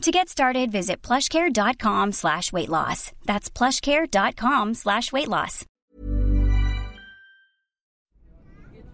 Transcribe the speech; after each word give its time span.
To 0.00 0.10
get 0.10 0.30
started, 0.30 0.72
visit 0.72 1.02
plushcare.com 1.02 2.12
slash 2.12 2.54
weight 2.54 2.70
loss. 2.70 3.12
That's 3.26 3.50
plushcare.com 3.50 4.72
slash 4.72 5.12
weight 5.12 5.28
loss. 5.28 5.66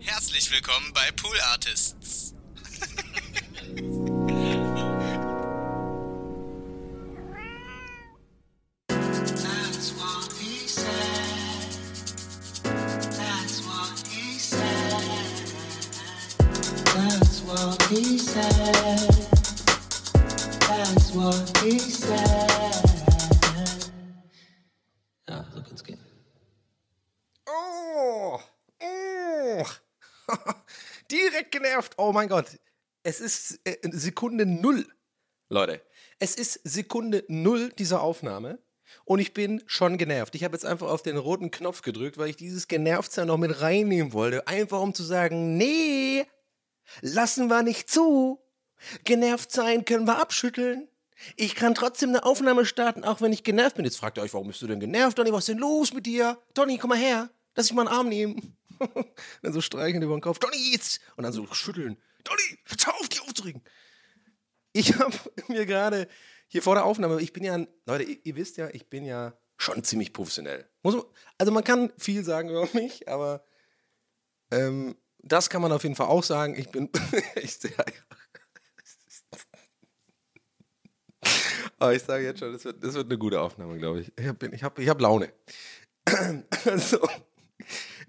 Herzlich 0.01 0.51
willkommen 0.51 0.93
bei 0.93 1.11
Pool 1.15 1.37
Artists. 1.53 2.35
That's 16.95 17.43
what 17.43 17.83
he 17.91 18.19
said. 18.19 19.36
That's 20.87 21.13
what 21.17 21.35
he 21.65 21.81
said. 21.81 22.49
Ja, 25.29 25.45
so 25.53 25.61
kann's 25.61 25.83
gehen. 25.83 25.99
Oh, 27.45 28.39
oh. 28.81 29.65
Direkt 31.11 31.51
genervt. 31.51 31.95
Oh 31.97 32.13
mein 32.13 32.29
Gott. 32.29 32.47
Es 33.03 33.19
ist 33.19 33.59
äh, 33.65 33.79
Sekunde 33.91 34.47
null. 34.47 34.87
Leute, 35.49 35.83
es 36.21 36.37
ist 36.37 36.61
Sekunde 36.63 37.25
null 37.27 37.71
dieser 37.71 38.01
Aufnahme 38.01 38.61
und 39.05 39.19
ich 39.19 39.35
bin 39.35 39.65
schon 39.67 39.99
genervt. 39.99 40.37
Ich 40.37 40.45
habe 40.45 40.55
jetzt 40.55 40.65
einfach 40.65 40.87
auf 40.89 41.03
den 41.03 41.17
roten 41.17 41.51
Knopf 41.51 41.83
gedrückt, 41.83 42.17
weil 42.17 42.31
ich 42.31 42.37
dieses 42.37 42.69
Genervtsein 42.69 43.27
noch 43.27 43.39
mit 43.39 43.61
reinnehmen 43.61 44.13
wollte. 44.13 44.47
Einfach 44.47 44.81
um 44.81 44.95
zu 44.95 45.03
sagen, 45.03 45.57
nee, 45.57 46.27
lassen 47.01 47.49
wir 47.49 47.65
nicht 47.65 47.91
zu. 47.91 48.41
Genervt 49.05 49.53
sein 49.53 49.85
können 49.85 50.07
wir 50.07 50.21
abschütteln. 50.21 50.89
Ich 51.37 51.55
kann 51.55 51.75
trotzdem 51.75 52.11
eine 52.11 52.25
Aufnahme 52.25 52.67
starten, 52.67 53.05
auch 53.05 53.21
wenn 53.21 53.33
ich 53.33 53.43
genervt 53.43 53.77
bin. 53.77 53.85
Jetzt 53.85 53.97
fragt 53.97 54.19
ihr 54.19 54.23
euch, 54.23 54.35
warum 54.35 54.49
bist 54.49 54.61
du 54.63 54.67
denn 54.67 54.81
genervt, 54.81 55.19
Donny? 55.19 55.33
Was 55.33 55.41
ist 55.41 55.49
denn 55.49 55.59
los 55.59 55.93
mit 55.95 56.07
dir? 56.07 56.39
Donny, 56.55 56.79
komm 56.79 56.91
mal 56.91 56.99
her. 56.99 57.31
Lass 57.55 57.67
dich 57.67 57.75
mal 57.75 57.87
einen 57.87 57.97
Arm 57.97 58.09
nehmen. 58.09 58.57
dann 59.43 59.53
so 59.53 59.61
streicheln 59.61 60.03
über 60.03 60.15
den 60.15 60.21
Kopf. 60.21 60.39
Donny, 60.39 60.73
jetzt! 60.73 61.01
Und 61.17 61.25
dann 61.25 61.33
so 61.33 61.47
schütteln. 61.53 61.97
Donny, 62.25 62.59
hör 62.65 62.95
auf, 62.95 63.09
dich 63.09 63.23
aufzuregen. 63.23 63.63
Ich 64.73 64.99
habe 64.99 65.17
mir 65.49 65.65
gerade 65.65 66.09
hier 66.49 66.63
vor 66.63 66.75
der 66.75 66.85
Aufnahme, 66.85 67.21
ich 67.21 67.33
bin 67.33 67.45
ja, 67.45 67.65
Leute, 67.87 68.05
ihr, 68.05 68.19
ihr 68.25 68.37
wisst 68.37 68.57
ja, 68.57 68.69
ich 68.73 68.89
bin 68.89 69.05
ja 69.05 69.37
schon 69.57 69.83
ziemlich 69.85 70.13
professionell. 70.13 70.69
Man, 70.83 71.03
also 71.39 71.53
man 71.53 71.65
kann 71.65 71.93
viel 71.99 72.25
sagen 72.25 72.51
über 72.51 72.69
mich, 72.75 73.09
aber 73.09 73.45
ähm, 74.51 74.97
das 75.19 75.51
kann 75.51 75.63
man 75.63 75.73
auf 75.73 75.83
jeden 75.83 75.97
Fall 75.97 76.07
auch 76.07 76.23
sagen. 76.23 76.55
Ich 76.57 76.69
bin, 76.69 76.91
ich, 77.37 77.59
ja, 77.63 77.85
aber 81.79 81.95
ich 81.95 82.03
sage 82.03 82.25
jetzt 82.25 82.41
schon, 82.41 82.53
das 82.53 82.65
wird, 82.65 82.83
das 82.83 82.95
wird 82.95 83.07
eine 83.07 83.19
gute 83.19 83.41
Aufnahme, 83.41 83.79
glaube 83.79 84.01
ich. 84.01 84.13
Ich 84.19 84.27
habe 84.27 84.47
ich 84.49 84.63
hab, 84.63 84.79
ich 84.79 84.89
hab 84.89 85.01
Laune. 85.01 85.33
Also, 86.65 86.99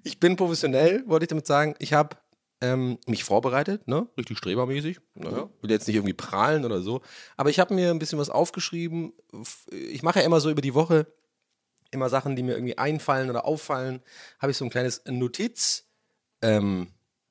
ich 0.03 0.19
bin 0.19 0.35
professionell, 0.35 1.03
wollte 1.07 1.23
ich 1.23 1.29
damit 1.29 1.47
sagen. 1.47 1.75
Ich 1.79 1.93
habe 1.93 2.17
ähm, 2.61 2.97
mich 3.07 3.23
vorbereitet, 3.23 3.87
ne? 3.87 4.07
richtig 4.17 4.37
strebermäßig. 4.37 4.99
Naja, 5.15 5.49
will 5.61 5.71
jetzt 5.71 5.87
nicht 5.87 5.95
irgendwie 5.95 6.13
prahlen 6.13 6.65
oder 6.65 6.81
so. 6.81 7.01
Aber 7.35 7.49
ich 7.49 7.59
habe 7.59 7.73
mir 7.73 7.91
ein 7.91 7.99
bisschen 7.99 8.19
was 8.19 8.29
aufgeschrieben. 8.29 9.13
Ich 9.71 10.03
mache 10.03 10.19
ja 10.19 10.25
immer 10.25 10.39
so 10.39 10.49
über 10.49 10.61
die 10.61 10.73
Woche 10.73 11.07
immer 11.91 12.09
Sachen, 12.09 12.35
die 12.35 12.43
mir 12.43 12.53
irgendwie 12.53 12.77
einfallen 12.77 13.29
oder 13.29 13.45
auffallen. 13.45 14.01
Habe 14.39 14.51
ich 14.51 14.57
so 14.57 14.65
ein 14.65 14.71
kleines 14.71 15.03
Notiz, 15.05 15.85
ähm, 16.41 16.87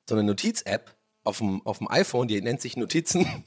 so 0.07 0.15
eine 0.15 0.23
Notiz-App 0.23 0.95
auf 1.23 1.39
dem, 1.39 1.65
auf 1.65 1.79
dem 1.79 1.89
iPhone, 1.89 2.27
die 2.27 2.41
nennt 2.41 2.61
sich 2.61 2.77
Notizen. 2.77 3.25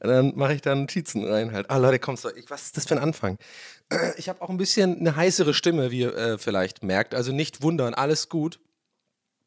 Und 0.00 0.08
dann 0.08 0.32
mache 0.36 0.54
ich 0.54 0.62
da 0.62 0.74
Notizen 0.74 1.24
rein 1.24 1.52
halt. 1.52 1.70
Ah, 1.70 1.76
Leute, 1.78 1.98
kommst 1.98 2.24
du, 2.24 2.30
was 2.48 2.64
ist 2.64 2.76
das 2.76 2.86
für 2.86 2.94
ein 2.94 3.02
Anfang? 3.02 3.38
Ich 4.16 4.28
habe 4.28 4.42
auch 4.42 4.50
ein 4.50 4.56
bisschen 4.56 4.98
eine 4.98 5.14
heißere 5.14 5.54
Stimme, 5.54 5.92
wie 5.92 6.00
ihr 6.00 6.16
äh, 6.16 6.38
vielleicht 6.38 6.82
merkt. 6.82 7.14
Also 7.14 7.30
nicht 7.32 7.62
wundern, 7.62 7.94
alles 7.94 8.28
gut. 8.28 8.58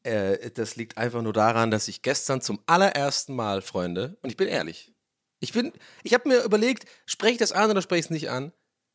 Äh, 0.03 0.51
das 0.51 0.77
liegt 0.77 0.97
einfach 0.97 1.21
nur 1.21 1.33
daran, 1.33 1.71
dass 1.71 1.89
ich 1.89 2.01
gestern 2.01 2.41
zum 2.41 2.59
allerersten 2.65 3.35
Mal, 3.35 3.61
Freunde, 3.61 4.17
und 4.21 4.29
ich 4.29 4.37
bin 4.37 4.47
ehrlich, 4.47 4.93
ich 5.41 5.53
bin, 5.53 5.71
ich 6.03 6.13
habe 6.13 6.27
mir 6.27 6.43
überlegt, 6.43 6.85
spreche 7.05 7.33
ich 7.33 7.37
das 7.37 7.51
an 7.51 7.69
oder 7.69 7.81
spreche 7.81 7.99
ich 7.99 8.05
es 8.05 8.11
nicht 8.11 8.29
an? 8.29 8.51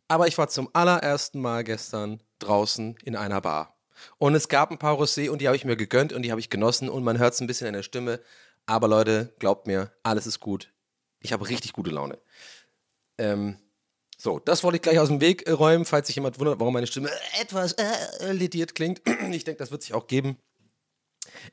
Aber 0.09 0.29
ich 0.29 0.37
war 0.37 0.49
zum 0.49 0.69
allerersten 0.73 1.41
Mal 1.41 1.65
gestern 1.65 2.23
draußen 2.39 2.97
in 3.05 3.17
einer 3.17 3.41
Bar. 3.41 3.79
Und 4.19 4.35
es 4.35 4.49
gab 4.49 4.71
ein 4.71 4.79
paar 4.79 4.99
Rosé 4.99 5.31
und 5.31 5.41
die 5.41 5.47
habe 5.47 5.57
ich 5.57 5.65
mir 5.65 5.77
gegönnt 5.77 6.13
und 6.13 6.23
die 6.23 6.31
habe 6.31 6.41
ich 6.41 6.51
genossen 6.51 6.89
und 6.89 7.05
man 7.05 7.19
hört 7.19 7.35
es 7.35 7.41
ein 7.41 7.47
bisschen 7.47 7.67
in 7.67 7.73
der 7.73 7.83
Stimme. 7.83 8.21
Aber 8.67 8.89
Leute, 8.89 9.35
glaubt 9.39 9.67
mir, 9.67 9.93
alles 10.03 10.27
ist 10.27 10.41
gut. 10.41 10.74
Ich 11.25 11.33
habe 11.33 11.49
richtig 11.49 11.73
gute 11.73 11.91
Laune. 11.91 12.19
Ähm, 13.19 13.57
so, 14.19 14.39
das 14.39 14.63
wollte 14.63 14.77
ich 14.77 14.83
gleich 14.83 14.99
aus 14.99 15.09
dem 15.09 15.23
Weg 15.23 15.49
äh, 15.49 15.53
räumen, 15.53 15.87
falls 15.87 16.07
sich 16.07 16.17
jemand 16.17 16.39
wundert, 16.39 16.61
warum 16.61 16.75
meine 16.75 16.87
Stimme 16.87 17.09
äh, 17.09 17.43
etwas 17.43 17.73
äh, 17.73 18.33
lediert 18.33 18.75
klingt. 18.75 19.01
Ich 19.33 19.45
denke, 19.45 19.59
das 19.59 19.71
wird 19.71 19.83
sich 19.83 19.95
auch 19.95 20.07
geben 20.07 20.39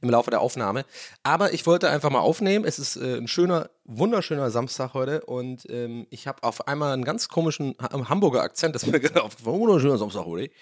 im 0.02 0.10
Laufe 0.10 0.32
der 0.32 0.42
Aufnahme. 0.42 0.86
Aber 1.24 1.54
ich 1.54 1.66
wollte 1.66 1.90
einfach 1.90 2.10
mal 2.10 2.20
aufnehmen. 2.20 2.66
Es 2.66 2.80
ist 2.80 2.96
äh, 2.96 3.18
ein 3.18 3.28
schöner, 3.28 3.70
wunderschöner 3.86 4.52
Samstag 4.52 4.94
heute 4.94 5.26
und 5.26 5.66
ähm, 5.70 6.08
ich 6.10 6.28
habe 6.28 6.44
auf 6.44 6.68
einmal 6.68 6.94
einen 6.94 7.04
ganz 7.04 7.30
komischen 7.30 7.76
ha 7.82 8.10
Hamburger 8.10 8.42
Akzent, 8.42 8.76
das 8.76 8.84
ist 8.84 8.92
mir 8.92 9.00
gerade 9.02 9.24
aufgefallen. 9.24 9.60
Wunderschöner 9.60 9.98
Samstag 9.98 10.26
heute. 10.26 10.54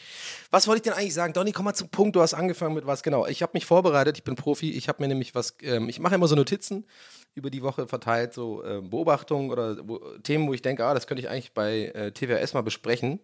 Was 0.51 0.67
wollte 0.67 0.77
ich 0.77 0.83
denn 0.83 0.93
eigentlich 0.93 1.13
sagen? 1.13 1.33
Donny, 1.33 1.51
komm 1.51 1.65
mal 1.65 1.73
zum 1.73 1.89
Punkt. 1.89 2.15
Du 2.15 2.21
hast 2.21 2.33
angefangen 2.33 2.75
mit 2.75 2.85
was 2.85 3.03
genau. 3.03 3.27
Ich 3.27 3.41
habe 3.41 3.51
mich 3.53 3.65
vorbereitet. 3.65 4.17
Ich 4.17 4.23
bin 4.23 4.35
Profi. 4.35 4.71
Ich 4.71 4.87
habe 4.87 5.01
mir 5.01 5.07
nämlich 5.07 5.35
was. 5.35 5.55
Ähm, 5.61 5.89
ich 5.89 5.99
mache 5.99 6.15
immer 6.15 6.27
so 6.27 6.35
Notizen 6.35 6.85
über 7.35 7.49
die 7.49 7.61
Woche 7.61 7.87
verteilt, 7.87 8.33
so 8.33 8.63
ähm, 8.63 8.89
Beobachtungen 8.89 9.51
oder 9.51 9.77
wo, 9.87 9.99
Themen, 10.23 10.47
wo 10.47 10.53
ich 10.53 10.61
denke, 10.61 10.85
ah, 10.85 10.93
das 10.93 11.07
könnte 11.07 11.21
ich 11.21 11.29
eigentlich 11.29 11.53
bei 11.53 11.85
äh, 11.93 12.11
TWS 12.11 12.53
mal 12.53 12.61
besprechen. 12.61 13.19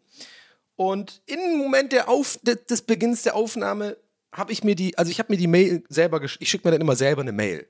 Und 0.76 1.22
im 1.26 1.58
Moment 1.58 1.94
der 1.94 2.10
Auf, 2.10 2.38
des 2.44 2.82
Beginns 2.82 3.24
der 3.24 3.36
Aufnahme 3.36 3.98
habe 4.36 4.52
ich 4.52 4.64
mir 4.64 4.76
die, 4.76 4.98
also 4.98 5.10
ich 5.12 5.20
habe 5.20 5.32
mir 5.32 5.38
die 5.38 5.48
Mail 5.48 5.84
selber, 5.90 6.18
gesch- 6.18 6.38
ich 6.40 6.50
schicke 6.50 6.68
mir 6.68 6.72
dann 6.72 6.82
immer 6.82 6.96
selber 6.96 7.22
eine 7.22 7.32
Mail. 7.32 7.68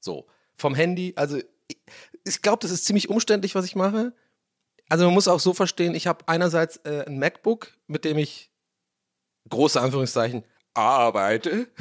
So, 0.00 0.26
vom 0.56 0.74
Handy. 0.74 1.12
Also 1.16 1.38
ich, 1.68 1.78
ich 2.24 2.42
glaube, 2.42 2.58
das 2.62 2.70
ist 2.70 2.84
ziemlich 2.86 3.08
umständlich, 3.08 3.54
was 3.54 3.64
ich 3.64 3.76
mache. 3.76 4.12
Also 4.88 5.04
man 5.04 5.14
muss 5.14 5.28
auch 5.28 5.40
so 5.40 5.52
verstehen, 5.52 5.94
ich 5.94 6.06
habe 6.06 6.26
einerseits 6.28 6.76
äh, 6.84 7.04
ein 7.06 7.18
MacBook, 7.18 7.72
mit 7.86 8.04
dem 8.04 8.18
ich, 8.18 8.50
große 9.48 9.80
Anführungszeichen, 9.80 10.44
arbeite. 10.74 11.68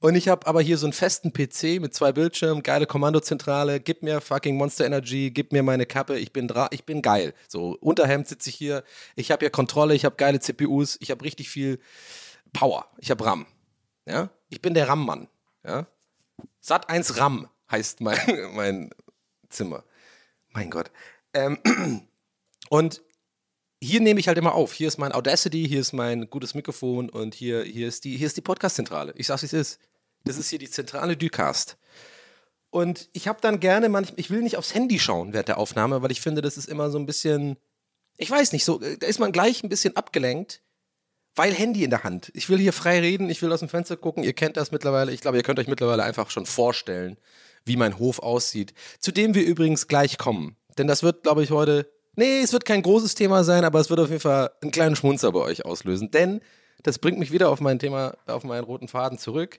Und 0.00 0.16
ich 0.16 0.28
habe 0.28 0.46
aber 0.46 0.60
hier 0.60 0.76
so 0.76 0.84
einen 0.84 0.92
festen 0.92 1.32
PC 1.32 1.80
mit 1.80 1.94
zwei 1.94 2.12
Bildschirmen, 2.12 2.62
geile 2.62 2.86
Kommandozentrale, 2.86 3.80
gib 3.80 4.02
mir 4.02 4.20
fucking 4.20 4.54
Monster 4.56 4.84
Energy, 4.84 5.30
gib 5.30 5.50
mir 5.52 5.62
meine 5.62 5.86
Kappe, 5.86 6.18
ich 6.18 6.30
bin 6.30 6.46
dra 6.46 6.68
ich 6.72 6.84
bin 6.84 7.00
geil. 7.00 7.32
So, 7.48 7.78
Unterhemd 7.80 8.28
sitze 8.28 8.50
ich 8.50 8.56
hier, 8.56 8.84
ich 9.16 9.30
habe 9.30 9.40
hier 9.40 9.50
Kontrolle, 9.50 9.94
ich 9.94 10.04
habe 10.04 10.16
geile 10.16 10.40
CPUs, 10.40 10.98
ich 11.00 11.10
habe 11.10 11.24
richtig 11.24 11.48
viel 11.48 11.78
Power, 12.54 12.88
ich 12.98 13.10
habe 13.10 13.26
RAM. 13.26 13.46
Ja? 14.06 14.30
Ich 14.48 14.62
bin 14.62 14.72
der 14.72 14.88
RAM-Mann. 14.88 15.28
Ja? 15.66 15.86
Sat 16.60 16.88
1 16.88 17.18
RAM 17.18 17.50
heißt 17.70 18.00
mein, 18.00 18.18
mein 18.54 18.90
Zimmer. 19.50 19.84
Mein 20.52 20.70
Gott. 20.70 20.90
Ähm, 21.34 21.58
und 22.70 23.02
hier 23.82 24.00
nehme 24.00 24.18
ich 24.18 24.28
halt 24.28 24.38
immer 24.38 24.54
auf. 24.54 24.72
Hier 24.72 24.88
ist 24.88 24.96
mein 24.96 25.12
Audacity, 25.12 25.66
hier 25.68 25.80
ist 25.80 25.92
mein 25.92 26.30
gutes 26.30 26.54
Mikrofon 26.54 27.10
und 27.10 27.34
hier, 27.34 27.62
hier 27.64 27.86
ist 27.86 28.04
die, 28.04 28.16
die 28.16 28.40
Podcast-Zentrale. 28.40 29.12
Ich 29.16 29.26
sag's, 29.26 29.42
wie 29.42 29.46
es 29.46 29.52
ist. 29.52 29.80
Das 30.24 30.38
ist 30.38 30.48
hier 30.48 30.58
die 30.58 30.70
zentrale 30.70 31.18
Ducast. 31.18 31.76
Und 32.70 33.08
ich 33.12 33.28
habe 33.28 33.40
dann 33.40 33.60
gerne 33.60 33.88
manchmal, 33.88 34.18
ich 34.18 34.30
will 34.30 34.42
nicht 34.42 34.56
aufs 34.56 34.74
Handy 34.74 34.98
schauen 34.98 35.32
während 35.32 35.48
der 35.48 35.58
Aufnahme, 35.58 36.02
weil 36.02 36.10
ich 36.10 36.20
finde, 36.20 36.40
das 36.40 36.56
ist 36.56 36.68
immer 36.68 36.90
so 36.90 36.98
ein 36.98 37.06
bisschen, 37.06 37.56
ich 38.16 38.30
weiß 38.30 38.52
nicht, 38.52 38.64
so, 38.64 38.80
äh, 38.80 38.96
da 38.96 39.06
ist 39.06 39.20
man 39.20 39.32
gleich 39.32 39.62
ein 39.62 39.68
bisschen 39.68 39.96
abgelenkt. 39.96 40.62
Weil 41.34 41.52
Handy 41.52 41.84
in 41.84 41.90
der 41.90 42.04
Hand. 42.04 42.30
Ich 42.34 42.48
will 42.48 42.58
hier 42.58 42.72
frei 42.72 43.00
reden, 43.00 43.30
ich 43.30 43.42
will 43.42 43.52
aus 43.52 43.60
dem 43.60 43.68
Fenster 43.68 43.96
gucken. 43.96 44.22
Ihr 44.22 44.32
kennt 44.32 44.56
das 44.56 44.70
mittlerweile. 44.72 45.12
Ich 45.12 45.20
glaube, 45.20 45.36
ihr 45.36 45.42
könnt 45.42 45.58
euch 45.58 45.66
mittlerweile 45.66 46.04
einfach 46.04 46.30
schon 46.30 46.46
vorstellen, 46.46 47.16
wie 47.64 47.76
mein 47.76 47.98
Hof 47.98 48.20
aussieht. 48.20 48.74
Zu 49.00 49.12
dem 49.12 49.34
wir 49.34 49.44
übrigens 49.44 49.88
gleich 49.88 50.18
kommen. 50.18 50.56
Denn 50.78 50.86
das 50.86 51.02
wird, 51.02 51.24
glaube 51.24 51.42
ich, 51.42 51.50
heute. 51.50 51.90
Nee, 52.16 52.40
es 52.40 52.52
wird 52.52 52.64
kein 52.64 52.82
großes 52.82 53.14
Thema 53.16 53.42
sein, 53.42 53.64
aber 53.64 53.80
es 53.80 53.90
wird 53.90 53.98
auf 53.98 54.08
jeden 54.08 54.20
Fall 54.20 54.50
einen 54.62 54.70
kleinen 54.70 54.94
Schmunzer 54.94 55.32
bei 55.32 55.40
euch 55.40 55.64
auslösen. 55.64 56.10
Denn 56.10 56.40
das 56.82 56.98
bringt 56.98 57.18
mich 57.18 57.32
wieder 57.32 57.48
auf 57.48 57.60
mein 57.60 57.78
Thema, 57.78 58.16
auf 58.26 58.44
meinen 58.44 58.64
roten 58.64 58.86
Faden 58.86 59.18
zurück. 59.18 59.58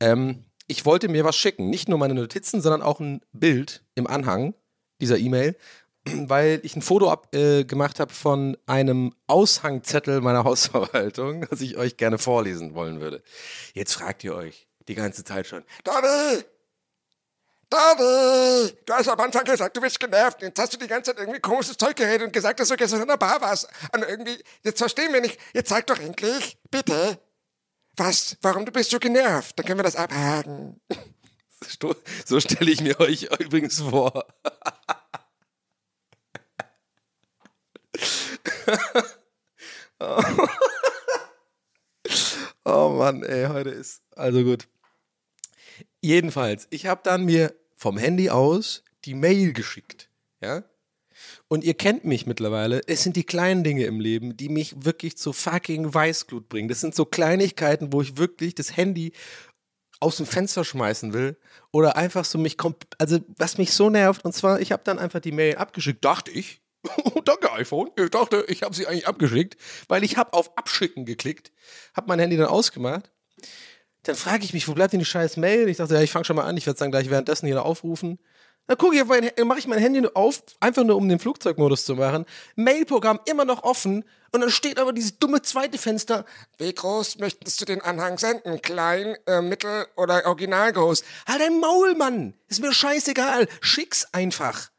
Ähm, 0.00 0.44
ich 0.66 0.86
wollte 0.86 1.08
mir 1.08 1.24
was 1.24 1.36
schicken. 1.36 1.68
Nicht 1.68 1.88
nur 1.88 1.98
meine 1.98 2.14
Notizen, 2.14 2.62
sondern 2.62 2.82
auch 2.82 3.00
ein 3.00 3.20
Bild 3.32 3.82
im 3.94 4.06
Anhang 4.06 4.54
dieser 5.00 5.18
E-Mail 5.18 5.56
weil 6.28 6.60
ich 6.62 6.76
ein 6.76 6.82
Foto 6.82 7.10
ab, 7.10 7.34
äh, 7.34 7.64
gemacht 7.64 8.00
habe 8.00 8.12
von 8.12 8.56
einem 8.66 9.14
Aushangzettel 9.26 10.20
meiner 10.20 10.44
Hausverwaltung, 10.44 11.46
das 11.50 11.60
ich 11.60 11.76
euch 11.76 11.96
gerne 11.96 12.18
vorlesen 12.18 12.74
wollen 12.74 13.00
würde. 13.00 13.22
Jetzt 13.74 13.94
fragt 13.94 14.24
ihr 14.24 14.34
euch 14.34 14.68
die 14.88 14.94
ganze 14.94 15.24
Zeit 15.24 15.46
schon, 15.46 15.64
Davi! 15.84 16.44
Davi! 17.70 18.72
Du 18.86 18.94
hast 18.94 19.08
am 19.08 19.20
Anfang 19.20 19.44
gesagt, 19.44 19.76
du 19.76 19.80
bist 19.82 20.00
genervt. 20.00 20.40
Jetzt 20.40 20.58
hast 20.58 20.72
du 20.72 20.78
die 20.78 20.86
ganze 20.86 21.10
Zeit 21.10 21.20
irgendwie 21.20 21.40
komisches 21.40 21.76
Zeug 21.76 21.96
geredet 21.96 22.26
und 22.26 22.32
gesagt, 22.32 22.60
dass 22.60 22.68
du 22.68 22.76
gestern 22.76 23.02
in 23.02 23.08
der 23.08 23.18
Bar 23.18 23.42
warst. 23.42 23.68
Und 23.92 24.02
irgendwie, 24.08 24.42
jetzt 24.62 24.78
verstehen 24.78 25.12
wir 25.12 25.20
nicht. 25.20 25.38
Jetzt 25.52 25.68
sag 25.68 25.86
doch 25.86 25.98
endlich, 25.98 26.56
bitte, 26.70 27.18
was, 27.94 28.38
warum 28.40 28.64
du 28.64 28.72
bist 28.72 28.90
so 28.90 28.98
genervt. 28.98 29.58
Dann 29.58 29.66
können 29.66 29.78
wir 29.78 29.84
das 29.84 29.96
abhaken. 29.96 30.80
so 32.24 32.40
stelle 32.40 32.70
ich 32.70 32.80
mir 32.80 32.98
euch 33.00 33.24
übrigens 33.38 33.80
vor. 33.80 34.24
oh 42.64 42.90
Mann, 42.90 43.22
ey, 43.22 43.46
heute 43.46 43.70
ist 43.70 44.02
also 44.14 44.44
gut. 44.44 44.68
Jedenfalls, 46.00 46.66
ich 46.70 46.86
habe 46.86 47.00
dann 47.02 47.24
mir 47.24 47.54
vom 47.76 47.98
Handy 47.98 48.30
aus 48.30 48.84
die 49.04 49.14
Mail 49.14 49.52
geschickt, 49.52 50.10
ja? 50.40 50.64
Und 51.48 51.64
ihr 51.64 51.74
kennt 51.74 52.04
mich 52.04 52.26
mittlerweile. 52.26 52.80
Es 52.86 53.02
sind 53.02 53.16
die 53.16 53.24
kleinen 53.24 53.64
Dinge 53.64 53.84
im 53.84 53.98
Leben, 53.98 54.36
die 54.36 54.48
mich 54.48 54.84
wirklich 54.84 55.16
zu 55.16 55.32
fucking 55.32 55.92
Weißglut 55.92 56.48
bringen. 56.48 56.68
Das 56.68 56.80
sind 56.80 56.94
so 56.94 57.04
Kleinigkeiten, 57.04 57.92
wo 57.92 58.02
ich 58.02 58.16
wirklich 58.16 58.54
das 58.54 58.76
Handy 58.76 59.12
aus 60.00 60.18
dem 60.18 60.26
Fenster 60.26 60.64
schmeißen 60.64 61.12
will 61.12 61.36
oder 61.72 61.96
einfach 61.96 62.24
so 62.24 62.38
mich 62.38 62.56
kommt, 62.56 62.86
also 62.98 63.18
was 63.36 63.58
mich 63.58 63.72
so 63.72 63.90
nervt. 63.90 64.24
Und 64.24 64.32
zwar, 64.32 64.60
ich 64.60 64.70
habe 64.70 64.84
dann 64.84 64.98
einfach 64.98 65.20
die 65.20 65.32
Mail 65.32 65.56
abgeschickt, 65.56 66.04
dachte 66.04 66.30
ich, 66.30 66.62
Oh, 67.04 67.20
danke 67.20 67.52
iPhone. 67.52 67.90
Ich 67.96 68.10
dachte, 68.10 68.44
ich 68.48 68.62
habe 68.62 68.74
sie 68.74 68.86
eigentlich 68.86 69.08
abgeschickt, 69.08 69.56
weil 69.88 70.04
ich 70.04 70.16
habe 70.16 70.32
auf 70.32 70.56
Abschicken 70.56 71.04
geklickt, 71.04 71.52
habe 71.94 72.08
mein 72.08 72.18
Handy 72.18 72.36
dann 72.36 72.46
ausgemacht. 72.46 73.10
Dann 74.02 74.16
frage 74.16 74.44
ich 74.44 74.52
mich, 74.52 74.68
wo 74.68 74.74
bleibt 74.74 74.92
denn 74.92 75.00
die 75.00 75.06
scheiß 75.06 75.36
Mail? 75.36 75.68
Ich 75.68 75.78
dachte, 75.78 75.94
ja, 75.94 76.00
ich 76.00 76.10
fange 76.10 76.24
schon 76.24 76.36
mal 76.36 76.44
an, 76.44 76.56
ich 76.56 76.66
werde 76.66 76.78
dann 76.78 76.90
gleich 76.90 77.10
währenddessen 77.10 77.46
hier 77.46 77.64
aufrufen. 77.64 78.18
Dann 78.68 78.76
gucke 78.76 78.96
ich, 78.96 79.04
mache 79.44 79.58
ich 79.58 79.66
mein 79.66 79.78
Handy 79.78 80.06
auf, 80.12 80.42
einfach 80.60 80.84
nur 80.84 80.96
um 80.96 81.08
den 81.08 81.18
Flugzeugmodus 81.18 81.86
zu 81.86 81.94
machen. 81.94 82.26
Mailprogramm 82.54 83.18
immer 83.24 83.46
noch 83.46 83.62
offen 83.62 84.04
und 84.30 84.42
dann 84.42 84.50
steht 84.50 84.78
aber 84.78 84.92
dieses 84.92 85.18
dumme 85.18 85.40
zweite 85.40 85.78
Fenster. 85.78 86.26
Wie 86.58 86.74
groß 86.74 87.18
möchtest 87.18 87.60
du 87.60 87.64
den 87.64 87.80
Anhang 87.80 88.18
senden? 88.18 88.60
Klein, 88.60 89.16
äh, 89.26 89.40
mittel 89.40 89.86
oder 89.96 90.26
original 90.26 90.74
groß? 90.74 91.02
Halt 91.26 91.40
dein 91.40 91.60
Maul, 91.60 91.94
Mann! 91.94 92.34
Ist 92.48 92.60
mir 92.60 92.74
scheißegal. 92.74 93.48
Schick's 93.62 94.06
einfach. 94.12 94.70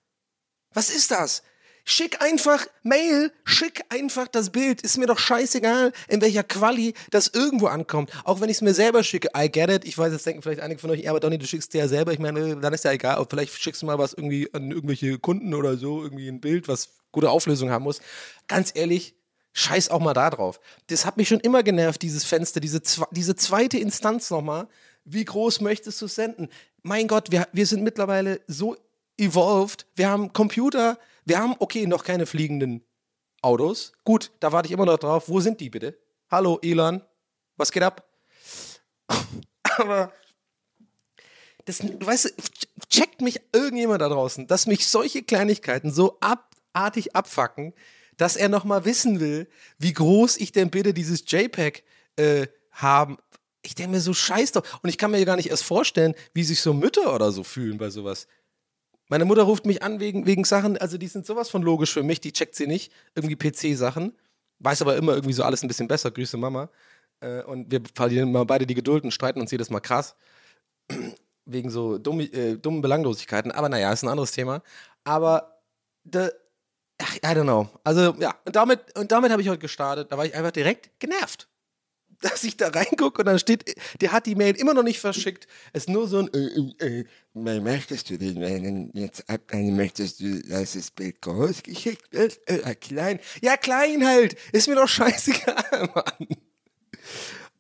Was 0.72 0.92
ist 0.92 1.10
das? 1.10 1.42
Schick 1.91 2.21
einfach 2.21 2.68
Mail, 2.83 3.31
schick 3.45 3.81
einfach 3.89 4.27
das 4.27 4.51
Bild. 4.51 4.83
Ist 4.83 5.00
mir 5.00 5.07
doch 5.07 5.18
scheißegal, 5.18 5.91
in 6.07 6.21
welcher 6.21 6.44
Quali 6.44 6.94
das 7.09 7.30
irgendwo 7.30 7.65
ankommt. 7.65 8.12
Auch 8.25 8.41
wenn 8.41 8.50
ich 8.50 8.57
es 8.57 8.62
mir 8.62 8.75
selber 8.75 9.03
schicke, 9.03 9.30
I 9.36 9.50
get 9.50 9.71
it. 9.71 9.86
Ich 9.86 9.97
weiß, 9.97 10.13
jetzt 10.13 10.24
denken 10.24 10.44
vielleicht 10.44 10.62
einige 10.62 10.80
von 10.80 10.91
euch, 10.91 11.01
ja, 11.01 11.09
aber 11.09 11.19
Donny, 11.19 11.39
du 11.39 11.47
schickst 11.47 11.74
dir 11.74 11.80
ja 11.80 11.88
selber. 11.88 12.13
Ich 12.13 12.19
meine, 12.19 12.57
dann 12.57 12.74
ist 12.75 12.83
ja 12.83 12.91
egal. 12.91 13.15
Aber 13.15 13.25
vielleicht 13.27 13.59
schickst 13.59 13.81
du 13.81 13.88
mal 13.88 13.97
was 13.97 14.13
irgendwie 14.13 14.53
an 14.53 14.69
irgendwelche 14.69 15.18
Kunden 15.18 15.56
oder 15.56 15.77
so, 15.77 16.03
irgendwie 16.03 16.27
ein 16.27 16.39
Bild, 16.39 16.68
was 16.68 16.89
gute 17.12 17.31
Auflösung 17.31 17.71
haben 17.71 17.86
muss. 17.86 18.01
Ganz 18.47 18.71
ehrlich, 18.75 19.15
scheiß 19.53 19.89
auch 19.89 20.00
mal 20.00 20.13
da 20.13 20.30
drauf. 20.30 20.59
Das 20.88 21.07
hat 21.07 21.18
mich 21.18 21.27
schon 21.27 21.39
immer 21.39 21.63
genervt, 21.63 22.03
dieses 22.03 22.24
Fenster, 22.24 22.59
diese, 22.59 22.83
diese 23.09 23.36
zweite 23.36 23.80
Instanz 23.80 24.30
nochmal. 24.30 24.68
Wie 25.06 25.25
groß 25.25 25.62
möchtest 25.62 26.00
du 26.03 26.07
senden? 26.07 26.50
Mein 26.83 27.07
Gott, 27.07 27.31
wir, 27.31 27.47
wir 27.51 27.65
sind 27.65 27.81
mittlerweile 27.81 28.41
so 28.45 28.77
evolved. 29.18 29.88
Wir 29.95 30.07
haben 30.07 30.33
Computer, 30.33 31.00
wir 31.25 31.39
haben, 31.39 31.56
okay, 31.60 31.88
noch 31.88 32.04
keine 32.04 32.25
fliegenden 32.25 32.83
Autos. 33.42 33.94
Gut, 34.04 34.31
da 34.39 34.51
warte 34.51 34.68
ich 34.68 34.74
immer 34.74 34.86
noch 34.86 34.98
drauf. 34.98 35.30
Wo 35.30 35.39
sind 35.39 35.60
die 35.60 35.69
bitte? 35.69 35.98
Hallo, 36.30 36.60
Elon. 36.62 37.01
Was 37.57 37.71
geht 37.71 37.83
ab? 37.83 38.07
Aber 39.63 40.12
das, 41.66 41.80
du 41.80 42.06
weißt, 42.06 42.33
checkt 42.89 43.21
mich 43.21 43.42
irgendjemand 43.54 44.01
da 44.01 44.10
draußen, 44.10 44.48
dass 44.48 44.66
mich 44.66 44.88
solche 44.88 45.24
Kleinigkeiten 45.24 45.92
so 45.92 46.18
abartig 46.19 47.16
abfacken, 47.16 47.74
dass 48.18 48.36
er 48.36 48.50
nochmal 48.50 48.86
wissen 48.86 49.19
will, 49.19 49.48
wie 49.77 49.94
groß 49.94 50.38
ich 50.38 50.51
denn 50.51 50.69
bitte 50.69 50.94
dieses 50.94 51.24
JPEG 51.27 51.83
äh, 52.18 52.48
haben. 52.72 53.18
Ich 53.62 53.75
denke 53.75 53.92
mir 53.92 54.01
so 54.01 54.13
scheiß 54.13 54.54
doch. 54.54 54.63
Und 54.81 54.89
ich 54.89 54.98
kann 54.98 55.12
mir 55.12 55.24
gar 55.25 55.36
nicht 55.36 55.50
erst 55.50 55.63
vorstellen, 55.63 56.15
wie 56.33 56.44
sich 56.44 56.62
so 56.62 56.74
Mütter 56.74 57.13
oder 57.13 57.31
so 57.31 57.44
fühlen 57.44 57.77
bei 57.77 57.89
sowas. 57.89 58.27
Meine 59.10 59.26
Mutter 59.26 59.44
ruft 59.44 59.66
mich 59.66 59.82
an 59.82 60.00
wegen, 60.00 60.26
wegen 60.26 60.44
Sachen, 60.44 60.78
also 60.78 60.98
die 60.98 61.08
sind 61.08 61.26
sowas 61.26 61.50
von 61.50 61.64
logisch 61.64 61.94
für 61.94 62.04
mich, 62.04 62.22
die 62.22 62.32
checkt 62.32 62.56
sie 62.56 62.68
nicht. 62.68 62.94
Irgendwie 63.16 63.36
PC-Sachen. 63.36 64.16
Weiß 64.60 64.82
aber 64.82 64.96
immer 64.98 65.14
irgendwie 65.14 65.34
so 65.34 65.44
alles 65.44 65.64
ein 65.64 65.68
bisschen 65.68 65.88
besser. 65.88 66.12
Grüße 66.12 66.38
Mama. 66.38 66.70
Äh, 67.20 67.42
und 67.44 67.72
wir 67.72 67.82
verlieren 67.96 68.30
immer 68.30 68.46
beide 68.46 68.68
die 68.68 68.76
Geduld 68.76 69.04
und 69.04 69.12
streiten 69.12 69.42
uns 69.42 69.52
jedes 69.52 69.70
Mal 69.70 69.80
krass. 69.80 70.16
wegen 71.46 71.72
so 71.72 71.98
dumm, 71.98 72.20
äh, 72.20 72.56
dummen 72.58 72.82
Belanglosigkeiten. 72.82 73.52
Aber 73.52 73.68
naja, 73.70 73.92
ist 73.92 74.04
ein 74.04 74.10
anderes 74.10 74.32
Thema. 74.32 74.62
Aber, 75.04 75.60
de, 76.04 76.32
ach, 77.00 77.16
I 77.18 77.20
don't 77.20 77.44
know. 77.44 77.68
Also 77.84 78.14
ja, 78.20 78.36
und 78.46 78.56
damit, 78.56 78.96
und 78.96 79.12
damit 79.12 79.32
habe 79.32 79.42
ich 79.42 79.50
heute 79.50 79.60
gestartet. 79.60 80.12
Da 80.12 80.18
war 80.18 80.26
ich 80.26 80.36
einfach 80.36 80.52
direkt 80.52 81.00
genervt 81.00 81.48
dass 82.21 82.44
ich 82.44 82.57
da 82.57 82.69
reingucke 82.69 83.21
und 83.21 83.25
dann 83.25 83.39
steht, 83.39 83.75
der 84.01 84.12
hat 84.12 84.25
die 84.25 84.36
Mail 84.36 84.56
immer 84.56 84.74
noch 84.74 84.83
nicht 84.83 85.00
verschickt. 85.00 85.48
Es 85.74 85.83
ist 85.83 85.89
nur 85.89 86.07
so 86.07 86.19
ein, 86.19 86.30
äh, 86.33 86.86
äh, 86.86 87.06
äh, 87.33 87.60
möchtest 87.60 88.10
du 88.10 88.18
den 88.18 88.39
Mail 88.39 88.89
jetzt 88.94 89.30
abnehmen? 89.30 89.77
Möchtest 89.77 90.19
du, 90.19 90.42
dass 90.42 90.74
das 90.74 90.92
Bild 90.92 91.21
groß 91.21 91.63
geschickt 91.63 92.12
wird? 92.12 92.39
Äh, 92.48 92.75
klein? 92.75 93.19
Ja, 93.42 93.57
klein 93.57 94.06
halt. 94.06 94.36
Ist 94.51 94.68
mir 94.68 94.75
doch 94.75 94.88
scheißegal, 94.88 95.89
Mann. 95.95 96.27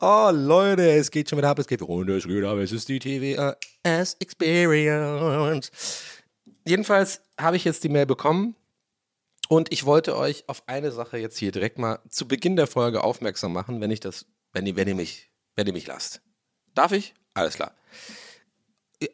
Oh, 0.01 0.29
Leute, 0.33 0.89
es 0.91 1.11
geht 1.11 1.29
schon 1.29 1.37
wieder 1.37 1.49
ab, 1.49 1.59
es 1.59 1.67
geht 1.67 1.81
runter, 1.81 2.13
es 2.13 2.25
geht 2.25 2.43
ab, 2.45 2.57
es 2.57 2.71
ist 2.71 2.87
die 2.87 2.99
TWS 2.99 4.15
Experience. 4.19 5.71
Jedenfalls 6.65 7.21
habe 7.37 7.57
ich 7.57 7.65
jetzt 7.65 7.83
die 7.83 7.89
Mail 7.89 8.05
bekommen 8.05 8.55
und 9.49 9.73
ich 9.73 9.85
wollte 9.85 10.15
euch 10.15 10.45
auf 10.47 10.63
eine 10.67 10.91
Sache 10.91 11.17
jetzt 11.17 11.37
hier 11.37 11.51
direkt 11.51 11.79
mal 11.79 11.99
zu 12.07 12.27
Beginn 12.27 12.55
der 12.55 12.67
Folge 12.67 13.03
aufmerksam 13.03 13.51
machen, 13.51 13.81
wenn 13.81 13.91
ich 13.91 13.99
das 13.99 14.25
wenn 14.53 14.65
ihr, 14.65 14.75
wenn 14.75 14.87
ihr, 14.87 14.95
mich, 14.95 15.31
wenn 15.55 15.67
ihr 15.67 15.73
mich 15.73 15.87
lasst. 15.87 16.21
Darf 16.73 16.91
ich? 16.91 17.13
Alles 17.33 17.55
klar. 17.55 17.73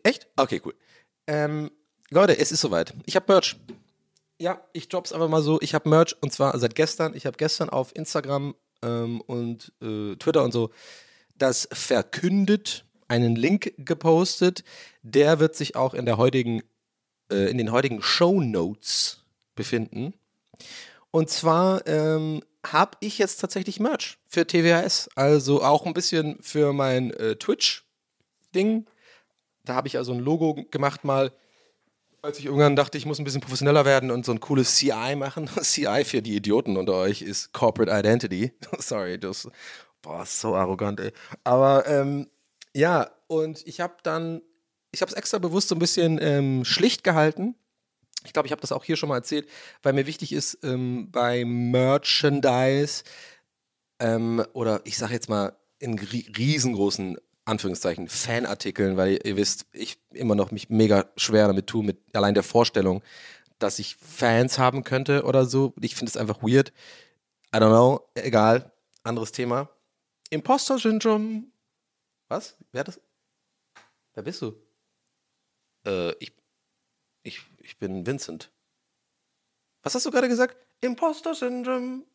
Echt? 0.04 0.28
Okay, 0.36 0.62
cool. 0.66 0.76
Ähm, 1.28 1.72
Leute, 2.10 2.38
es 2.38 2.52
ist 2.52 2.62
soweit. 2.62 2.94
Ich 3.06 3.16
habe 3.16 3.32
Merch. 3.32 3.56
Ja, 4.40 4.62
ich 4.74 4.90
drop's 4.90 5.14
einfach 5.14 5.30
mal 5.30 5.42
so. 5.42 5.60
Ich 5.62 5.74
habe 5.74 5.90
Merch 5.90 6.16
und 6.22 6.34
zwar 6.34 6.58
seit 6.60 6.76
gestern. 6.76 7.16
Ich 7.16 7.26
habe 7.26 7.38
gestern 7.38 7.70
auf 7.70 7.96
Instagram 7.96 8.56
ähm, 8.82 9.22
und 9.22 9.72
äh, 9.82 10.16
Twitter 10.16 10.44
und 10.44 10.52
so 10.52 10.72
das 11.38 11.68
verkündet, 11.72 12.86
einen 13.08 13.36
Link 13.36 13.74
gepostet. 13.78 14.64
Der 15.04 15.40
wird 15.40 15.56
sich 15.56 15.76
auch 15.76 15.94
in 15.94 16.06
der 16.06 16.18
heutigen, 16.18 16.64
äh, 17.32 17.50
in 17.50 17.58
den 17.58 17.72
heutigen 17.72 18.02
Show 18.02 18.42
Notes 18.42 19.24
befinden. 19.56 20.14
Und 21.12 21.30
zwar 21.30 21.86
ähm, 21.88 22.42
habe 22.74 22.98
ich 23.00 23.18
jetzt 23.18 23.40
tatsächlich 23.42 23.80
Merch 23.80 24.18
für 24.28 24.46
TWHS. 24.46 25.10
Also 25.16 25.64
auch 25.64 25.86
ein 25.86 25.94
bisschen 25.94 26.38
für 26.42 26.74
mein 26.74 27.12
äh, 27.12 27.36
Twitch-Ding. 27.36 28.86
Da 29.64 29.76
habe 29.76 29.88
ich 29.88 29.98
also 29.98 30.14
ein 30.14 30.20
Logo 30.20 30.66
gemacht 30.70 31.04
mal, 31.04 31.32
als 32.22 32.40
ich 32.40 32.46
irgendwann 32.46 32.76
dachte, 32.76 32.98
ich 32.98 33.06
muss 33.06 33.20
ein 33.20 33.24
bisschen 33.24 33.42
professioneller 33.42 33.86
werden 33.86 34.12
und 34.12 34.26
so 34.26 34.32
ein 34.32 34.40
cooles 34.40 34.76
CI 34.76 35.16
machen. 35.16 35.50
CI 35.62 36.04
für 36.06 36.22
die 36.22 36.36
Idioten 36.36 36.78
unter 36.78 36.94
euch 36.94 37.22
ist 37.22 37.54
Corporate 37.54 37.92
Identity. 37.92 38.54
Sorry, 38.80 39.20
das 39.20 39.48
boah, 40.02 40.26
so 40.26 40.56
arrogant, 40.56 41.00
ey. 41.00 41.12
Aber 41.44 41.88
ähm, 41.88 42.30
ja, 42.74 43.10
und 43.28 43.66
ich 43.66 43.82
habe 43.82 43.96
dann, 44.04 44.42
ich 44.92 45.02
habe 45.02 45.10
es 45.10 45.18
extra 45.18 45.40
bewusst 45.40 45.70
so 45.70 45.76
ein 45.76 45.80
bisschen 45.80 46.20
ähm, 46.22 46.66
schlicht 46.66 47.04
gehalten 47.04 47.56
ich 48.26 48.34
glaube, 48.34 48.48
ich 48.48 48.52
habe 48.52 48.62
das 48.62 48.72
auch 48.72 48.84
hier 48.84 48.96
schon 48.96 49.10
mal 49.10 49.18
erzählt, 49.18 49.48
weil 49.84 49.94
mir 49.94 50.06
wichtig 50.08 50.34
ist, 50.34 50.60
ähm, 50.64 51.10
bei 51.12 51.46
Merchandise 51.46 53.04
ähm, 54.00 54.44
oder 54.54 54.82
ich 54.84 54.98
sage 54.98 55.14
jetzt 55.14 55.30
mal 55.30 55.56
in 55.80 55.98
riesengroßen 56.00 57.18
Anführungszeichen 57.46 58.10
Fanartikeln, 58.10 58.98
weil 58.98 59.20
ihr, 59.24 59.38
wisst, 59.38 59.68
ich 59.72 60.00
immer 60.12 60.36
noch 60.36 60.52
mich 60.52 60.70
mega 60.70 61.06
schwer 61.16 61.48
damit 61.48 61.68
tue, 61.68 61.84
mit 61.84 61.98
allein 62.16 62.34
der 62.34 62.44
Vorstellung, 62.44 63.04
dass 63.60 63.80
ich 63.80 63.96
Fans 63.96 64.58
haben 64.58 64.84
könnte 64.84 65.24
oder 65.24 65.46
so. 65.46 65.74
Ich 65.80 65.96
finde 65.96 66.10
es 66.10 66.18
einfach 66.18 66.42
weird. 66.42 66.74
I 67.54 67.60
don't 67.60 67.70
know, 67.70 68.02
egal. 68.16 68.72
anderes 69.04 69.32
Thema. 69.32 69.70
Imposter-Syndrom. 70.32 71.52
Was? 72.28 72.58
Wer 72.72 72.80
hat 72.80 72.88
das? 72.88 73.00
Wer 74.16 74.24
bist 74.24 74.42
du? 74.42 74.56
Äh, 75.86 76.14
ich, 76.20 76.34
ich, 77.26 77.42
ich 77.60 77.78
bin 77.78 78.06
Vincent. 78.06 78.52
Was 79.82 79.96
hast 79.96 80.06
du 80.06 80.12
gerade 80.12 80.30
gesagt? 80.30 80.56
Imposter-Syndrom. 80.82 82.06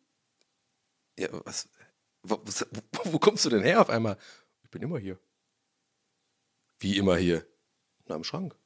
Ja, 1.18 1.28
was? 1.44 1.68
Wo, 2.22 2.40
wo, 2.92 3.12
wo 3.12 3.18
kommst 3.18 3.44
du 3.44 3.50
denn 3.50 3.62
her 3.62 3.80
auf 3.80 3.90
einmal? 3.90 4.16
Ich 4.62 4.70
bin 4.70 4.82
immer 4.82 4.98
hier. 4.98 5.18
Wie 6.78 6.96
immer 6.96 7.16
hier? 7.16 7.46
Na, 8.06 8.14
im 8.14 8.24
Schrank. 8.24 8.56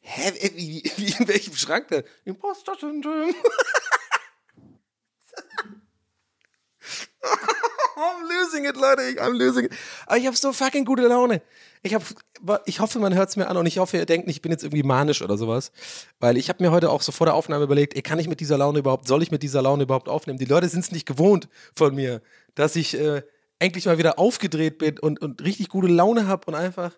Hä? 0.00 0.32
Wie, 0.54 0.82
wie, 0.96 1.22
in 1.22 1.28
welchem 1.28 1.56
Schrank 1.56 1.88
denn? 1.88 2.04
Imposter-Syndrom. 2.24 3.34
I'm 7.98 8.22
losing 8.22 8.64
it, 8.64 8.76
Leute. 8.76 9.20
I'm 9.20 9.32
losing 9.32 9.66
it. 9.66 9.72
Aber 10.06 10.16
ich 10.18 10.26
habe 10.26 10.36
so 10.36 10.52
fucking 10.52 10.84
gute 10.84 11.08
Laune. 11.08 11.42
Ich, 11.82 11.94
hab, 11.94 12.02
ich 12.66 12.80
hoffe, 12.80 12.98
man 12.98 13.14
hört 13.14 13.30
es 13.30 13.36
mir 13.36 13.48
an 13.48 13.56
und 13.56 13.66
ich 13.66 13.78
hoffe, 13.78 13.96
ihr 13.96 14.06
denkt 14.06 14.28
ich 14.28 14.42
bin 14.42 14.52
jetzt 14.52 14.64
irgendwie 14.64 14.82
manisch 14.82 15.22
oder 15.22 15.36
sowas. 15.36 15.72
Weil 16.20 16.36
ich 16.36 16.48
habe 16.48 16.62
mir 16.62 16.70
heute 16.70 16.90
auch 16.90 17.02
so 17.02 17.12
vor 17.12 17.26
der 17.26 17.34
Aufnahme 17.34 17.64
überlegt, 17.64 17.94
ey, 17.94 18.02
kann 18.02 18.18
ich 18.18 18.28
mit 18.28 18.40
dieser 18.40 18.58
Laune 18.58 18.80
überhaupt, 18.80 19.08
soll 19.08 19.22
ich 19.22 19.30
mit 19.30 19.42
dieser 19.42 19.62
Laune 19.62 19.84
überhaupt 19.84 20.08
aufnehmen? 20.08 20.38
Die 20.38 20.44
Leute 20.44 20.68
sind 20.68 20.80
es 20.80 20.92
nicht 20.92 21.06
gewohnt 21.06 21.48
von 21.74 21.94
mir, 21.94 22.22
dass 22.54 22.76
ich 22.76 22.98
äh, 22.98 23.22
endlich 23.58 23.86
mal 23.86 23.98
wieder 23.98 24.18
aufgedreht 24.18 24.78
bin 24.78 24.98
und, 24.98 25.20
und 25.20 25.42
richtig 25.42 25.68
gute 25.68 25.88
Laune 25.88 26.26
habe 26.26 26.46
und 26.46 26.54
einfach 26.54 26.92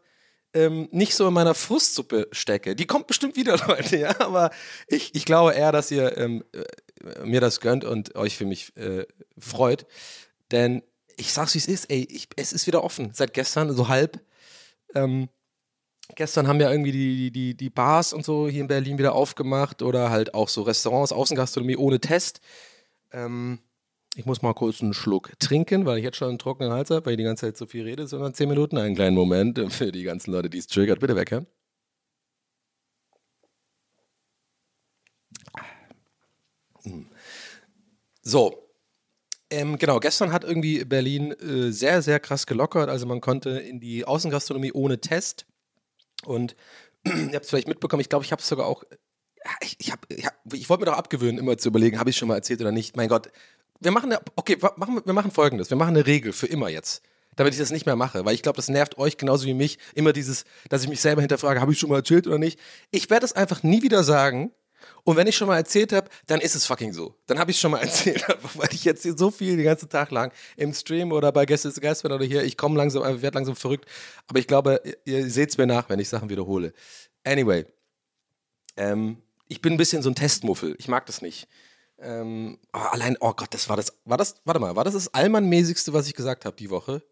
ähm, 0.53 0.89
nicht 0.91 1.15
so 1.15 1.29
in 1.29 1.35
meiner 1.35 1.55
Frustsuppe 1.55 2.29
stecke. 2.33 2.75
Die 2.75 2.87
kommt 2.87 3.07
bestimmt 3.07 3.37
wieder, 3.37 3.57
Leute, 3.69 3.97
ja. 3.97 4.21
Aber 4.21 4.51
ich, 4.89 5.15
ich 5.15 5.25
glaube 5.25 5.53
eher, 5.53 5.73
dass 5.73 5.91
ihr 5.91 6.17
ähm, 6.19 6.45
äh, 6.53 7.25
mir 7.25 7.41
das 7.41 7.61
gönnt 7.61 7.85
und 7.85 8.17
euch 8.17 8.37
für 8.37 8.47
mich 8.47 8.77
äh, 8.77 9.07
freut. 9.39 9.87
Denn 10.51 10.83
ich 11.21 11.33
sag's, 11.33 11.55
wie 11.55 11.59
es 11.59 11.69
ist, 11.69 11.91
ey, 11.91 12.07
ich, 12.11 12.29
es 12.37 12.53
ist 12.53 12.67
wieder 12.67 12.83
offen. 12.83 13.13
Seit 13.13 13.35
gestern, 13.35 13.73
so 13.75 13.89
halb. 13.89 14.21
Ähm, 14.95 15.29
gestern 16.17 16.49
haben 16.49 16.61
ja 16.61 16.71
irgendwie 16.71 16.93
die, 16.93 17.31
die, 17.31 17.55
die 17.57 17.71
Bars 17.71 18.13
und 18.13 18.25
so 18.25 18.49
hier 18.49 18.63
in 18.63 18.69
Berlin 18.69 18.99
wieder 18.99 19.15
aufgemacht 19.15 19.83
oder 19.83 20.11
halt 20.11 20.35
auch 20.35 20.49
so 20.49 20.63
Restaurants, 20.63 21.13
Außengastronomie 21.13 21.77
ohne 21.77 22.01
Test. 22.01 22.41
Ähm, 23.13 23.61
ich 24.17 24.27
muss 24.27 24.43
mal 24.43 24.55
kurz 24.55 24.83
einen 24.83 24.95
Schluck 24.95 25.39
trinken, 25.39 25.87
weil 25.87 25.99
ich 25.99 26.05
jetzt 26.05 26.17
schon 26.17 26.31
einen 26.31 26.39
trockenen 26.39 26.73
Hals 26.73 26.91
habe, 26.91 27.07
weil 27.07 27.13
ich 27.13 27.19
die 27.19 27.25
ganze 27.25 27.47
Zeit 27.47 27.57
so 27.57 27.67
viel 27.67 27.85
rede, 27.85 28.07
sondern 28.07 28.35
zehn 28.35 28.49
Minuten. 28.49 28.79
Einen 28.79 28.97
kleinen 28.97 29.15
Moment 29.15 29.61
für 29.73 29.93
die 29.93 30.03
ganzen 30.03 30.33
Leute, 30.33 30.51
die 30.51 30.59
es 30.59 30.67
triggert. 30.67 31.01
Bitte 31.01 31.15
weghören. 31.17 31.47
So, 38.23 38.70
ähm, 39.51 39.79
genau, 39.79 39.99
gestern 39.99 40.33
hat 40.33 40.45
irgendwie 40.45 40.85
Berlin 40.85 41.33
äh, 41.33 41.73
sehr, 41.73 42.03
sehr 42.03 42.21
krass 42.21 42.47
gelockert. 42.47 42.89
Also 42.89 43.07
man 43.07 43.21
konnte 43.21 43.51
in 43.51 43.81
die 43.81 44.05
Außengastronomie 44.05 44.73
ohne 44.73 45.01
Test. 45.01 45.47
Und 46.25 46.57
ihr 47.05 47.35
habt 47.35 47.45
es 47.45 47.51
vielleicht 47.51 47.69
mitbekommen, 47.69 48.01
ich 48.01 48.09
glaube, 48.09 48.25
ich 48.25 48.33
habe 48.33 48.41
es 48.41 48.49
sogar 48.49 48.67
auch. 48.67 48.85
Ja, 49.45 49.51
Ich, 49.63 49.77
ich, 49.81 49.93
ich, 50.09 50.27
ich 50.53 50.69
wollte 50.69 50.83
mir 50.83 50.91
doch 50.91 50.99
abgewöhnen, 50.99 51.39
immer 51.39 51.59
zu 51.59 51.69
überlegen, 51.69 51.99
habe 51.99 52.11
ich 52.11 52.17
schon 52.17 52.29
mal 52.29 52.37
erzählt 52.37 52.61
oder 52.61 52.73
nicht. 52.73 52.97
Mein 52.97 53.09
Gott, 53.09 53.31
wir 53.81 53.91
machen, 53.91 54.13
eine, 54.13 54.21
okay, 54.37 54.59
machen, 54.77 55.01
wir 55.05 55.13
machen 55.13 55.31
folgendes. 55.31 55.71
Wir 55.71 55.77
machen 55.77 55.97
eine 55.97 56.07
Regel 56.07 56.33
für 56.33 56.47
immer 56.47 56.69
jetzt. 56.69 57.03
Damit 57.37 57.55
ich 57.55 57.61
das 57.61 57.71
nicht 57.71 57.87
mehr 57.87 57.97
mache, 57.97 58.25
weil 58.25 58.35
ich 58.35 58.43
glaube, 58.43 58.57
das 58.57 58.69
nervt 58.69 58.99
euch 58.99 59.17
genauso 59.17 59.47
wie 59.47 59.55
mich. 59.55 59.79
Immer 59.95 60.13
dieses, 60.13 60.45
dass 60.69 60.83
ich 60.83 60.89
mich 60.89 61.01
selber 61.01 61.23
hinterfrage, 61.23 61.61
habe 61.61 61.73
ich 61.73 61.79
schon 61.79 61.89
mal 61.89 61.97
erzählt 61.97 62.27
oder 62.27 62.39
nicht. 62.39 62.59
Ich 62.91 63.09
werde 63.09 63.25
es 63.25 63.33
einfach 63.33 63.63
nie 63.63 63.83
wieder 63.83 64.05
sagen. 64.05 64.53
Und 65.05 65.17
wenn 65.17 65.27
ich 65.27 65.37
schon 65.37 65.49
mal 65.49 65.57
erzählt 65.57 65.93
habe, 65.93 66.09
dann 66.27 66.41
ist 66.41 66.55
es 66.55 66.67
fucking 66.67 66.93
so. 66.93 67.15
Dann 67.27 67.39
habe 67.39 67.51
ich 67.51 67.59
schon 67.61 67.71
mal 67.71 67.79
erzählt, 67.83 68.25
weil 68.55 68.69
ich 68.73 68.85
jetzt 68.85 69.03
hier 69.03 69.17
so 69.17 69.31
viel 69.31 69.57
den 69.57 69.65
ganzen 69.65 69.89
Tag 69.89 70.11
lang 70.11 70.33
im 70.57 70.73
Stream 70.73 71.13
oder 71.13 71.33
bei 71.33 71.47
Gäste 71.47 71.69
ist 71.69 71.81
Geistmann 71.81 72.13
oder 72.13 72.25
hier, 72.25 72.43
ich 72.45 72.57
komme 72.57 72.77
langsam, 72.77 73.03
ich 73.15 73.23
werde 73.23 73.37
langsam 73.37 73.57
verrückt. 73.57 73.87
Aber 74.27 74.39
ich 74.39 74.47
glaube, 74.47 74.81
ihr, 75.05 75.31
seht 75.31 75.51
es 75.51 75.59
mir 75.59 75.67
nach, 75.67 75.89
wenn 75.89 75.99
ich 75.99 76.09
Sachen 76.09 76.31
wiederhole. 76.31 76.73
Anyway, 77.25 77.67
ähm, 78.77 79.19
ich 79.49 79.61
bin 79.61 79.75
ein 79.75 79.79
bisschen 79.79 80.03
so 80.03 80.11
ein 80.11 80.15
Testmuffel. 80.15 80.77
Ich 80.79 80.89
mag 80.89 81.07
das 81.07 81.23
nicht. 81.23 81.49
Ähm, 81.99 82.59
oh, 82.73 82.79
allein, 82.79 83.17
oh 83.21 83.33
Gott, 83.35 83.53
das 83.53 83.69
war 83.69 83.77
das, 83.77 83.93
war 84.05 84.17
das, 84.17 84.37
warte 84.45 84.61
mal, 84.61 84.75
war 84.75 84.85
das 84.85 84.95
das 84.95 85.13
Allmann-mäßigste, 85.13 85.93
was 85.93 86.07
ich 86.07 86.15
gesagt 86.15 86.45
habe 86.45 86.57
die 86.57 86.71
Woche? 86.71 87.03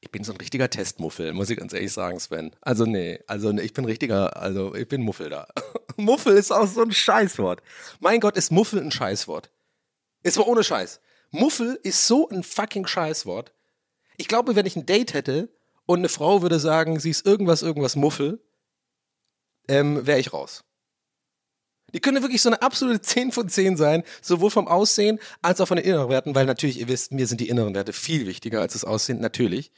Ich 0.00 0.10
bin 0.10 0.24
so 0.24 0.32
ein 0.32 0.38
richtiger 0.38 0.70
Testmuffel, 0.70 1.32
muss 1.32 1.50
ich 1.50 1.58
ganz 1.58 1.72
ehrlich 1.72 1.92
sagen, 1.92 2.18
Sven. 2.20 2.52
Also 2.60 2.84
nee, 2.84 3.20
also 3.26 3.50
ich 3.50 3.72
bin 3.72 3.84
richtiger, 3.84 4.36
also 4.36 4.74
ich 4.74 4.88
bin 4.88 5.02
Muffel 5.02 5.28
da. 5.30 5.48
Muffel 5.98 6.36
ist 6.36 6.52
auch 6.52 6.66
so 6.66 6.82
ein 6.82 6.92
Scheißwort. 6.92 7.62
Mein 8.00 8.20
Gott, 8.20 8.36
ist 8.36 8.50
Muffel 8.50 8.80
ein 8.80 8.90
Scheißwort. 8.90 9.50
Ist 10.22 10.38
mal 10.38 10.44
ohne 10.44 10.64
Scheiß. 10.64 11.00
Muffel 11.30 11.78
ist 11.82 12.06
so 12.06 12.28
ein 12.28 12.42
fucking 12.42 12.86
Scheißwort. 12.86 13.52
Ich 14.16 14.28
glaube, 14.28 14.56
wenn 14.56 14.66
ich 14.66 14.76
ein 14.76 14.86
Date 14.86 15.14
hätte 15.14 15.48
und 15.86 15.98
eine 15.98 16.08
Frau 16.08 16.42
würde 16.42 16.58
sagen, 16.58 16.98
sie 17.00 17.10
ist 17.10 17.26
irgendwas, 17.26 17.62
irgendwas 17.62 17.96
Muffel, 17.96 18.40
ähm, 19.68 20.06
wäre 20.06 20.18
ich 20.18 20.32
raus. 20.32 20.64
Die 21.94 22.00
können 22.00 22.22
wirklich 22.22 22.42
so 22.42 22.50
eine 22.50 22.60
absolute 22.60 23.00
10 23.00 23.32
von 23.32 23.48
10 23.48 23.76
sein, 23.76 24.02
sowohl 24.20 24.50
vom 24.50 24.68
Aussehen 24.68 25.18
als 25.40 25.60
auch 25.60 25.68
von 25.68 25.78
den 25.78 25.86
inneren 25.86 26.10
Werten, 26.10 26.34
weil 26.34 26.44
natürlich, 26.44 26.78
ihr 26.78 26.88
wisst, 26.88 27.12
mir 27.12 27.26
sind 27.26 27.40
die 27.40 27.48
inneren 27.48 27.74
Werte 27.74 27.92
viel 27.92 28.26
wichtiger 28.26 28.60
als 28.60 28.74
das 28.74 28.84
Aussehen, 28.84 29.20
natürlich. 29.20 29.72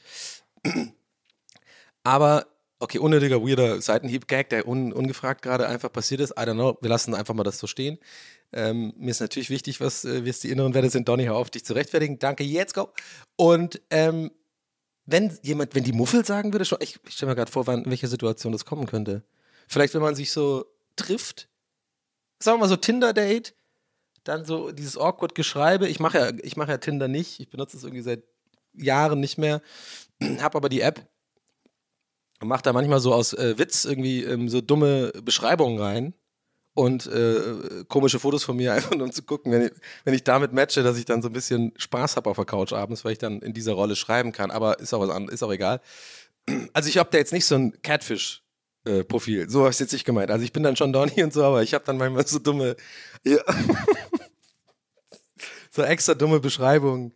Aber, 2.03 2.47
okay, 2.81 2.99
unnötiger, 2.99 3.41
weirder 3.41 3.81
Seitenhieb-Gag, 3.81 4.49
der 4.49 4.67
un, 4.67 4.91
ungefragt 4.91 5.41
gerade 5.41 5.67
einfach 5.67 5.91
passiert 5.91 6.21
ist. 6.21 6.31
I 6.31 6.43
don't 6.43 6.53
know, 6.53 6.77
wir 6.81 6.89
lassen 6.89 7.13
einfach 7.13 7.33
mal 7.33 7.43
das 7.43 7.59
so 7.59 7.67
stehen. 7.67 7.99
Ähm, 8.51 8.93
mir 8.97 9.11
ist 9.11 9.21
natürlich 9.21 9.49
wichtig, 9.49 9.79
was, 9.79 10.03
äh, 10.03 10.27
was 10.27 10.39
die 10.39 10.49
inneren 10.49 10.73
Werte 10.73 10.89
sind. 10.89 11.07
Donny, 11.07 11.25
hör 11.25 11.35
auf, 11.35 11.49
dich 11.49 11.63
zu 11.63 11.73
rechtfertigen. 11.73 12.19
Danke, 12.19 12.43
jetzt 12.43 12.73
go. 12.73 12.89
Und 13.37 13.81
ähm, 13.89 14.31
wenn 15.05 15.37
jemand, 15.41 15.75
wenn 15.75 15.83
die 15.83 15.93
Muffel 15.93 16.25
sagen 16.25 16.53
würde, 16.53 16.65
schon, 16.65 16.79
ich, 16.81 16.99
ich 17.07 17.13
stelle 17.13 17.31
mir 17.31 17.35
gerade 17.35 17.51
vor, 17.51 17.67
wann, 17.67 17.83
in 17.83 17.89
welcher 17.89 18.07
Situation 18.07 18.51
das 18.51 18.65
kommen 18.65 18.87
könnte. 18.87 19.23
Vielleicht, 19.67 19.93
wenn 19.93 20.01
man 20.01 20.15
sich 20.15 20.31
so 20.31 20.65
trifft, 20.95 21.47
sagen 22.39 22.57
wir 22.57 22.61
mal 22.61 22.69
so 22.69 22.75
Tinder-Date, 22.75 23.55
dann 24.23 24.45
so 24.45 24.71
dieses 24.71 24.97
awkward 24.97 25.33
Geschreibe. 25.35 25.87
Ich 25.87 25.99
mache 25.99 26.17
ja, 26.17 26.31
ich 26.43 26.57
mache 26.57 26.71
ja 26.71 26.77
Tinder 26.77 27.07
nicht. 27.07 27.39
Ich 27.39 27.49
benutze 27.49 27.77
es 27.77 27.83
irgendwie 27.83 28.03
seit 28.03 28.23
Jahren 28.73 29.19
nicht 29.19 29.37
mehr. 29.37 29.61
Hab 30.39 30.55
aber 30.55 30.69
die 30.69 30.81
App 30.81 31.07
und 32.41 32.47
mache 32.47 32.63
da 32.63 32.73
manchmal 32.73 32.99
so 32.99 33.13
aus 33.13 33.33
äh, 33.33 33.57
Witz 33.57 33.85
irgendwie 33.85 34.23
ähm, 34.23 34.49
so 34.49 34.61
dumme 34.61 35.11
Beschreibungen 35.23 35.79
rein 35.79 36.13
und 36.73 37.05
äh, 37.05 37.83
komische 37.87 38.19
Fotos 38.19 38.43
von 38.43 38.57
mir, 38.57 38.73
einfach 38.73 38.91
nur 38.91 39.03
um 39.03 39.11
zu 39.11 39.23
gucken, 39.23 39.51
wenn 39.51 39.63
ich, 39.67 39.71
wenn 40.03 40.13
ich 40.13 40.23
damit 40.23 40.51
matche, 40.53 40.83
dass 40.83 40.97
ich 40.97 41.05
dann 41.05 41.21
so 41.21 41.29
ein 41.29 41.33
bisschen 41.33 41.73
Spaß 41.77 42.15
habe 42.15 42.29
auf 42.29 42.37
der 42.37 42.45
Couch 42.45 42.73
abends, 42.73 43.05
weil 43.05 43.13
ich 43.13 43.19
dann 43.19 43.41
in 43.41 43.53
dieser 43.53 43.73
Rolle 43.73 43.95
schreiben 43.95 44.31
kann. 44.31 44.51
Aber 44.51 44.79
ist 44.79 44.93
auch 44.93 45.01
was 45.01 45.09
anderes, 45.09 45.35
ist 45.35 45.43
auch 45.43 45.51
egal. 45.51 45.81
Also 46.73 46.89
ich 46.89 46.97
habe 46.97 47.09
da 47.11 47.19
jetzt 47.19 47.33
nicht 47.33 47.45
so 47.45 47.53
ein 47.55 47.79
Catfish. 47.83 48.43
äh, 48.85 49.03
Profil. 49.03 49.47
So 49.47 49.61
habe 49.61 49.69
ich 49.71 49.79
jetzt 49.79 49.91
nicht 49.93 50.05
gemeint. 50.05 50.31
Also 50.31 50.43
ich 50.43 50.51
bin 50.51 50.63
dann 50.63 50.75
schon 50.75 50.91
Donny 50.91 51.23
und 51.23 51.31
so, 51.31 51.43
aber 51.43 51.61
ich 51.61 51.75
habe 51.75 51.85
dann 51.85 51.97
manchmal 51.97 52.25
so 52.25 52.39
dumme, 52.39 52.75
ja, 53.23 53.37
so 55.71 55.83
extra 55.83 56.15
dumme 56.15 56.39
Beschreibungen. 56.39 57.13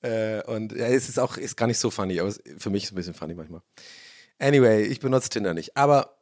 Äh, 0.00 0.42
und 0.44 0.72
ja, 0.72 0.86
es 0.86 1.08
ist 1.08 1.18
auch 1.18 1.36
ist 1.36 1.56
gar 1.56 1.66
nicht 1.66 1.78
so 1.78 1.90
funny, 1.90 2.20
aber 2.20 2.28
es, 2.28 2.40
für 2.58 2.70
mich 2.70 2.84
ist 2.84 2.90
es 2.90 2.92
ein 2.92 2.96
bisschen 2.96 3.14
funny 3.14 3.34
manchmal. 3.34 3.62
Anyway, 4.38 4.84
ich 4.84 5.00
benutze 5.00 5.30
Tinder 5.30 5.54
nicht. 5.54 5.76
Aber 5.76 6.16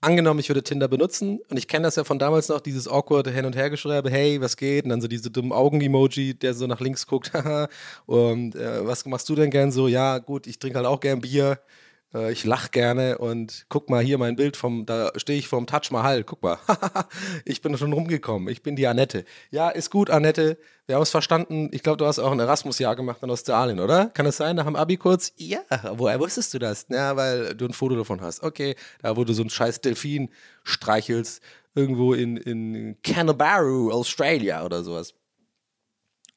angenommen, 0.00 0.40
ich 0.40 0.48
würde 0.48 0.62
Tinder 0.62 0.88
benutzen 0.88 1.40
und 1.50 1.56
ich 1.56 1.68
kenne 1.68 1.84
das 1.84 1.96
ja 1.96 2.04
von 2.04 2.18
damals 2.18 2.48
noch, 2.48 2.60
dieses 2.60 2.88
awkward 2.88 3.28
Hin- 3.28 3.44
und 3.44 3.56
Hergeschreibe, 3.56 4.10
hey, 4.10 4.40
was 4.40 4.56
geht? 4.56 4.84
Und 4.84 4.90
dann 4.90 5.00
so 5.00 5.08
diese 5.08 5.30
dummen 5.30 5.52
Augen-Emoji, 5.52 6.34
der 6.34 6.54
so 6.54 6.66
nach 6.66 6.80
links 6.80 7.06
guckt, 7.06 7.32
haha. 7.34 7.68
und 8.06 8.54
äh, 8.54 8.86
was 8.86 9.04
machst 9.06 9.28
du 9.28 9.34
denn 9.34 9.50
gern 9.50 9.72
so? 9.72 9.88
Ja, 9.88 10.18
gut, 10.18 10.46
ich 10.46 10.58
trinke 10.58 10.78
halt 10.78 10.86
auch 10.86 11.00
gern 11.00 11.20
Bier. 11.20 11.60
Äh, 12.14 12.32
ich 12.32 12.44
lach 12.44 12.70
gerne 12.70 13.18
und 13.18 13.66
guck 13.68 13.90
mal 13.90 14.02
hier 14.02 14.18
mein 14.18 14.36
Bild 14.36 14.56
vom, 14.56 14.86
da 14.86 15.12
stehe 15.16 15.38
ich 15.38 15.48
vorm 15.48 15.66
Taj 15.66 15.90
Mahal, 15.90 16.24
guck 16.24 16.42
mal. 16.42 16.58
ich 17.44 17.62
bin 17.62 17.76
schon 17.76 17.92
rumgekommen. 17.92 18.48
Ich 18.48 18.62
bin 18.62 18.76
die 18.76 18.86
Annette. 18.86 19.24
Ja, 19.50 19.70
ist 19.70 19.90
gut, 19.90 20.10
Annette. 20.10 20.58
Wir 20.86 20.96
haben 20.96 21.02
es 21.02 21.10
verstanden. 21.10 21.70
Ich 21.72 21.82
glaube, 21.82 21.98
du 21.98 22.06
hast 22.06 22.18
auch 22.18 22.32
ein 22.32 22.40
Erasmus-Jahr 22.40 22.96
gemacht 22.96 23.22
in 23.22 23.30
Australien, 23.30 23.80
oder? 23.80 24.06
Kann 24.06 24.26
es 24.26 24.36
sein, 24.36 24.56
nach 24.56 24.64
dem 24.64 24.76
Abi 24.76 24.96
kurz? 24.96 25.32
Ja, 25.36 25.60
woher 25.96 26.18
wusstest 26.18 26.52
du 26.54 26.58
das? 26.58 26.86
Ja, 26.88 27.16
weil 27.16 27.54
du 27.54 27.66
ein 27.66 27.72
Foto 27.72 27.96
davon 27.96 28.20
hast. 28.20 28.42
Okay, 28.42 28.74
da 29.02 29.16
wo 29.16 29.24
du 29.24 29.32
so 29.32 29.42
einen 29.42 29.50
scheiß 29.50 29.80
Delfin 29.80 30.30
streichelst, 30.64 31.42
irgendwo 31.74 32.14
in, 32.14 32.36
in 32.36 32.96
Canberra, 33.02 33.92
Australia 33.92 34.64
oder 34.64 34.82
sowas. 34.82 35.14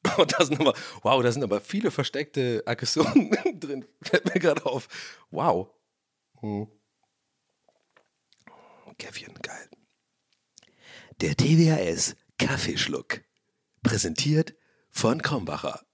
Und 0.16 0.32
da 0.32 0.44
sind 0.44 0.60
aber, 0.60 0.74
wow, 1.02 1.22
da 1.22 1.32
sind 1.32 1.42
aber 1.42 1.60
viele 1.60 1.90
versteckte 1.90 2.62
Aggressionen 2.66 3.30
drin. 3.60 3.84
Fällt 4.02 4.32
mir 4.32 4.40
gerade 4.40 4.64
auf. 4.66 4.88
Wow. 5.30 5.70
Hm. 6.40 6.68
Käffchen, 8.98 9.34
geil. 9.42 9.68
Der 11.20 11.36
TWHS 11.36 12.16
Kaffeeschluck. 12.38 13.22
Präsentiert 13.82 14.54
von 14.90 15.20
Krombacher. 15.20 15.84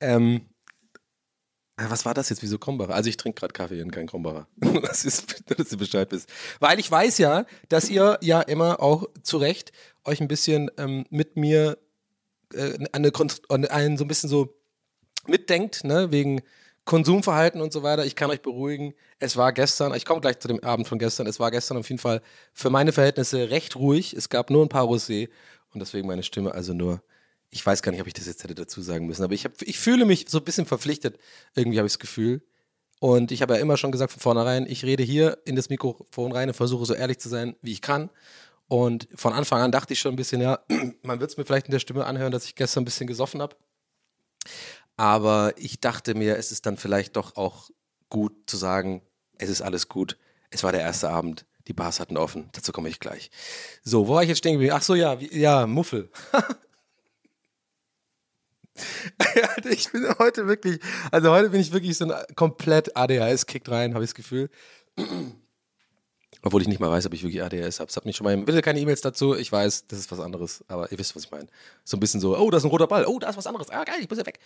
Ähm, 0.00 0.48
äh, 1.76 1.84
was 1.88 2.04
war 2.04 2.14
das 2.14 2.30
jetzt? 2.30 2.42
Wieso 2.42 2.58
Krombacher? 2.58 2.94
Also 2.94 3.08
ich 3.08 3.16
trinke 3.16 3.40
gerade 3.40 3.52
Kaffee 3.52 3.82
und 3.82 3.90
kein 3.90 4.06
Krombacher. 4.06 4.48
das 4.82 5.04
ist, 5.04 5.44
dass 5.50 5.68
du 5.68 5.76
Bescheid 5.76 6.08
bist. 6.08 6.28
Weil 6.58 6.78
ich 6.78 6.90
weiß 6.90 7.18
ja, 7.18 7.44
dass 7.68 7.88
ihr 7.90 8.18
ja 8.22 8.40
immer 8.40 8.80
auch 8.80 9.06
zu 9.22 9.36
Recht 9.38 9.72
euch 10.04 10.20
ein 10.20 10.28
bisschen 10.28 10.70
ähm, 10.78 11.06
mit 11.10 11.36
mir 11.36 11.78
äh, 12.54 12.78
eine, 12.92 13.10
Konst- 13.10 13.50
eine, 13.50 13.70
ein, 13.70 13.96
so 13.96 14.04
ein 14.04 14.08
bisschen 14.08 14.28
so 14.28 14.54
mitdenkt, 15.26 15.84
ne, 15.84 16.10
wegen 16.10 16.42
Konsumverhalten 16.84 17.60
und 17.60 17.72
so 17.72 17.82
weiter. 17.82 18.04
Ich 18.06 18.16
kann 18.16 18.30
euch 18.30 18.42
beruhigen. 18.42 18.94
Es 19.18 19.36
war 19.36 19.52
gestern, 19.52 19.94
ich 19.94 20.04
komme 20.04 20.20
gleich 20.20 20.38
zu 20.38 20.48
dem 20.48 20.62
Abend 20.64 20.88
von 20.88 20.98
gestern, 20.98 21.26
es 21.26 21.38
war 21.38 21.50
gestern 21.50 21.76
auf 21.76 21.88
jeden 21.88 22.00
Fall 22.00 22.22
für 22.52 22.70
meine 22.70 22.92
Verhältnisse 22.92 23.50
recht 23.50 23.76
ruhig. 23.76 24.14
Es 24.14 24.28
gab 24.28 24.50
nur 24.50 24.64
ein 24.64 24.68
paar 24.68 24.86
Rosé 24.86 25.28
und 25.72 25.80
deswegen 25.80 26.08
meine 26.08 26.22
Stimme 26.22 26.52
also 26.52 26.72
nur, 26.72 27.02
ich 27.50 27.64
weiß 27.64 27.82
gar 27.82 27.92
nicht, 27.92 28.00
ob 28.00 28.06
ich 28.06 28.14
das 28.14 28.26
jetzt 28.26 28.42
hätte 28.42 28.54
dazu 28.54 28.80
sagen 28.80 29.06
müssen, 29.06 29.22
aber 29.22 29.34
ich, 29.34 29.44
hab, 29.44 29.60
ich 29.62 29.78
fühle 29.78 30.04
mich 30.04 30.26
so 30.28 30.38
ein 30.38 30.44
bisschen 30.44 30.66
verpflichtet, 30.66 31.18
irgendwie 31.54 31.78
habe 31.78 31.86
ich 31.86 31.92
das 31.92 31.98
Gefühl. 31.98 32.42
Und 32.98 33.32
ich 33.32 33.40
habe 33.40 33.54
ja 33.54 33.60
immer 33.60 33.78
schon 33.78 33.92
gesagt 33.92 34.12
von 34.12 34.20
vornherein, 34.20 34.66
ich 34.66 34.84
rede 34.84 35.02
hier 35.02 35.38
in 35.46 35.56
das 35.56 35.70
Mikrofon 35.70 36.32
rein 36.32 36.48
und 36.48 36.54
versuche 36.54 36.84
so 36.84 36.94
ehrlich 36.94 37.18
zu 37.18 37.30
sein, 37.30 37.56
wie 37.62 37.72
ich 37.72 37.80
kann. 37.80 38.10
Und 38.70 39.08
von 39.16 39.32
Anfang 39.32 39.62
an 39.62 39.72
dachte 39.72 39.94
ich 39.94 39.98
schon 39.98 40.12
ein 40.12 40.16
bisschen, 40.16 40.40
ja, 40.40 40.60
man 41.02 41.18
wird 41.18 41.28
es 41.28 41.36
mir 41.36 41.44
vielleicht 41.44 41.66
in 41.66 41.72
der 41.72 41.80
Stimme 41.80 42.06
anhören, 42.06 42.30
dass 42.30 42.44
ich 42.44 42.54
gestern 42.54 42.82
ein 42.82 42.84
bisschen 42.84 43.08
gesoffen 43.08 43.42
habe. 43.42 43.56
Aber 44.96 45.54
ich 45.56 45.80
dachte 45.80 46.14
mir, 46.14 46.36
es 46.36 46.52
ist 46.52 46.66
dann 46.66 46.76
vielleicht 46.76 47.16
doch 47.16 47.34
auch 47.34 47.70
gut 48.10 48.32
zu 48.46 48.56
sagen, 48.56 49.02
es 49.38 49.48
ist 49.48 49.60
alles 49.60 49.88
gut. 49.88 50.18
Es 50.50 50.62
war 50.62 50.70
der 50.70 50.82
erste 50.82 51.10
Abend. 51.10 51.46
Die 51.66 51.72
Bars 51.72 51.98
hatten 51.98 52.16
offen. 52.16 52.48
Dazu 52.52 52.70
komme 52.70 52.88
ich 52.88 53.00
gleich. 53.00 53.32
So, 53.82 54.06
wo 54.06 54.14
war 54.14 54.22
ich 54.22 54.28
jetzt 54.28 54.38
stehen 54.38 54.52
geblieben? 54.52 54.74
Ach 54.76 54.82
so, 54.82 54.94
ja, 54.94 55.20
wie, 55.20 55.36
ja, 55.36 55.66
Muffel. 55.66 56.08
ich 59.68 59.90
bin 59.90 60.06
heute 60.20 60.46
wirklich, 60.46 60.78
also 61.10 61.32
heute 61.32 61.50
bin 61.50 61.60
ich 61.60 61.72
wirklich 61.72 61.98
so 61.98 62.04
ein 62.04 62.14
komplett 62.36 62.96
ADHS 62.96 63.46
kickt 63.46 63.68
rein, 63.68 63.94
habe 63.94 64.04
ich 64.04 64.10
das 64.10 64.14
Gefühl. 64.14 64.48
Obwohl 66.42 66.62
ich 66.62 66.68
nicht 66.68 66.80
mal 66.80 66.90
weiß, 66.90 67.06
ob 67.06 67.14
ich 67.14 67.22
wirklich 67.22 67.42
ADHS 67.42 67.80
habe. 67.80 67.92
Hat 67.92 68.06
mich 68.06 68.16
schon 68.16 68.24
mal, 68.24 68.36
bitte 68.36 68.62
keine 68.62 68.80
E-Mails 68.80 69.02
dazu. 69.02 69.34
Ich 69.36 69.52
weiß, 69.52 69.86
das 69.88 69.98
ist 69.98 70.10
was 70.10 70.20
anderes, 70.20 70.64
aber 70.68 70.90
ihr 70.90 70.98
wisst, 70.98 71.14
was 71.14 71.24
ich 71.24 71.30
meine. 71.30 71.48
So 71.84 71.96
ein 71.96 72.00
bisschen 72.00 72.20
so, 72.20 72.36
oh, 72.36 72.50
da 72.50 72.56
ist 72.56 72.64
ein 72.64 72.70
roter 72.70 72.86
Ball. 72.86 73.04
Oh, 73.06 73.18
da 73.18 73.28
ist 73.28 73.36
was 73.36 73.46
anderes. 73.46 73.70
Ah, 73.70 73.84
geil, 73.84 73.98
ich 74.00 74.08
muss 74.08 74.18
ja 74.18 74.26
weg. 74.26 74.38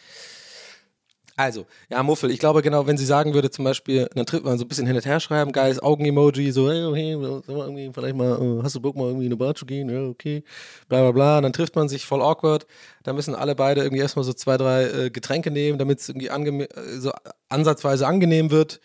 Also, 1.36 1.66
ja, 1.90 2.00
Muffel, 2.04 2.30
ich 2.30 2.38
glaube 2.38 2.62
genau, 2.62 2.86
wenn 2.86 2.96
sie 2.96 3.04
sagen 3.04 3.34
würde, 3.34 3.50
zum 3.50 3.64
Beispiel, 3.64 4.08
dann 4.14 4.24
trifft 4.24 4.44
man 4.44 4.56
so 4.56 4.64
ein 4.64 4.68
bisschen 4.68 4.86
hin 4.86 4.94
und 4.94 5.04
her 5.04 5.18
schreiben, 5.18 5.50
geiles 5.50 5.82
Augen-Emoji, 5.82 6.52
so, 6.52 6.70
hey, 6.70 6.84
okay, 6.84 7.90
vielleicht 7.92 8.14
mal, 8.14 8.40
äh, 8.40 8.62
hast 8.62 8.76
du 8.76 8.80
Bock 8.80 8.94
mal 8.94 9.06
irgendwie 9.06 9.26
in 9.26 9.32
eine 9.32 9.36
Bar 9.36 9.56
zu 9.56 9.66
gehen? 9.66 9.88
Ja, 9.88 10.04
okay, 10.04 10.44
bla 10.88 11.00
bla 11.00 11.10
bla. 11.10 11.36
Und 11.38 11.42
dann 11.42 11.52
trifft 11.52 11.74
man 11.74 11.88
sich 11.88 12.06
voll 12.06 12.22
awkward. 12.22 12.68
Da 13.02 13.12
müssen 13.12 13.34
alle 13.34 13.56
beide 13.56 13.82
irgendwie 13.82 14.00
erstmal 14.00 14.24
so 14.24 14.32
zwei, 14.32 14.56
drei 14.56 14.84
äh, 14.84 15.10
Getränke 15.10 15.50
nehmen, 15.50 15.76
damit 15.76 15.98
es 15.98 16.08
irgendwie 16.08 16.28
äh, 16.28 17.00
so 17.00 17.10
ansatzweise 17.48 18.06
angenehm 18.06 18.52
wird. 18.52 18.80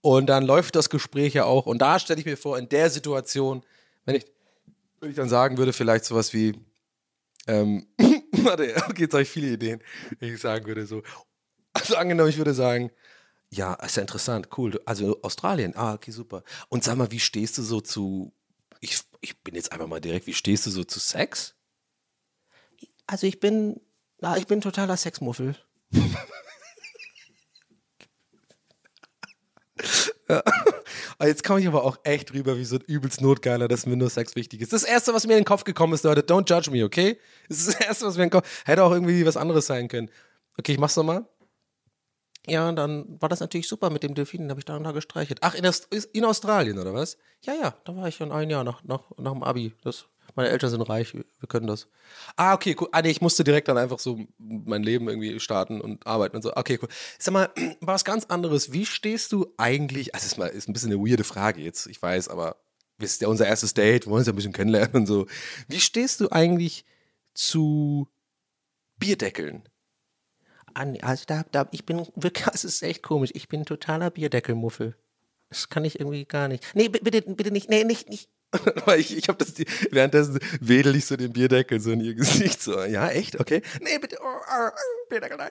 Und 0.00 0.26
dann 0.26 0.44
läuft 0.44 0.76
das 0.76 0.90
Gespräch 0.90 1.34
ja 1.34 1.44
auch. 1.44 1.66
Und 1.66 1.78
da 1.78 1.98
stelle 1.98 2.20
ich 2.20 2.26
mir 2.26 2.36
vor, 2.36 2.58
in 2.58 2.68
der 2.68 2.90
Situation, 2.90 3.64
wenn 4.04 4.16
ich, 4.16 4.26
wenn 5.00 5.10
ich 5.10 5.16
dann 5.16 5.28
sagen 5.28 5.58
würde, 5.58 5.72
vielleicht 5.72 6.04
sowas 6.04 6.32
wie, 6.32 6.54
ähm, 7.46 7.86
warte, 8.32 8.74
okay, 8.88 9.02
jetzt 9.02 9.12
habe 9.12 9.22
ich 9.22 9.30
viele 9.30 9.48
Ideen, 9.48 9.82
wenn 10.18 10.32
ich 10.32 10.40
sagen 10.40 10.66
würde 10.66 10.86
so, 10.86 11.02
also 11.72 11.96
angenommen, 11.96 12.30
ich 12.30 12.38
würde 12.38 12.54
sagen, 12.54 12.90
ja, 13.50 13.74
ist 13.74 13.96
ja 13.96 14.02
interessant, 14.02 14.48
cool. 14.58 14.80
Also 14.84 15.20
Australien, 15.22 15.74
ah, 15.76 15.94
okay, 15.94 16.10
super. 16.10 16.42
Und 16.68 16.84
sag 16.84 16.96
mal, 16.96 17.10
wie 17.10 17.20
stehst 17.20 17.56
du 17.58 17.62
so 17.62 17.80
zu, 17.80 18.32
ich, 18.80 19.00
ich 19.20 19.42
bin 19.42 19.54
jetzt 19.54 19.72
einfach 19.72 19.86
mal 19.86 20.00
direkt, 20.00 20.26
wie 20.26 20.34
stehst 20.34 20.66
du 20.66 20.70
so 20.70 20.84
zu 20.84 21.00
Sex? 21.00 21.54
Also 23.06 23.26
ich 23.26 23.40
bin, 23.40 23.80
na, 24.20 24.36
ich 24.36 24.46
bin 24.46 24.60
totaler 24.60 24.96
Sexmuffel. 24.96 25.56
ja. 30.28 30.42
Jetzt 31.26 31.44
komme 31.44 31.60
ich 31.60 31.66
aber 31.66 31.84
auch 31.84 31.98
echt 32.04 32.32
rüber 32.32 32.56
wie 32.56 32.64
so 32.64 32.76
ein 32.76 32.82
übelst 32.82 33.20
Notgeiler, 33.20 33.68
dass 33.68 33.86
mir 33.86 33.96
nur 33.96 34.10
Sex 34.10 34.36
wichtig 34.36 34.60
ist. 34.60 34.72
Das 34.72 34.84
erste, 34.84 35.12
was 35.14 35.26
mir 35.26 35.34
in 35.34 35.40
den 35.40 35.44
Kopf 35.44 35.64
gekommen 35.64 35.92
ist, 35.92 36.04
Leute, 36.04 36.20
don't 36.20 36.48
judge 36.48 36.70
me, 36.70 36.84
okay? 36.84 37.18
Das 37.48 37.58
ist 37.58 37.68
das 37.68 37.80
erste, 37.80 38.06
was 38.06 38.16
mir 38.16 38.24
in 38.24 38.30
den 38.30 38.32
Kopf, 38.34 38.48
hätte 38.64 38.84
auch 38.84 38.92
irgendwie 38.92 39.26
was 39.26 39.36
anderes 39.36 39.66
sein 39.66 39.88
können. 39.88 40.10
Okay, 40.58 40.72
ich 40.72 40.78
mach's 40.78 40.96
nochmal. 40.96 41.26
Ja, 42.46 42.72
dann 42.72 43.20
war 43.20 43.28
das 43.28 43.40
natürlich 43.40 43.68
super 43.68 43.90
mit 43.90 44.02
dem 44.02 44.14
Delfin, 44.14 44.42
den 44.42 44.50
habe 44.50 44.60
ich 44.60 44.64
da, 44.64 44.78
da 44.78 44.92
gestreichelt. 44.92 45.40
Ach, 45.42 45.54
in, 45.54 45.66
Aust 45.66 45.88
in, 45.92 46.24
Australien 46.24 46.78
oder 46.78 46.94
was? 46.94 47.18
Ja, 47.42 47.54
ja, 47.54 47.74
da 47.84 47.94
war 47.94 48.08
ich 48.08 48.16
schon 48.16 48.32
ein 48.32 48.48
Jahr 48.48 48.64
nach, 48.64 48.82
nach, 48.84 49.02
nach 49.18 49.32
dem 49.32 49.42
Abi. 49.42 49.74
Das, 49.82 50.06
meine 50.34 50.50
Eltern 50.50 50.70
sind 50.70 50.82
reich, 50.82 51.14
wir, 51.14 51.24
können 51.48 51.66
das. 51.66 51.88
Ah, 52.36 52.54
okay, 52.54 52.76
cool. 52.80 52.88
Ah, 52.92 53.02
nee, 53.02 53.10
ich 53.10 53.20
musste 53.20 53.44
direkt 53.44 53.68
dann 53.68 53.78
einfach 53.78 53.98
so 53.98 54.20
mein 54.38 54.82
Leben 54.82 55.08
irgendwie 55.08 55.38
starten 55.40 55.80
und 55.80 56.06
arbeiten 56.06 56.36
und 56.36 56.42
so. 56.42 56.54
Okay, 56.54 56.78
cool. 56.82 56.88
Sag 57.18 57.32
mal, 57.32 57.50
was 57.80 58.04
ganz 58.04 58.26
anderes. 58.26 58.72
Wie 58.72 58.86
stehst 58.86 59.32
du 59.32 59.52
eigentlich, 59.56 60.14
also 60.14 60.26
ist, 60.26 60.38
mal, 60.38 60.46
ist 60.46 60.68
ein 60.68 60.72
bisschen 60.72 60.92
eine 60.92 61.00
weirde 61.00 61.24
Frage 61.24 61.60
jetzt, 61.60 61.86
ich 61.86 62.00
weiß, 62.00 62.28
aber 62.28 62.56
wir 62.98 63.06
ist 63.06 63.20
ja 63.20 63.28
unser 63.28 63.46
erstes 63.46 63.74
Date, 63.74 64.06
wir 64.06 64.10
wollen 64.10 64.20
uns 64.20 64.26
ja 64.26 64.32
ein 64.32 64.36
bisschen 64.36 64.52
kennenlernen 64.52 64.96
und 64.96 65.06
so. 65.06 65.26
Wie 65.68 65.80
stehst 65.80 66.20
du 66.20 66.30
eigentlich 66.30 66.84
zu 67.34 68.08
Bierdeckeln? 68.98 69.68
also 70.74 71.24
da, 71.26 71.44
da, 71.50 71.68
ich 71.72 71.84
bin 71.84 72.06
wirklich, 72.14 72.46
es 72.52 72.64
ist 72.64 72.82
echt 72.82 73.02
komisch. 73.02 73.30
Ich 73.34 73.48
bin 73.48 73.64
totaler 73.64 74.10
Bierdeckelmuffel. 74.10 74.96
Das 75.48 75.68
kann 75.68 75.84
ich 75.84 75.98
irgendwie 75.98 76.24
gar 76.24 76.48
nicht. 76.48 76.64
Nee, 76.74 76.88
bitte, 76.88 77.22
bitte 77.22 77.50
nicht. 77.50 77.70
Nee, 77.70 77.84
nicht, 77.84 78.08
nicht. 78.08 78.28
Weil 78.86 79.00
ich, 79.00 79.16
ich 79.16 79.28
habe 79.28 79.38
das, 79.44 79.54
währenddessen 79.90 80.38
wedel 80.60 80.96
ich 80.96 81.06
so 81.06 81.16
den 81.16 81.32
Bierdeckel 81.32 81.80
so 81.80 81.90
in 81.90 82.00
ihr 82.00 82.14
Gesicht 82.14 82.62
so. 82.62 82.82
Ja, 82.82 83.08
echt? 83.08 83.38
Okay. 83.40 83.62
Nee, 83.80 83.98
bitte. 83.98 84.18
Oh, 84.20 84.24
oh, 84.24 84.68
oh, 84.68 85.08
Bierdeckel, 85.08 85.36
nein. 85.36 85.50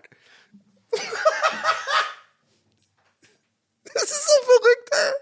das 3.93 4.03
ist 4.03 4.25
so 4.25 4.31
verrückt, 4.45 4.89
ey. 4.91 5.13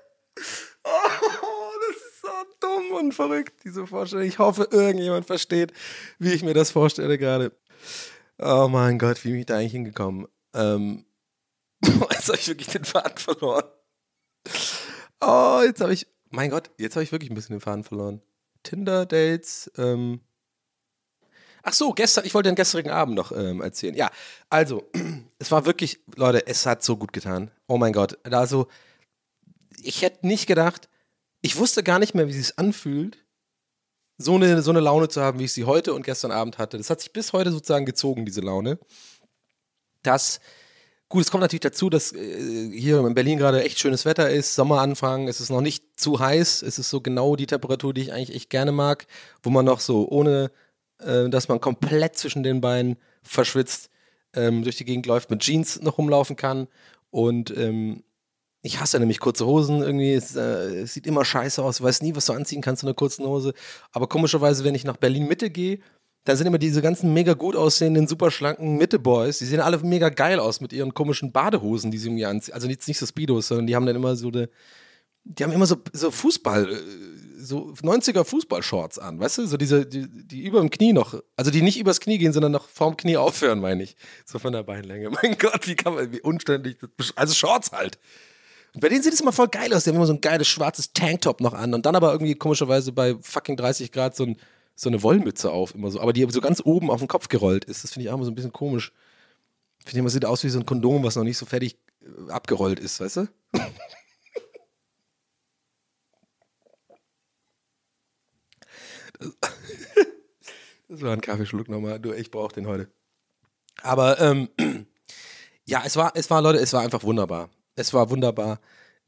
Oh, 0.84 1.72
das 1.90 1.98
ist 1.98 2.22
so 2.22 2.30
dumm 2.60 2.92
und 2.92 3.14
verrückt, 3.14 3.64
diese 3.64 3.88
Vorstellung. 3.88 4.26
Ich 4.26 4.40
hoffe, 4.40 4.68
irgendjemand 4.72 5.26
versteht, 5.26 5.74
wie 6.20 6.34
ich 6.34 6.44
mir 6.44 6.54
das 6.54 6.72
vorstelle 6.72 7.18
gerade. 7.18 7.52
Oh 8.38 8.68
mein 8.70 9.00
Gott, 9.00 9.24
wie 9.24 9.32
bin 9.32 9.40
ich 9.40 9.46
da 9.48 9.58
eigentlich 9.58 9.72
hingekommen? 9.72 10.28
Ähm, 10.54 11.06
jetzt 12.12 12.28
habe 12.28 12.38
ich 12.38 12.48
wirklich 12.48 12.68
den 12.68 12.86
Faden 12.86 13.18
verloren. 13.18 13.66
Oh, 15.22 15.62
jetzt 15.64 15.82
habe 15.82 15.94
ich, 15.94 16.08
mein 16.36 16.50
Gott, 16.50 16.70
jetzt 16.78 16.96
habe 16.96 17.04
ich 17.04 17.12
wirklich 17.12 17.32
ein 17.32 17.36
bisschen 17.36 17.56
den 17.56 17.62
Faden 17.62 17.84
verloren. 17.84 18.22
Tinder-Dates, 18.64 19.72
ähm, 19.78 20.22
Ach 21.68 21.74
so, 21.74 21.94
gestern, 21.94 22.26
ich 22.26 22.36
wollte 22.36 22.50
den 22.50 22.56
gestrigen 22.56 22.92
Abend 22.92 23.16
noch 23.16 23.32
ähm, 23.32 23.60
erzählen. 23.60 23.96
Ja, 23.96 24.12
also, 24.52 24.88
es 25.40 25.50
war 25.50 25.66
wirklich, 25.66 26.00
Leute, 26.16 26.46
es 26.46 26.68
hat 26.68 26.84
so 26.84 26.96
gut 26.96 27.12
getan. 27.12 27.50
Oh 27.68 27.80
mein 27.80 27.92
Gott. 27.92 28.20
Also, 28.32 28.68
ich 29.82 30.04
hätte 30.04 30.28
nicht 30.28 30.46
gedacht, 30.46 30.88
ich 31.42 31.58
wusste 31.58 31.82
gar 31.82 31.98
nicht 31.98 32.14
mehr, 32.14 32.28
wie 32.28 32.32
es 32.32 32.38
sich 32.38 32.60
anfühlt, 32.60 33.26
so 34.20 34.36
eine, 34.36 34.62
so 34.62 34.70
eine 34.70 34.80
Laune 34.80 35.10
zu 35.10 35.22
haben, 35.22 35.40
wie 35.40 35.46
ich 35.46 35.54
sie 35.54 35.64
heute 35.64 35.96
und 35.96 36.06
gestern 36.06 36.32
Abend 36.32 36.60
hatte. 36.60 36.78
Das 36.78 36.92
hat 36.92 37.02
sich 37.02 37.12
bis 37.12 37.34
heute 37.34 37.52
sozusagen 37.52 37.88
gezogen, 37.88 38.26
diese 38.26 38.42
Laune. 38.42 38.78
Das, 40.04 40.40
gut, 41.16 41.24
es 41.24 41.32
kommt 41.32 41.42
natürlich 41.42 41.62
dazu, 41.62 41.90
dass 41.90 42.12
äh, 42.12 42.70
hier 42.72 43.00
in 43.00 43.14
Berlin 43.14 43.38
gerade 43.38 43.64
echt 43.64 43.80
schönes 43.80 44.04
Wetter 44.04 44.30
ist, 44.30 44.54
Sommeranfang, 44.54 45.30
es 45.30 45.40
ist 45.40 45.50
noch 45.50 45.62
nicht 45.62 45.98
zu 45.98 46.20
heiß, 46.20 46.62
es 46.62 46.78
ist 46.78 46.90
so 46.90 47.00
genau 47.00 47.38
die 47.38 47.48
Temperatur, 47.48 47.94
die 47.94 48.02
ich 48.02 48.12
eigentlich 48.12 48.36
echt 48.36 48.50
gerne 48.50 48.74
mag, 48.74 49.08
wo 49.42 49.50
man 49.50 49.64
noch 49.64 49.80
so, 49.80 50.10
ohne 50.10 50.52
äh, 51.00 51.30
dass 51.30 51.48
man 51.48 51.62
komplett 51.62 52.18
zwischen 52.18 52.44
den 52.44 52.60
Beinen 52.60 52.98
verschwitzt, 53.24 53.90
ähm, 54.34 54.64
durch 54.64 54.76
die 54.76 54.84
Gegend 54.84 55.06
läuft, 55.06 55.30
mit 55.30 55.40
Jeans 55.40 55.82
noch 55.82 55.98
rumlaufen 55.98 56.36
kann 56.36 56.68
und 57.12 57.56
ähm, 57.56 58.04
ich 58.62 58.82
hasse 58.82 59.00
nämlich 59.00 59.20
kurze 59.20 59.46
Hosen 59.46 59.84
irgendwie. 59.84 60.12
Es, 60.12 60.36
äh, 60.36 60.82
es, 60.82 60.94
sieht 60.96 61.06
immer 61.06 61.24
scheiße 61.24 61.64
aus. 61.64 61.78
Du 61.78 61.84
weißt 61.84 62.02
nie, 62.02 62.16
was 62.16 62.26
du 62.26 62.34
anziehen 62.34 62.62
kannst 62.62 62.82
in 62.82 62.90
einer 62.90 62.96
kurzen 62.96 63.24
Hose. 63.24 63.54
Aber 63.92 64.08
komischerweise, 64.08 64.64
wenn 64.64 64.74
ich 64.74 64.84
nach 64.86 64.98
Berlin 64.98 65.28
Mitte 65.28 65.52
gehe, 65.52 65.80
da 66.26 66.36
sind 66.36 66.48
immer 66.48 66.58
diese 66.58 66.82
ganzen 66.82 67.14
mega 67.14 67.34
gut 67.34 67.56
aussehenden, 67.56 68.08
super 68.08 68.32
schlanken 68.32 68.78
Mitte-Boys. 68.78 69.38
Die 69.38 69.46
sehen 69.46 69.60
alle 69.62 69.78
mega 69.78 70.10
geil 70.10 70.40
aus 70.40 70.60
mit 70.60 70.74
ihren 70.74 70.94
komischen 70.94 71.32
Badehosen, 71.32 71.92
die 71.92 72.00
sie 72.00 72.08
irgendwie 72.08 72.26
anziehen. 72.26 72.56
Also 72.56 72.68
jetzt 72.68 72.88
nicht 72.88 72.98
so 72.98 73.06
Speedos, 73.06 73.48
sondern 73.48 73.68
die 73.68 73.76
haben 73.76 73.86
dann 73.86 73.96
immer 73.96 74.16
so 74.16 74.30
eine, 74.30 74.50
die 75.24 75.44
haben 75.44 75.52
immer 75.52 75.68
so, 75.68 75.78
so 75.94 76.10
Fußball, 76.10 76.72
äh, 76.72 76.78
so 77.38 77.74
90er 77.82 78.24
Fußballshorts 78.24 78.98
an, 78.98 79.20
weißt 79.20 79.38
du? 79.38 79.46
So 79.46 79.56
diese, 79.58 79.86
die, 79.86 80.08
die 80.10 80.44
über 80.44 80.62
dem 80.62 80.72
Knie 80.72 80.94
noch, 80.94 81.22
also 81.36 81.52
die 81.52 81.62
nicht 81.62 81.80
übers 81.80 82.00
Knie 82.00 82.18
gehen, 82.18 82.34
sondern 82.34 82.52
noch 82.52 82.70
vorm 82.70 82.98
Knie 82.98 83.18
aufhören, 83.18 83.60
meine 83.60 83.84
ich. 83.84 83.96
So 84.26 84.40
von 84.40 84.52
der 84.52 84.64
Beinlänge. 84.64 85.10
Mein 85.22 85.38
Gott, 85.38 85.68
wie 85.68 85.76
kann 85.76 85.94
man, 85.94 86.12
wie 86.12 86.22
unständig, 86.22 86.78
also 87.16 87.36
Shorts 87.36 87.72
halt. 87.72 88.00
Und 88.74 88.82
bei 88.82 88.90
denen 88.90 89.04
sieht 89.04 89.14
es 89.14 89.22
immer 89.22 89.32
voll 89.32 89.48
geil 89.48 89.72
aus. 89.74 89.84
Die 89.84 89.92
haben 89.92 89.96
immer 89.96 90.08
so 90.08 90.14
ein 90.14 90.22
geiles 90.22 90.48
schwarzes 90.48 90.92
Tanktop 90.92 91.40
noch 91.40 91.54
an 91.54 91.76
und 91.76 91.86
dann 91.86 91.96
aber 91.96 92.12
irgendwie 92.12 92.36
komischerweise 92.36 92.92
bei 92.92 93.16
fucking 93.22 93.58
30 93.58 93.92
Grad 93.92 94.16
so, 94.16 94.26
ein, 94.26 94.38
so 94.76 94.90
eine 94.90 95.02
Wollmütze 95.02 95.52
auf, 95.52 95.74
immer 95.74 95.90
so. 95.90 96.02
Aber 96.02 96.14
die 96.14 96.28
so 96.30 96.42
ganz 96.42 96.62
oben 96.64 96.92
auf 96.92 97.00
den 97.00 97.08
Kopf 97.08 97.30
gerollt 97.30 97.66
ist. 97.66 97.84
Das 97.84 97.94
finde 97.94 98.06
ich 98.06 98.10
auch 98.12 98.16
immer 98.16 98.26
so 98.26 98.32
ein 98.32 98.36
bisschen 98.36 98.54
komisch. 98.54 98.92
Finde 99.80 99.92
ich 99.92 99.98
immer, 99.98 100.10
sieht 100.10 100.26
aus 100.26 100.44
wie 100.44 100.50
so 100.50 100.60
ein 100.60 100.66
Kondom, 100.66 101.04
was 101.04 101.16
noch 101.16 101.24
nicht 101.24 101.38
so 101.38 101.46
fertig 101.46 101.78
äh, 102.02 102.32
abgerollt 102.32 102.80
ist, 102.80 103.00
weißt 103.00 103.18
du? 103.18 103.28
Das, 110.88 111.02
war 111.02 111.14
ein 111.14 111.22
Kaffeeschluck 111.22 111.70
nochmal. 111.70 112.00
Du, 112.00 112.12
ich 112.12 112.32
brauche 112.32 112.54
den 112.54 112.68
heute. 112.68 112.92
Aber 113.82 114.20
ähm, 114.20 114.50
ja, 115.66 115.84
es 115.86 115.96
war, 115.96 116.12
es 116.16 116.30
war, 116.30 116.42
Leute, 116.42 116.60
es 116.60 116.74
war 116.74 116.82
einfach 116.82 117.04
wunderbar. 117.04 117.50
Es 117.76 117.94
war 117.94 118.10
wunderbar. 118.10 118.60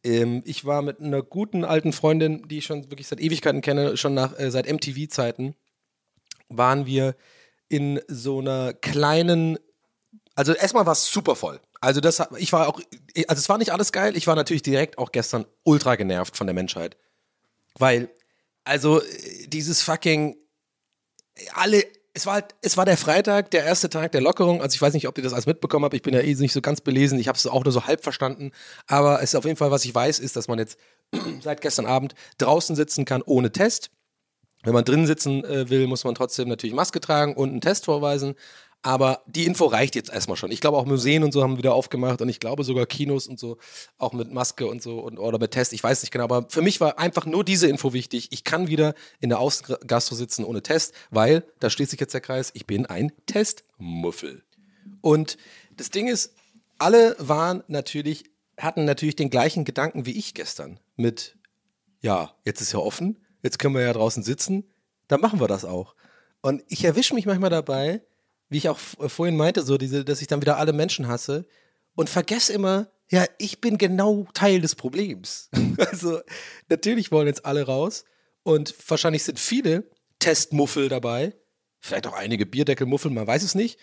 Ähm, 0.04 0.44
ich 0.46 0.66
war 0.66 0.82
mit 0.82 1.00
einer 1.00 1.22
guten 1.22 1.64
alten 1.64 1.94
Freundin, 1.94 2.48
die 2.48 2.60
ich 2.60 2.66
schon 2.66 2.90
wirklich 2.90 3.08
seit 3.08 3.20
Ewigkeiten 3.20 3.62
kenne, 3.62 3.98
schon 3.98 4.14
nach, 4.14 4.38
äh, 4.40 4.52
seit 4.52 4.68
MTV-Zeiten, 4.68 5.56
waren 6.50 6.86
wir 6.86 7.16
in 7.70 8.00
so 8.08 8.40
einer 8.40 8.74
kleinen 8.74 9.60
Also 10.36 10.54
erstmal 10.54 10.86
war 10.86 10.94
es 10.94 11.08
super 11.08 11.36
voll. 11.36 11.60
Also 11.82 12.02
das, 12.02 12.22
ich 12.38 12.54
war 12.54 12.68
auch, 12.68 12.80
also 13.28 13.40
es 13.40 13.50
war 13.50 13.58
nicht 13.58 13.72
alles 13.72 13.92
geil. 13.92 14.16
Ich 14.16 14.28
war 14.28 14.36
natürlich 14.36 14.64
direkt 14.64 14.98
auch 14.98 15.12
gestern 15.12 15.46
ultra 15.64 15.96
genervt 15.96 16.38
von 16.38 16.48
der 16.48 16.54
Menschheit, 16.54 16.98
weil 17.78 18.10
also 18.64 19.02
äh, 19.02 19.48
dieses 19.48 19.82
fucking 19.82 20.38
alle, 21.54 21.84
es 22.18 22.26
war 22.26 22.34
halt, 22.34 22.56
es 22.64 22.78
war 22.78 22.86
der 22.86 22.98
Freitag, 22.98 23.52
der 23.52 23.64
erste 23.64 23.92
Tag 23.92 24.12
der 24.12 24.22
Lockerung. 24.22 24.60
Also 24.60 24.74
ich 24.74 24.82
weiß 24.82 24.96
nicht, 24.96 25.08
ob 25.08 25.20
ihr 25.20 25.24
das 25.24 25.34
alles 25.34 25.46
mitbekommen 25.46 25.86
habt. 25.86 25.94
Ich 25.94 26.02
bin 26.02 26.16
ja 26.16 26.22
eh 26.22 26.34
nicht 26.34 26.52
so 26.52 26.62
ganz 26.62 26.82
belesen. 26.82 27.20
Ich 27.20 27.28
habe 27.28 27.38
es 27.38 27.46
auch 27.46 27.64
nur 27.64 27.72
so 27.72 27.86
halb 27.86 28.02
verstanden. 28.04 28.52
Aber 28.88 29.22
es 29.22 29.30
ist 29.30 29.36
auf 29.36 29.46
jeden 29.46 29.56
Fall, 29.56 29.70
was 29.70 29.86
ich 29.86 29.94
weiß, 29.94 30.18
ist, 30.18 30.36
dass 30.36 30.48
man 30.48 30.58
jetzt 30.58 30.80
seit 31.44 31.62
gestern 31.62 31.86
Abend 31.86 32.16
draußen 32.40 32.76
sitzen 32.76 33.06
kann 33.06 33.22
ohne 33.22 33.52
Test. 33.52 33.92
Wenn 34.64 34.74
man 34.74 34.84
drin 34.84 35.06
sitzen 35.06 35.46
äh, 35.46 35.70
will, 35.70 35.86
muss 35.86 36.06
man 36.06 36.16
trotzdem 36.16 36.50
natürlich 36.50 36.76
Maske 36.76 37.00
tragen 37.00 37.36
und 37.36 37.52
einen 37.52 37.62
Test 37.62 37.86
vorweisen. 37.86 38.34
Aber 38.88 39.22
die 39.28 39.46
Info 39.46 39.66
reicht 39.66 39.96
jetzt 39.96 40.10
erstmal 40.10 40.38
schon. 40.38 40.50
Ich 40.50 40.62
glaube 40.62 40.78
auch 40.78 40.86
Museen 40.86 41.26
und 41.26 41.34
so 41.34 41.44
haben 41.44 41.58
wieder 41.58 41.74
aufgemacht 41.74 42.22
und 42.22 42.30
ich 42.30 42.40
glaube 42.40 42.64
sogar 42.64 42.86
Kinos 42.86 43.28
und 43.28 43.38
so 43.38 43.58
auch 43.98 44.14
mit 44.14 44.32
Maske 44.32 44.66
und 44.66 44.82
so 44.82 45.00
und 45.00 45.20
oder 45.20 45.40
mit 45.40 45.52
Test. 45.52 45.74
Ich 45.74 45.84
weiß 45.84 46.04
nicht 46.04 46.12
genau, 46.12 46.24
aber 46.24 46.46
für 46.48 46.62
mich 46.62 46.80
war 46.80 46.98
einfach 46.98 47.26
nur 47.26 47.44
diese 47.44 47.68
Info 47.68 47.92
wichtig. 47.92 48.30
Ich 48.32 48.46
kann 48.46 48.70
wieder 48.70 48.96
in 49.20 49.28
der 49.28 49.42
Außengastro 49.42 50.16
sitzen 50.16 50.46
ohne 50.46 50.64
Test, 50.64 50.94
weil 51.12 51.44
da 51.60 51.70
schließt 51.70 51.92
sich 51.92 52.00
jetzt 52.00 52.14
der 52.14 52.22
Kreis. 52.22 52.52
Ich 52.54 52.66
bin 52.66 52.86
ein 52.86 53.12
Testmuffel. 53.26 54.46
Und 55.02 55.38
das 55.76 55.90
Ding 55.90 56.08
ist, 56.08 56.34
alle 56.78 57.18
waren 57.20 57.66
natürlich 57.68 58.24
hatten 58.58 58.86
natürlich 58.86 59.18
den 59.18 59.30
gleichen 59.30 59.66
Gedanken 59.66 60.06
wie 60.06 60.18
ich 60.18 60.34
gestern 60.34 60.80
mit 60.96 61.36
ja, 62.00 62.32
jetzt 62.46 62.62
ist 62.62 62.72
ja 62.72 62.80
offen, 62.80 63.18
jetzt 63.44 63.60
können 63.60 63.76
wir 63.76 63.82
ja 63.82 63.92
draußen 63.92 64.24
sitzen, 64.24 64.64
dann 65.10 65.20
machen 65.20 65.42
wir 65.42 65.50
das 65.50 65.66
auch. 65.66 65.94
Und 66.40 66.64
ich 66.70 66.86
erwische 66.86 67.16
mich 67.16 67.26
manchmal 67.26 67.50
dabei, 67.50 68.02
wie 68.50 68.58
ich 68.58 68.70
auch 68.70 68.78
v- 68.78 69.10
vorhin 69.10 69.36
meinte, 69.38 69.64
so 69.64 69.78
diese, 69.78 70.06
dass 70.06 70.22
ich 70.22 70.28
dann 70.28 70.42
wieder 70.42 70.58
alle 70.58 70.74
Menschen 70.74 71.08
hasse 71.08 71.46
und 71.96 72.10
vergesse 72.10 72.54
immer, 72.54 72.90
ja, 73.10 73.26
ich 73.38 73.62
bin 73.62 73.78
genau 73.78 74.28
Teil 74.34 74.62
des 74.62 74.76
Problems. 74.76 75.50
Also 75.78 76.20
natürlich 76.70 77.12
wollen 77.12 77.28
jetzt 77.28 77.46
alle 77.46 77.64
raus 77.64 78.04
und 78.44 78.74
wahrscheinlich 78.90 79.24
sind 79.24 79.40
viele 79.40 79.84
Testmuffel 80.18 80.90
dabei, 80.90 81.36
vielleicht 81.80 82.08
auch 82.08 82.14
einige 82.14 82.48
Bierdeckelmuffel, 82.48 83.12
man 83.12 83.28
weiß 83.28 83.44
es 83.44 83.54
nicht. 83.54 83.80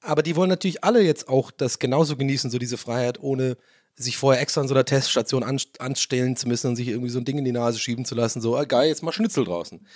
Aber 0.00 0.22
die 0.22 0.36
wollen 0.36 0.50
natürlich 0.50 0.84
alle 0.84 1.00
jetzt 1.00 1.28
auch 1.28 1.50
das 1.50 1.78
genauso 1.78 2.16
genießen, 2.16 2.50
so 2.50 2.58
diese 2.58 2.76
Freiheit, 2.76 3.22
ohne 3.22 3.56
sich 3.94 4.16
vorher 4.18 4.42
extra 4.42 4.60
an 4.60 4.68
so 4.68 4.74
einer 4.74 4.84
Teststation 4.84 5.42
an, 5.42 5.58
anstellen 5.78 6.36
zu 6.36 6.48
müssen 6.48 6.68
und 6.68 6.76
sich 6.76 6.88
irgendwie 6.88 7.08
so 7.10 7.18
ein 7.18 7.24
Ding 7.24 7.38
in 7.38 7.44
die 7.44 7.52
Nase 7.52 7.78
schieben 7.78 8.04
zu 8.04 8.14
lassen, 8.14 8.40
so, 8.42 8.56
ah, 8.56 8.64
geil, 8.64 8.88
jetzt 8.88 9.02
mal 9.02 9.12
Schnitzel 9.12 9.44
draußen. 9.44 9.86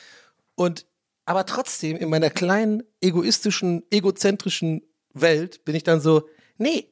Und 0.54 0.86
aber 1.26 1.44
trotzdem 1.44 1.96
in 1.96 2.08
meiner 2.08 2.30
kleinen, 2.30 2.82
egoistischen, 3.00 3.84
egozentrischen 3.90 4.82
Welt 5.12 5.64
bin 5.64 5.74
ich 5.74 5.82
dann 5.82 6.00
so, 6.00 6.28
nee, 6.56 6.88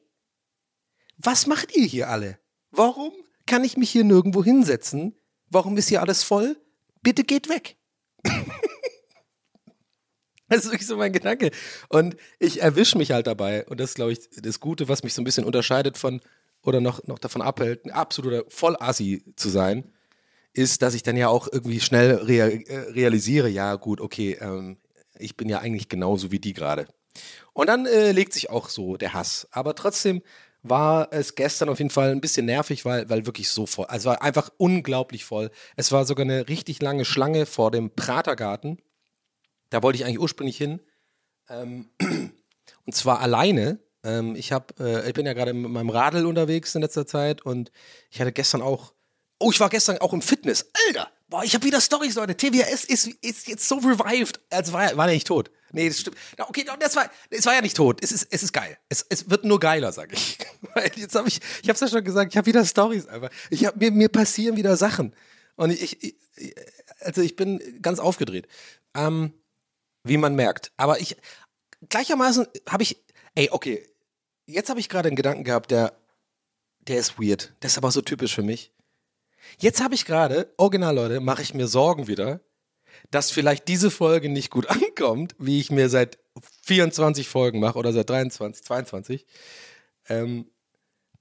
was 1.17 1.47
macht 1.47 1.75
ihr 1.75 1.85
hier 1.85 2.09
alle? 2.09 2.37
Warum 2.71 3.13
kann 3.45 3.63
ich 3.63 3.77
mich 3.77 3.89
hier 3.89 4.03
nirgendwo 4.03 4.43
hinsetzen? 4.43 5.15
Warum 5.49 5.77
ist 5.77 5.87
hier 5.87 6.01
alles 6.01 6.23
voll? 6.23 6.57
Bitte 7.01 7.23
geht 7.23 7.49
weg. 7.49 7.77
Das 10.47 10.63
ist 10.63 10.65
wirklich 10.71 10.85
so 10.85 10.95
mein 10.95 11.11
Gedanke. 11.11 11.49
Und 11.89 12.15
ich 12.37 12.61
erwische 12.61 12.99
mich 12.99 13.09
halt 13.09 13.25
dabei. 13.25 13.65
Und 13.65 13.79
das 13.79 13.89
ist, 13.89 13.95
glaube 13.95 14.11
ich, 14.11 14.29
das 14.29 14.59
Gute, 14.59 14.87
was 14.87 15.01
mich 15.01 15.15
so 15.15 15.21
ein 15.23 15.25
bisschen 15.25 15.43
unterscheidet 15.43 15.97
von 15.97 16.21
oder 16.61 16.81
noch, 16.81 17.03
noch 17.05 17.17
davon 17.17 17.41
abhält, 17.41 17.83
ein 17.83 17.89
absoluter 17.89 18.43
Vollassi 18.47 19.23
zu 19.35 19.49
sein, 19.49 19.91
ist, 20.57 20.81
dass 20.81 20.93
ich 20.93 21.03
dann 21.03 21.17
ja 21.17 21.27
auch 21.27 21.47
irgendwie 21.51 21.79
schnell 21.79 22.15
rea 22.15 22.47
äh, 22.47 22.91
realisiere, 22.91 23.49
ja 23.49 23.75
gut, 23.75 24.01
okay, 24.01 24.37
ähm, 24.39 24.77
ich 25.17 25.37
bin 25.37 25.49
ja 25.49 25.59
eigentlich 25.59 25.89
genauso 25.89 26.31
wie 26.31 26.39
die 26.39 26.53
gerade. 26.53 26.87
Und 27.53 27.67
dann 27.67 27.85
äh, 27.85 28.11
legt 28.11 28.33
sich 28.33 28.49
auch 28.49 28.69
so 28.69 28.97
der 28.97 29.13
Hass. 29.13 29.47
Aber 29.51 29.75
trotzdem 29.75 30.21
war 30.63 31.09
es 31.11 31.35
gestern 31.35 31.69
auf 31.69 31.77
jeden 31.77 31.91
Fall 31.91 32.11
ein 32.11 32.21
bisschen 32.21 32.45
nervig, 32.45 32.85
weil, 32.85 33.09
weil 33.09 33.25
wirklich 33.25 33.49
so 33.49 33.65
voll, 33.65 33.85
also 33.85 34.09
es 34.09 34.15
war 34.15 34.21
einfach 34.21 34.49
unglaublich 34.57 35.23
voll. 35.23 35.51
Es 35.75 35.91
war 35.91 36.05
sogar 36.05 36.25
eine 36.25 36.49
richtig 36.49 36.81
lange 36.81 37.05
Schlange 37.05 37.45
vor 37.45 37.71
dem 37.71 37.91
Pratergarten. 37.91 38.79
Da 39.69 39.83
wollte 39.83 39.97
ich 39.97 40.05
eigentlich 40.05 40.19
ursprünglich 40.19 40.57
hin. 40.57 40.81
Ähm, 41.49 41.89
und 42.85 42.95
zwar 42.95 43.19
alleine. 43.21 43.79
Ähm, 44.03 44.35
ich, 44.35 44.51
hab, 44.51 44.79
äh, 44.79 45.07
ich 45.07 45.13
bin 45.13 45.25
ja 45.25 45.33
gerade 45.33 45.53
mit 45.53 45.69
meinem 45.69 45.89
Radl 45.89 46.25
unterwegs 46.25 46.73
in 46.75 46.81
letzter 46.81 47.05
Zeit 47.05 47.43
und 47.43 47.71
ich 48.09 48.19
hatte 48.19 48.31
gestern 48.31 48.61
auch. 48.61 48.94
Oh, 49.39 49.51
ich 49.51 49.59
war 49.59 49.69
gestern 49.69 49.97
auch 49.99 50.13
im 50.13 50.21
Fitness. 50.21 50.69
Alter! 50.87 51.09
Boah, 51.27 51.43
ich 51.43 51.55
habe 51.55 51.65
wieder 51.65 51.81
Stories, 51.81 52.15
Leute. 52.15 52.37
TWS 52.37 52.85
ist, 52.85 53.07
ist 53.21 53.47
jetzt 53.47 53.67
so 53.67 53.75
revived. 53.77 54.39
Also 54.49 54.73
war, 54.73 54.95
war 54.95 55.07
der 55.07 55.15
nicht 55.15 55.27
tot. 55.27 55.49
Nee, 55.71 55.89
das 55.89 55.99
stimmt. 55.99 56.17
Okay, 56.37 56.65
das 56.79 56.95
war, 56.95 57.09
es 57.29 57.45
war 57.45 57.53
ja 57.53 57.61
nicht 57.61 57.75
tot. 57.75 58.01
Es 58.01 58.11
ist, 58.11 58.27
es 58.29 58.43
ist 58.43 58.53
geil. 58.53 58.77
Es, 58.87 59.05
es 59.09 59.29
wird 59.29 59.43
nur 59.43 59.59
geiler, 59.59 59.91
sag 59.91 60.13
ich. 60.13 60.37
Weil 60.73 60.91
jetzt 60.95 61.15
habe 61.15 61.27
ich, 61.27 61.41
ich 61.61 61.69
habe 61.69 61.73
es 61.73 61.79
ja 61.81 61.87
schon 61.89 62.03
gesagt, 62.03 62.31
ich 62.31 62.37
habe 62.37 62.45
wieder 62.45 62.63
Stories 62.63 63.07
einfach. 63.07 63.29
Ich 63.49 63.65
hab, 63.65 63.75
mir, 63.75 63.91
mir 63.91 64.09
passieren 64.09 64.55
wieder 64.55 64.77
Sachen. 64.77 65.13
Und 65.55 65.71
ich, 65.71 66.01
ich, 66.03 66.15
also 66.99 67.21
ich 67.21 67.35
bin 67.35 67.81
ganz 67.81 67.99
aufgedreht. 67.99 68.47
Ähm, 68.93 69.33
wie 70.03 70.17
man 70.17 70.35
merkt. 70.35 70.71
Aber 70.77 71.01
ich, 71.01 71.17
gleichermaßen 71.89 72.47
habe 72.69 72.83
ich, 72.83 73.03
ey, 73.33 73.49
okay, 73.51 73.85
jetzt 74.45 74.69
habe 74.69 74.79
ich 74.79 74.89
gerade 74.89 75.07
einen 75.07 75.15
Gedanken 75.15 75.43
gehabt, 75.43 75.71
der, 75.71 75.93
der 76.87 76.99
ist 76.99 77.19
weird. 77.19 77.53
Der 77.61 77.67
ist 77.67 77.77
aber 77.77 77.91
so 77.91 78.01
typisch 78.01 78.35
für 78.35 78.43
mich. 78.43 78.71
Jetzt 79.59 79.83
habe 79.83 79.95
ich 79.95 80.05
gerade, 80.05 80.53
original 80.57 80.95
Leute, 80.95 81.19
mache 81.19 81.41
ich 81.41 81.53
mir 81.53 81.67
Sorgen 81.67 82.07
wieder, 82.07 82.41
dass 83.11 83.31
vielleicht 83.31 83.67
diese 83.67 83.91
Folge 83.91 84.29
nicht 84.29 84.51
gut 84.51 84.67
ankommt, 84.69 85.35
wie 85.37 85.59
ich 85.59 85.71
mir 85.71 85.89
seit 85.89 86.17
24 86.63 87.27
Folgen 87.27 87.59
mache 87.59 87.77
oder 87.79 87.93
seit 87.93 88.09
23, 88.09 88.63
22. 88.63 89.25
Ähm, 90.09 90.47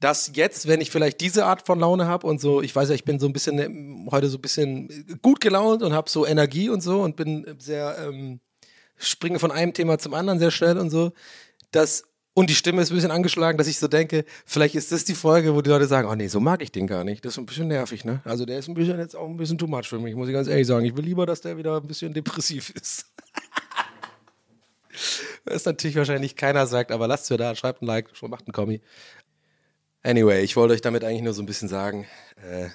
dass 0.00 0.32
jetzt, 0.34 0.66
wenn 0.66 0.80
ich 0.80 0.90
vielleicht 0.90 1.20
diese 1.20 1.46
Art 1.46 1.64
von 1.64 1.78
Laune 1.78 2.06
habe 2.06 2.26
und 2.26 2.40
so, 2.40 2.60
ich 2.60 2.74
weiß 2.74 2.90
ja, 2.90 2.94
ich 2.94 3.04
bin 3.04 3.18
so 3.18 3.26
ein 3.26 3.32
bisschen 3.32 3.58
ähm, 3.58 4.08
heute 4.10 4.28
so 4.28 4.38
ein 4.38 4.42
bisschen 4.42 5.18
gut 5.22 5.40
gelaunt 5.40 5.82
und 5.82 5.92
habe 5.92 6.10
so 6.10 6.26
Energie 6.26 6.68
und 6.68 6.82
so 6.82 7.00
und 7.00 7.16
bin 7.16 7.56
sehr, 7.58 7.96
ähm, 7.98 8.40
springe 8.96 9.38
von 9.38 9.50
einem 9.50 9.72
Thema 9.72 9.98
zum 9.98 10.14
anderen 10.14 10.38
sehr 10.38 10.50
schnell 10.50 10.78
und 10.78 10.90
so, 10.90 11.12
dass 11.70 12.04
und 12.34 12.50
die 12.50 12.54
Stimme 12.56 12.82
ist 12.82 12.90
ein 12.90 12.96
bisschen 12.96 13.12
angeschlagen, 13.12 13.56
dass 13.58 13.68
ich 13.68 13.78
so 13.78 13.86
denke, 13.86 14.24
vielleicht 14.44 14.74
ist 14.74 14.90
das 14.90 15.04
die 15.04 15.14
Folge, 15.14 15.54
wo 15.54 15.62
die 15.62 15.70
Leute 15.70 15.86
sagen, 15.86 16.08
oh 16.08 16.14
nee, 16.16 16.26
so 16.26 16.40
mag 16.40 16.62
ich 16.62 16.72
den 16.72 16.88
gar 16.88 17.04
nicht. 17.04 17.24
Das 17.24 17.34
ist 17.34 17.38
ein 17.38 17.46
bisschen 17.46 17.68
nervig, 17.68 18.04
ne? 18.04 18.20
Also 18.24 18.44
der 18.44 18.58
ist 18.58 18.68
ein 18.68 18.74
bisschen 18.74 18.98
jetzt 18.98 19.14
auch 19.14 19.28
ein 19.28 19.36
bisschen 19.36 19.56
too 19.56 19.68
much 19.68 19.88
für 19.88 20.00
mich, 20.00 20.16
muss 20.16 20.26
ich 20.26 20.34
ganz 20.34 20.48
ehrlich 20.48 20.66
sagen. 20.66 20.84
Ich 20.84 20.96
will 20.96 21.04
lieber, 21.04 21.26
dass 21.26 21.40
der 21.40 21.56
wieder 21.56 21.76
ein 21.76 21.86
bisschen 21.86 22.12
depressiv 22.12 22.70
ist. 22.70 23.06
Was 25.44 25.64
natürlich 25.64 25.96
wahrscheinlich 25.96 26.34
keiner 26.34 26.66
sagt, 26.66 26.90
aber 26.90 27.06
lasst 27.06 27.30
mir 27.30 27.36
da, 27.36 27.54
schreibt 27.54 27.82
ein 27.82 27.86
Like, 27.86 28.10
macht 28.22 28.46
einen 28.46 28.52
Kommi. 28.52 28.80
Anyway, 30.02 30.42
ich 30.42 30.56
wollte 30.56 30.74
euch 30.74 30.80
damit 30.80 31.04
eigentlich 31.04 31.22
nur 31.22 31.34
so 31.34 31.42
ein 31.42 31.46
bisschen 31.46 31.68
sagen, 31.68 32.06
äh, 32.36 32.68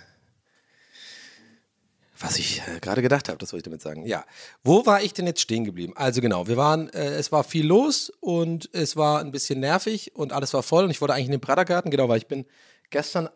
was 2.20 2.38
ich 2.38 2.62
äh, 2.68 2.80
gerade 2.80 3.02
gedacht 3.02 3.30
habe, 3.30 3.38
das 3.38 3.54
wollte 3.54 3.62
ich 3.62 3.64
damit 3.64 3.82
sagen. 3.82 4.06
Ja, 4.06 4.26
wo 4.64 4.86
war 4.86 5.02
ich 5.02 5.14
denn 5.14 5.26
jetzt 5.26 5.42
stehen 5.42 5.64
geblieben? 5.64 5.94
Also 5.96 6.22
genau, 6.22 6.48
wir 6.48 6.58
waren, 6.58 6.90
äh, 6.90 7.12
es 7.12 7.32
war 7.32 7.44
viel 7.44 7.66
los 7.66 8.12
und 8.20 8.70
es 8.74 8.98
war 8.98 9.22
ein 9.22 9.32
bisschen 9.32 9.60
nervig 9.60 10.16
und 10.16 10.34
alles 10.34 10.54
war 10.54 10.62
voll 10.62 10.84
und 10.84 10.92
ich 10.92 11.00
wollte 11.02 11.14
eigentlich 11.14 11.28
in 11.28 11.32
den 11.32 11.42
Pratergarten, 11.42 11.92
genau, 11.92 12.10
weil 12.10 12.18
ich 12.18 12.28
bin 12.28 12.46
gestern, 12.90 13.30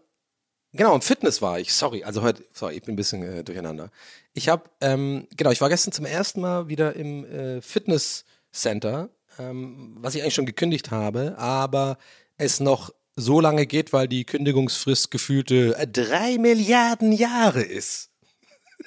genau, 0.73 0.93
im 0.95 1.01
Fitness 1.01 1.41
war 1.41 1.59
ich, 1.59 1.73
sorry, 1.73 2.03
also 2.03 2.21
heute, 2.21 2.43
sorry, 2.51 2.75
ich 2.75 2.81
bin 2.81 2.93
ein 2.93 2.97
bisschen 2.97 3.23
äh, 3.23 3.43
durcheinander. 3.43 3.89
Ich 4.33 4.49
habe, 4.49 4.63
ähm, 4.81 5.27
genau, 5.37 5.51
ich 5.51 5.61
war 5.61 5.69
gestern 5.69 5.93
zum 5.93 6.05
ersten 6.05 6.41
Mal 6.41 6.67
wieder 6.67 6.95
im 6.95 7.23
äh, 7.25 7.61
Fitnesscenter, 7.61 9.09
ähm, 9.39 9.95
was 9.99 10.15
ich 10.15 10.21
eigentlich 10.21 10.35
schon 10.35 10.45
gekündigt 10.45 10.91
habe, 10.91 11.37
aber 11.37 11.97
es 12.37 12.59
noch 12.59 12.93
so 13.15 13.39
lange 13.39 13.65
geht, 13.65 13.93
weil 13.93 14.07
die 14.07 14.25
Kündigungsfrist 14.25 15.09
gefühlte 15.09 15.77
äh, 15.77 15.87
drei 15.87 16.37
Milliarden 16.37 17.13
Jahre 17.13 17.61
ist. 17.61 18.09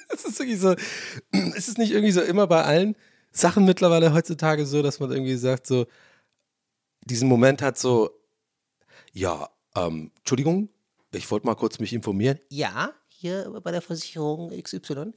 Es 0.13 0.25
ist 0.25 0.39
wirklich 0.39 0.59
so, 0.59 0.71
ist 1.55 1.67
es 1.67 1.77
nicht 1.77 1.91
irgendwie 1.91 2.11
so 2.11 2.21
immer 2.21 2.47
bei 2.47 2.63
allen 2.63 2.95
Sachen 3.31 3.65
mittlerweile 3.65 4.13
heutzutage 4.13 4.65
so, 4.65 4.81
dass 4.81 4.99
man 4.99 5.11
irgendwie 5.11 5.35
sagt, 5.35 5.67
so, 5.67 5.85
diesen 7.03 7.27
Moment 7.27 7.61
hat 7.61 7.77
so, 7.77 8.09
ja, 9.13 9.49
ähm, 9.75 10.11
Entschuldigung, 10.17 10.69
ich 11.11 11.29
wollte 11.31 11.45
mal 11.45 11.55
kurz 11.55 11.79
mich 11.79 11.93
informieren. 11.93 12.39
Ja, 12.49 12.93
hier 13.07 13.51
bei 13.63 13.71
der 13.71 13.81
Versicherung 13.81 14.51
XY. 14.51 15.13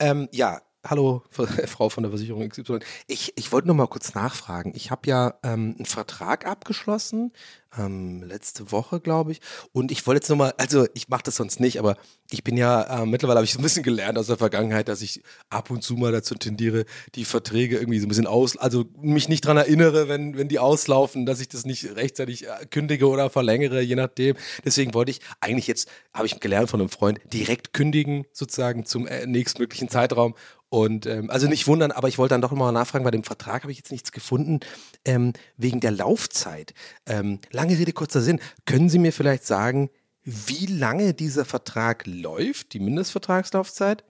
Ähm, 0.00 0.28
ja, 0.32 0.60
hallo, 0.84 1.22
Frau 1.30 1.88
von 1.88 2.02
der 2.02 2.10
Versicherung 2.10 2.48
XY. 2.48 2.80
Ich, 3.06 3.32
ich 3.36 3.52
wollte 3.52 3.68
nur 3.68 3.76
mal 3.76 3.86
kurz 3.86 4.14
nachfragen. 4.14 4.72
Ich 4.74 4.90
habe 4.90 5.08
ja 5.08 5.38
ähm, 5.42 5.74
einen 5.76 5.86
Vertrag 5.86 6.46
abgeschlossen, 6.46 7.32
ähm, 7.76 8.22
letzte 8.22 8.72
Woche, 8.72 9.00
glaube 9.00 9.32
ich. 9.32 9.40
Und 9.72 9.90
ich 9.90 10.06
wollte 10.06 10.18
jetzt 10.18 10.28
nur 10.28 10.38
mal, 10.38 10.54
also 10.56 10.86
ich 10.94 11.08
mache 11.08 11.24
das 11.24 11.36
sonst 11.36 11.60
nicht, 11.60 11.78
aber 11.78 11.96
ich 12.30 12.44
bin 12.44 12.56
ja, 12.56 13.02
äh, 13.02 13.06
mittlerweile 13.06 13.38
habe 13.38 13.44
ich 13.44 13.52
so 13.52 13.58
ein 13.58 13.62
bisschen 13.62 13.82
gelernt 13.82 14.18
aus 14.18 14.28
der 14.28 14.36
Vergangenheit, 14.36 14.88
dass 14.88 15.02
ich 15.02 15.22
ab 15.50 15.70
und 15.70 15.82
zu 15.82 15.94
mal 15.94 16.12
dazu 16.12 16.34
tendiere, 16.34 16.84
die 17.14 17.24
Verträge 17.24 17.78
irgendwie 17.78 17.98
so 17.98 18.06
ein 18.06 18.08
bisschen 18.08 18.26
aus, 18.26 18.56
also 18.56 18.84
mich 19.00 19.28
nicht 19.28 19.44
dran 19.44 19.56
erinnere, 19.56 20.08
wenn, 20.08 20.36
wenn 20.36 20.48
die 20.48 20.58
auslaufen, 20.58 21.26
dass 21.26 21.40
ich 21.40 21.48
das 21.48 21.64
nicht 21.64 21.96
rechtzeitig 21.96 22.46
äh, 22.46 22.66
kündige 22.70 23.08
oder 23.08 23.30
verlängere, 23.30 23.80
je 23.80 23.96
nachdem. 23.96 24.36
Deswegen 24.64 24.94
wollte 24.94 25.10
ich 25.10 25.20
eigentlich 25.40 25.66
jetzt, 25.66 25.88
habe 26.14 26.26
ich 26.26 26.40
gelernt 26.40 26.70
von 26.70 26.80
einem 26.80 26.90
Freund, 26.90 27.20
direkt 27.32 27.72
kündigen, 27.74 28.24
sozusagen 28.32 28.86
zum 28.86 29.06
äh, 29.06 29.26
nächstmöglichen 29.26 29.88
Zeitraum. 29.88 30.34
Und 30.70 31.06
ähm, 31.06 31.30
also 31.30 31.48
nicht 31.48 31.66
wundern, 31.66 31.92
aber 31.92 32.08
ich 32.08 32.18
wollte 32.18 32.34
dann 32.34 32.42
doch 32.42 32.52
mal 32.52 32.72
nachfragen, 32.72 33.04
bei 33.04 33.10
dem 33.10 33.24
Vertrag 33.24 33.62
habe 33.62 33.72
ich 33.72 33.78
jetzt 33.78 33.90
nichts 33.90 34.12
gefunden, 34.12 34.60
ähm, 35.04 35.32
wegen 35.56 35.80
der 35.80 35.92
Laufzeit. 35.92 36.74
Ähm, 37.06 37.40
lange 37.58 37.76
Rede, 37.78 37.92
kurzer 37.92 38.20
Sinn. 38.22 38.40
Können 38.66 38.88
Sie 38.88 38.98
mir 38.98 39.12
vielleicht 39.12 39.44
sagen, 39.44 39.90
wie 40.22 40.66
lange 40.66 41.14
dieser 41.14 41.44
Vertrag 41.44 42.06
läuft, 42.06 42.72
die 42.72 42.80
Mindestvertragslaufzeit? 42.80 44.04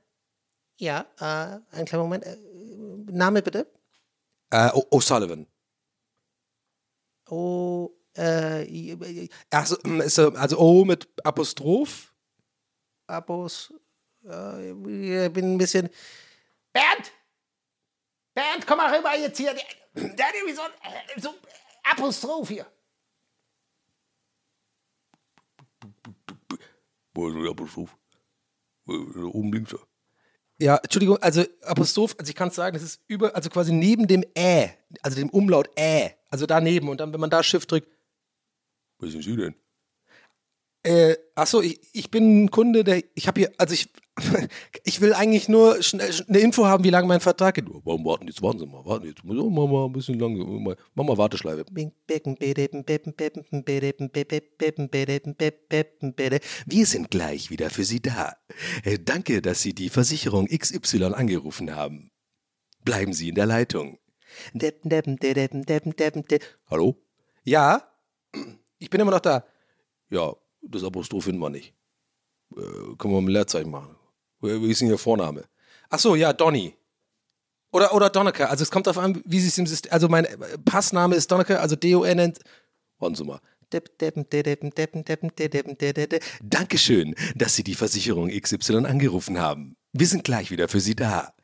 Ja, 0.77 1.07
äh, 1.19 1.75
einen 1.77 1.87
kleinen 1.87 2.03
Moment. 2.03 2.25
Äh, 2.27 2.37
Name 3.11 3.43
bitte? 3.43 3.67
Äh, 4.51 4.69
O'Sullivan. 4.91 5.47
Oh, 7.31 7.91
äh, 8.17 9.29
Also, 9.51 9.77
er- 9.85 10.37
also 10.37 10.59
O 10.59 10.85
mit 10.85 11.09
Apostroph? 11.25 12.13
Abos. 13.07 13.73
Äh, 14.25 14.71
ich 14.73 15.33
bin 15.33 15.55
ein 15.55 15.59
bisschen. 15.59 15.89
Bernd! 16.73 17.13
Bernd, 18.35 18.67
komm 18.67 18.77
mal 18.79 18.95
rüber 18.95 19.17
jetzt 19.17 19.37
hier. 19.39 19.55
Der, 19.55 20.15
der 20.15 20.27
hat 20.27 20.35
irgendwie 20.35 20.55
so 20.55 20.63
ein 20.63 20.71
äh, 21.17 21.21
so 21.21 21.35
Apostroph 21.85 22.49
hier. 22.49 22.67
Wo 22.67 22.67
ist 24.99 25.27
der 25.27 25.37
Apostroph? 25.37 25.68
Oben 28.87 29.53
links. 29.53 29.75
Ja, 30.61 30.77
Entschuldigung, 30.77 31.19
also 31.19 31.45
Apostroph, 31.63 32.17
also 32.19 32.31
ich 32.31 32.35
kann 32.35 32.49
es 32.49 32.57
sagen, 32.57 32.75
das 32.75 32.83
ist 32.83 33.01
über, 33.07 33.35
also 33.35 33.49
quasi 33.49 33.73
neben 33.73 34.09
dem 34.09 34.25
Ä, 34.37 34.71
also 35.03 35.17
dem 35.17 35.31
Umlaut 35.31 35.71
Ä, 35.79 36.15
also 36.31 36.47
daneben 36.47 36.89
und 36.89 36.99
dann, 37.01 37.13
wenn 37.13 37.21
man 37.21 37.31
da 37.31 37.43
Shift 37.43 37.71
drückt. 37.71 37.89
Was 38.99 39.13
sind 39.13 39.23
Sie 39.23 39.37
denn? 39.37 39.55
Äh, 40.85 41.17
achso, 41.35 41.61
ich, 41.61 41.81
ich 41.93 42.11
bin 42.11 42.45
ein 42.45 42.51
Kunde, 42.51 42.85
der, 42.85 43.03
ich 43.15 43.27
habe 43.27 43.41
hier, 43.41 43.53
also 43.59 43.75
ich, 43.75 43.89
ich 44.85 45.01
will 45.01 45.13
eigentlich 45.13 45.49
nur 45.49 45.83
schnell, 45.83 46.11
eine 46.29 46.39
Info 46.39 46.67
haben, 46.67 46.85
wie 46.85 46.91
lange 46.91 47.09
mein 47.09 47.21
Vertrag 47.21 47.57
geht. 47.57 47.67
Warum 47.69 48.05
warten 48.05 48.29
jetzt, 48.29 48.41
warten 48.43 48.61
Sie 48.61 48.67
mal, 48.67 48.85
warten 48.85 49.07
jetzt, 49.07 49.23
oh, 49.25 49.51
mach 49.51 49.67
mal 49.67 49.87
ein 49.87 49.93
bisschen 49.93 50.19
lange, 50.19 50.39
mach 50.95 51.05
mal 51.05 51.19
Warteschleife. 51.19 51.65
Wir 56.67 56.87
sind 56.87 57.11
gleich 57.11 57.51
wieder 57.51 57.71
für 57.71 57.85
Sie 57.85 58.01
da. 58.01 58.37
Äh, 58.85 58.99
Danke, 59.01 59.43
dass 59.43 59.63
Sie 59.63 59.75
die 59.75 59.89
Versicherung 59.89 60.47
XY 60.47 61.15
angerufen 61.15 61.75
haben. 61.75 62.11
Bleiben 62.85 63.13
Sie 63.13 63.31
in 63.31 63.35
der 63.35 63.47
Leitung. 63.47 63.99
Hallo? 66.71 66.97
Ja? 67.45 67.83
Ich 68.79 68.91
bin 68.91 69.01
immer 69.01 69.11
noch 69.11 69.21
da. 69.21 69.45
Ja, 70.11 70.35
das 70.63 70.85
Apostroph 70.85 71.25
finden 71.25 71.41
wir 71.41 71.51
nicht. 71.51 71.75
Äh, 72.57 72.61
können 72.99 73.15
wir 73.15 73.21
mit 73.21 73.33
Leerzeichen 73.33 73.71
machen. 73.71 73.97
Wie 74.41 74.71
ist 74.71 74.81
denn 74.81 74.89
Ihr 74.89 74.99
Vorname? 74.99 75.45
Ach 75.91 75.99
so, 75.99 76.15
ja, 76.15 76.33
Donny. 76.33 76.75
Oder, 77.71 77.95
oder 77.95 78.09
Donneke. 78.09 78.49
Also 78.49 78.63
es 78.63 78.71
kommt 78.71 78.87
darauf 78.87 79.03
an, 79.03 79.21
wie 79.25 79.41
Sie 79.41 79.49
es 79.49 79.59
im 79.59 79.67
System. 79.67 79.93
Also 79.93 80.09
mein 80.09 80.25
äh, 80.25 80.59
Passname 80.65 81.17
ist 81.17 81.31
Donneke, 81.31 81.61
also 81.61 81.77
D-O-N. 81.77 82.35
Warten 82.99 83.15
Sie 83.15 83.25
mal. 83.25 83.41
Dankeschön, 86.43 87.15
dass 87.35 87.55
Sie 87.55 87.65
die 87.65 87.75
Versicherung 87.75 88.31
XY 88.31 88.87
angerufen 88.87 89.39
haben. 89.39 89.77
Wir 89.93 90.07
sind 90.07 90.25
gleich 90.25 90.51
wieder 90.51 90.69
für 90.69 90.81
Sie 90.81 90.97
da. 90.97 91.35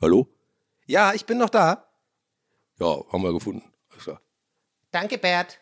Hallo? 0.00 0.28
Ja, 0.86 1.12
ich 1.12 1.26
bin 1.26 1.38
noch 1.38 1.50
da. 1.50 1.89
Ja, 2.80 3.04
haben 3.12 3.22
wir 3.22 3.32
gefunden. 3.32 3.62
Alles 3.90 4.04
klar. 4.04 4.20
Danke, 4.90 5.18
Bert. 5.18 5.60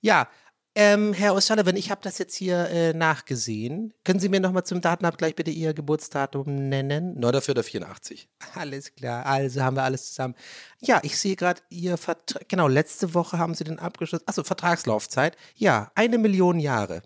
Ja, 0.00 0.28
ähm, 0.74 1.12
Herr 1.12 1.34
O'Sullivan, 1.34 1.76
ich 1.76 1.90
habe 1.90 2.00
das 2.02 2.18
jetzt 2.18 2.34
hier 2.34 2.68
äh, 2.70 2.92
nachgesehen. 2.94 3.92
Können 4.04 4.20
Sie 4.20 4.28
mir 4.30 4.40
nochmal 4.40 4.64
zum 4.64 4.80
Datenabgleich 4.80 5.36
bitte 5.36 5.50
Ihr 5.50 5.74
Geburtsdatum 5.74 6.68
nennen? 6.70 7.22
9.4.84. 7.22 8.26
Alles 8.54 8.94
klar, 8.94 9.26
also 9.26 9.60
haben 9.60 9.76
wir 9.76 9.84
alles 9.84 10.08
zusammen. 10.08 10.34
Ja, 10.80 11.00
ich 11.02 11.18
sehe 11.18 11.36
gerade 11.36 11.60
Ihr 11.68 11.98
Vertrag. 11.98 12.48
Genau, 12.48 12.68
letzte 12.68 13.14
Woche 13.14 13.38
haben 13.38 13.54
Sie 13.54 13.64
den 13.64 13.78
abgeschlossen. 13.78 14.26
Achso, 14.26 14.42
Vertragslaufzeit. 14.44 15.36
Ja, 15.54 15.92
eine 15.94 16.18
Million 16.18 16.58
Jahre. 16.58 17.02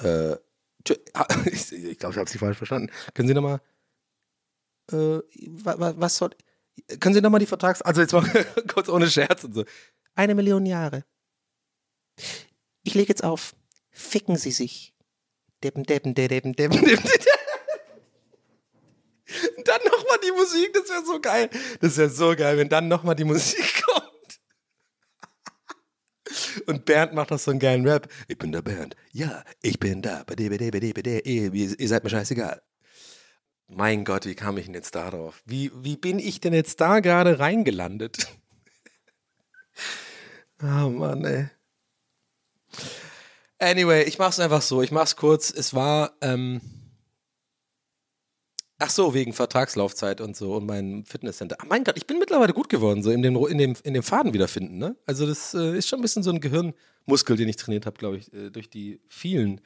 Äh, 0.00 0.36
ich 1.44 1.98
glaube, 1.98 2.14
ich 2.14 2.18
habe 2.18 2.30
Sie 2.30 2.38
falsch 2.38 2.58
verstanden. 2.58 2.90
Können 3.14 3.28
Sie 3.28 3.34
nochmal. 3.34 3.60
Äh, 4.90 5.20
wa, 5.64 5.78
wa, 5.78 5.94
was 5.96 6.16
soll. 6.16 6.30
Können 7.00 7.14
Sie 7.14 7.20
nochmal 7.20 7.40
die 7.40 7.46
Vertrags. 7.46 7.82
Also 7.82 8.00
jetzt 8.00 8.12
mal 8.12 8.24
kurz 8.72 8.88
ohne 8.88 9.10
Scherz 9.10 9.44
und 9.44 9.54
so. 9.54 9.64
Eine 10.14 10.34
Million 10.34 10.66
Jahre. 10.66 11.04
Ich 12.82 12.94
lege 12.94 13.08
jetzt 13.08 13.24
auf. 13.24 13.54
Ficken 13.90 14.36
Sie 14.36 14.52
sich. 14.52 14.94
Deppen, 15.62 15.82
deppen, 15.84 16.14
deppen, 16.14 16.54
deppen, 16.54 16.84
deppen. 16.84 17.10
Dann 19.64 19.80
nochmal 19.84 20.18
die 20.24 20.32
Musik, 20.32 20.72
das 20.72 20.88
wäre 20.88 21.04
so 21.04 21.20
geil. 21.20 21.50
Das 21.80 21.96
wäre 21.98 22.08
so 22.08 22.34
geil, 22.34 22.56
wenn 22.56 22.68
dann 22.70 22.88
nochmal 22.88 23.14
die 23.14 23.24
Musik 23.24 23.84
kommt. 23.84 23.97
Und 26.66 26.84
Bernd 26.84 27.14
macht 27.14 27.30
noch 27.30 27.38
so 27.38 27.50
einen 27.50 27.60
geilen 27.60 27.86
Rap. 27.86 28.08
Ich 28.26 28.38
bin 28.38 28.52
der 28.52 28.62
Bernd. 28.62 28.96
Ja, 29.12 29.44
ich 29.62 29.78
bin 29.78 30.02
da. 30.02 30.24
Ihr, 30.38 31.88
seid 31.88 32.04
mir 32.04 32.10
scheißegal. 32.10 32.62
Mein 33.68 34.04
Gott, 34.04 34.24
wie 34.24 34.34
kam 34.34 34.56
ich 34.56 34.64
denn 34.64 34.74
jetzt 34.74 34.94
da 34.94 35.10
drauf? 35.10 35.42
Wie, 35.44 35.70
wie 35.74 35.96
bin 35.96 36.18
ich 36.18 36.40
denn 36.40 36.54
jetzt 36.54 36.80
da 36.80 37.00
gerade 37.00 37.38
reingelandet? 37.38 38.28
Oh 40.62 40.64
Mann, 40.90 41.24
ey. 41.24 41.50
Anyway, 43.58 44.04
ich 44.04 44.18
mach's 44.18 44.40
einfach 44.40 44.62
so. 44.62 44.82
Ich 44.82 44.90
mach's 44.90 45.16
kurz. 45.16 45.50
Es 45.50 45.74
war, 45.74 46.12
ähm, 46.22 46.60
Ach 48.80 48.90
so, 48.90 49.12
wegen 49.12 49.32
Vertragslaufzeit 49.32 50.20
und 50.20 50.36
so 50.36 50.54
und 50.54 50.66
mein 50.66 51.04
Fitnesscenter. 51.04 51.56
Ach 51.60 51.66
mein 51.68 51.82
Gott, 51.82 51.96
ich 51.96 52.06
bin 52.06 52.20
mittlerweile 52.20 52.52
gut 52.52 52.68
geworden, 52.68 53.02
so 53.02 53.10
in 53.10 53.22
dem, 53.22 53.34
in 53.46 53.58
dem, 53.58 53.74
in 53.82 53.92
dem 53.92 54.04
Faden 54.04 54.32
wiederfinden. 54.32 54.78
Ne? 54.78 54.96
Also 55.04 55.26
das 55.26 55.52
äh, 55.54 55.76
ist 55.76 55.88
schon 55.88 55.98
ein 55.98 56.02
bisschen 56.02 56.22
so 56.22 56.30
ein 56.30 56.40
Gehirnmuskel, 56.40 57.36
den 57.36 57.48
ich 57.48 57.56
trainiert 57.56 57.86
habe, 57.86 57.98
glaube 57.98 58.18
ich, 58.18 58.32
äh, 58.32 58.50
durch 58.50 58.70
die 58.70 59.00
vielen 59.08 59.60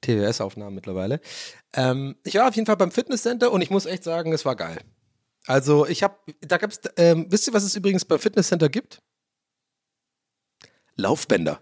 TWS-Aufnahmen 0.00 0.74
mittlerweile. 0.74 1.20
Ähm, 1.74 2.16
ich 2.24 2.36
war 2.36 2.48
auf 2.48 2.56
jeden 2.56 2.64
Fall 2.64 2.78
beim 2.78 2.90
Fitnesscenter 2.90 3.52
und 3.52 3.60
ich 3.60 3.68
muss 3.70 3.84
echt 3.84 4.04
sagen, 4.04 4.32
es 4.32 4.46
war 4.46 4.56
geil. 4.56 4.78
Also 5.46 5.86
ich 5.86 6.02
habe, 6.02 6.16
da 6.40 6.56
gab's, 6.56 6.80
ähm, 6.96 7.26
wisst 7.28 7.46
ihr, 7.46 7.52
was 7.52 7.62
es 7.62 7.76
übrigens 7.76 8.06
beim 8.06 8.18
Fitnesscenter 8.18 8.70
gibt? 8.70 9.02
Laufbänder. 10.96 11.60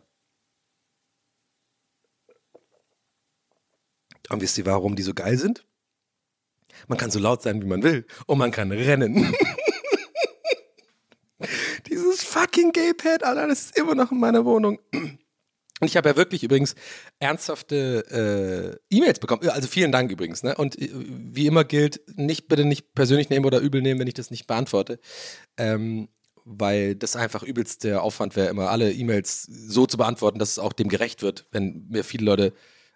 Und 4.31 4.41
wisst 4.41 4.57
ihr, 4.59 4.67
warum 4.67 4.95
die 4.95 5.03
so 5.03 5.13
geil 5.13 5.37
sind? 5.37 5.67
Man 6.89 6.99
kann 6.99 7.11
so 7.11 7.19
laut 7.19 7.43
sein, 7.43 7.61
wie 7.63 7.67
man 7.67 7.83
will. 7.83 8.07
Und 8.27 8.39
man 8.39 8.51
kann 8.51 8.71
rennen. 8.73 9.35
Dieses 11.89 12.25
fucking 12.25 12.73
Gay-Pad, 12.73 13.23
Alter, 13.23 13.49
das 13.49 13.67
ist 13.67 13.79
immer 13.79 13.95
noch 13.95 14.11
in 14.11 14.19
meiner 14.19 14.45
Wohnung. 14.45 14.79
Und 14.93 15.89
ich 15.89 15.97
habe 15.97 16.09
ja 16.09 16.17
wirklich 16.17 16.43
übrigens 16.45 16.75
ernsthafte 17.19 18.79
äh, 18.91 18.97
E-Mails 18.97 19.19
bekommen. 19.19 19.49
Also 19.49 19.69
vielen 19.69 19.93
Dank 19.93 20.11
übrigens. 20.11 20.43
Ne? 20.43 20.55
Und 20.55 20.81
äh, 20.81 20.89
wie 20.93 21.47
immer 21.47 21.65
gilt, 21.65 22.01
nicht 22.17 22.49
bitte 22.49 22.65
nicht 22.65 22.95
persönlich 22.95 23.29
nehmen 23.29 23.45
oder 23.45 23.59
übel 23.59 23.83
nehmen, 23.83 24.01
wenn 24.01 24.07
ich 24.07 24.15
das 24.15 24.31
nicht 24.31 24.47
beantworte. 24.47 24.99
Ähm, 25.57 26.09
weil 26.45 26.95
das 26.95 27.17
einfach 27.17 27.43
übelst 27.43 27.85
der 27.85 28.03
Aufwand 28.03 28.37
wäre, 28.37 28.49
immer 28.49 28.71
alle 28.71 28.93
E-Mails 28.93 29.43
so 29.43 29.87
zu 29.87 29.97
beantworten, 29.97 30.39
dass 30.39 30.51
es 30.51 30.59
auch 30.59 30.73
dem 30.73 30.89
gerecht 30.89 31.23
wird, 31.23 31.47
wenn 31.53 31.87
mir 31.89 32.05
viele 32.05 32.25
Leute, 32.25 32.53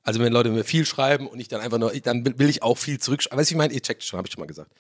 also 0.09 0.21
wenn 0.21 0.33
Leute 0.33 0.49
mir 0.49 0.65
viel 0.65 0.87
schreiben 0.87 1.27
und 1.27 1.39
ich 1.39 1.49
dann 1.49 1.61
einfach 1.61 1.77
nur, 1.77 1.93
dann 1.93 2.25
will 2.39 2.49
ich 2.49 2.63
auch 2.63 2.79
viel 2.79 2.99
zurückschreiben. 2.99 3.39
Weißt 3.39 3.51
du, 3.51 3.55
ich 3.55 3.59
meine, 3.59 3.75
ihr 3.75 3.83
checkt 3.83 4.03
schon, 4.03 4.17
habe 4.17 4.27
ich 4.27 4.33
schon 4.33 4.41
mal 4.41 4.47
gesagt. 4.47 4.73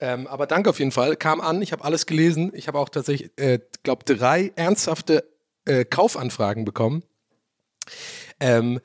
Ähm, 0.00 0.26
aber 0.26 0.48
danke 0.48 0.68
auf 0.70 0.80
jeden 0.80 0.90
Fall. 0.90 1.14
Kam 1.14 1.40
an, 1.40 1.62
ich 1.62 1.70
habe 1.70 1.84
alles 1.84 2.04
gelesen. 2.04 2.50
Ich 2.52 2.66
habe 2.66 2.80
auch 2.80 2.88
tatsächlich, 2.88 3.30
äh, 3.36 3.60
glaube 3.84 4.04
drei 4.04 4.50
ernsthafte 4.56 5.22
äh, 5.66 5.84
Kaufanfragen 5.84 6.64
bekommen. 6.64 7.04
Ähm, 8.40 8.80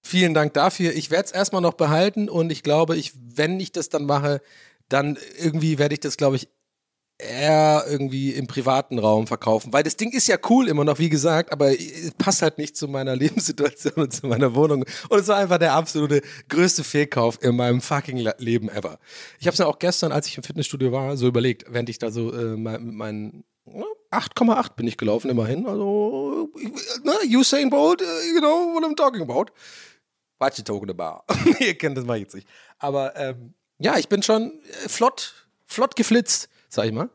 vielen 0.00 0.32
Dank 0.32 0.54
dafür. 0.54 0.94
Ich 0.94 1.10
werde 1.10 1.26
es 1.26 1.32
erstmal 1.32 1.60
noch 1.60 1.74
behalten 1.74 2.30
und 2.30 2.50
ich 2.50 2.62
glaube, 2.62 2.96
ich, 2.96 3.12
wenn 3.14 3.60
ich 3.60 3.70
das 3.70 3.90
dann 3.90 4.06
mache, 4.06 4.40
dann 4.88 5.18
irgendwie 5.38 5.78
werde 5.78 5.92
ich 5.92 6.00
das, 6.00 6.16
glaube 6.16 6.36
ich, 6.36 6.48
eher 7.18 7.84
irgendwie 7.88 8.30
im 8.30 8.46
privaten 8.46 8.98
Raum 8.98 9.26
verkaufen, 9.26 9.72
weil 9.72 9.82
das 9.82 9.96
Ding 9.96 10.12
ist 10.12 10.28
ja 10.28 10.36
cool 10.48 10.68
immer 10.68 10.84
noch, 10.84 11.00
wie 11.00 11.08
gesagt, 11.08 11.52
aber 11.52 11.72
passt 12.16 12.42
halt 12.42 12.58
nicht 12.58 12.76
zu 12.76 12.86
meiner 12.86 13.16
Lebenssituation 13.16 13.94
und 13.94 14.12
zu 14.12 14.26
meiner 14.26 14.54
Wohnung. 14.54 14.84
Und 15.08 15.18
es 15.18 15.28
war 15.28 15.36
einfach 15.36 15.58
der 15.58 15.72
absolute 15.72 16.22
größte 16.48 16.84
Fehlkauf 16.84 17.42
in 17.42 17.56
meinem 17.56 17.80
fucking 17.80 18.18
Leben 18.38 18.68
ever. 18.68 18.98
Ich 19.40 19.46
habe 19.46 19.52
es 19.54 19.58
ja 19.58 19.66
auch 19.66 19.80
gestern, 19.80 20.12
als 20.12 20.28
ich 20.28 20.36
im 20.36 20.44
Fitnessstudio 20.44 20.92
war, 20.92 21.16
so 21.16 21.26
überlegt, 21.26 21.64
während 21.68 21.88
ich 21.88 21.98
da 21.98 22.10
so 22.10 22.32
äh, 22.32 22.56
mit 22.56 22.80
meinen 22.80 23.44
ja, 23.66 23.84
8,8 24.10 24.74
bin 24.76 24.86
ich 24.86 24.96
gelaufen 24.96 25.30
immerhin. 25.30 25.66
Also, 25.66 26.48
ne, 27.02 27.14
Usain 27.36 27.68
Bolt, 27.68 28.00
äh, 28.00 28.32
you 28.32 28.38
know 28.38 28.74
what 28.74 28.84
I'm 28.84 28.96
talking 28.96 29.22
about. 29.22 29.46
What 30.38 30.56
you 30.56 30.64
talking 30.64 30.90
about? 30.90 31.24
Ihr 31.58 31.76
kennt 31.76 31.98
das 31.98 32.04
mal 32.04 32.16
jetzt 32.16 32.34
nicht. 32.34 32.46
Aber 32.78 33.16
ähm, 33.16 33.54
ja, 33.78 33.98
ich 33.98 34.08
bin 34.08 34.22
schon 34.22 34.60
äh, 34.84 34.88
flott, 34.88 35.48
flott 35.66 35.96
geflitzt, 35.96 36.48
sag 36.68 36.86
ich 36.86 36.92
mal. 36.92 37.10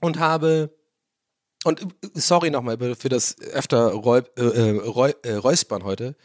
Und 0.00 0.18
habe 0.18 0.70
und 1.64 1.86
sorry 2.14 2.50
nochmal 2.50 2.78
für 2.94 3.08
das 3.08 3.38
öfter 3.40 3.88
Räu, 3.88 4.22
äh, 4.36 4.42
äh, 4.42 4.70
Räu, 4.78 5.12
äh, 5.22 5.34
Räuspern 5.34 5.84
heute. 5.84 6.16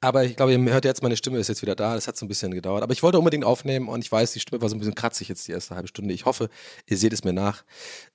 Aber 0.00 0.24
ich 0.24 0.36
glaube, 0.36 0.52
ihr 0.52 0.72
hört 0.72 0.84
jetzt, 0.84 1.02
meine 1.02 1.16
Stimme 1.16 1.38
ist 1.38 1.48
jetzt 1.48 1.62
wieder 1.62 1.74
da. 1.74 1.94
Das 1.94 2.06
hat 2.06 2.16
so 2.16 2.26
ein 2.26 2.28
bisschen 2.28 2.52
gedauert. 2.52 2.82
Aber 2.82 2.92
ich 2.92 3.02
wollte 3.02 3.18
unbedingt 3.18 3.44
aufnehmen 3.44 3.88
und 3.88 4.04
ich 4.04 4.12
weiß, 4.12 4.32
die 4.32 4.40
Stimme 4.40 4.60
war 4.60 4.68
so 4.68 4.76
ein 4.76 4.78
bisschen 4.78 4.94
kratzig 4.94 5.28
jetzt 5.28 5.48
die 5.48 5.52
erste 5.52 5.74
halbe 5.74 5.88
Stunde. 5.88 6.12
Ich 6.12 6.26
hoffe, 6.26 6.50
ihr 6.86 6.98
seht 6.98 7.12
es 7.12 7.24
mir 7.24 7.32
nach. 7.32 7.64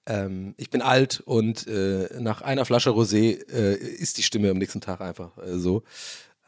Ähm, 0.05 0.53
ich 0.57 0.69
bin 0.69 0.81
alt 0.81 1.21
und 1.25 1.67
äh, 1.67 2.07
nach 2.19 2.41
einer 2.41 2.65
Flasche 2.65 2.91
Rosé 2.91 3.45
äh, 3.51 3.75
ist 3.75 4.17
die 4.17 4.23
Stimme 4.23 4.51
am 4.51 4.57
nächsten 4.57 4.79
Tag 4.79 5.01
einfach 5.01 5.37
äh, 5.39 5.57
so. 5.57 5.83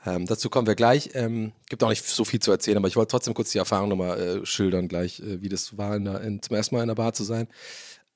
Ähm, 0.05 0.25
dazu 0.25 0.49
kommen 0.49 0.67
wir 0.67 0.75
gleich. 0.75 1.11
Ähm, 1.13 1.53
gibt 1.69 1.83
auch 1.83 1.89
nicht 1.89 2.05
so 2.05 2.25
viel 2.25 2.39
zu 2.41 2.51
erzählen, 2.51 2.77
aber 2.77 2.87
ich 2.87 2.95
wollte 2.95 3.11
trotzdem 3.11 3.33
kurz 3.33 3.51
die 3.51 3.57
Erfahrung 3.57 3.89
nochmal 3.89 4.19
äh, 4.19 4.45
schildern, 4.45 4.87
gleich, 4.87 5.19
äh, 5.19 5.41
wie 5.41 5.49
das 5.49 5.77
war, 5.77 5.95
in 5.95 6.05
der, 6.05 6.21
in, 6.21 6.41
zum 6.41 6.55
ersten 6.55 6.75
Mal 6.75 6.81
in 6.81 6.89
der 6.89 6.95
Bar 6.95 7.13
zu 7.13 7.23
sein. 7.23 7.47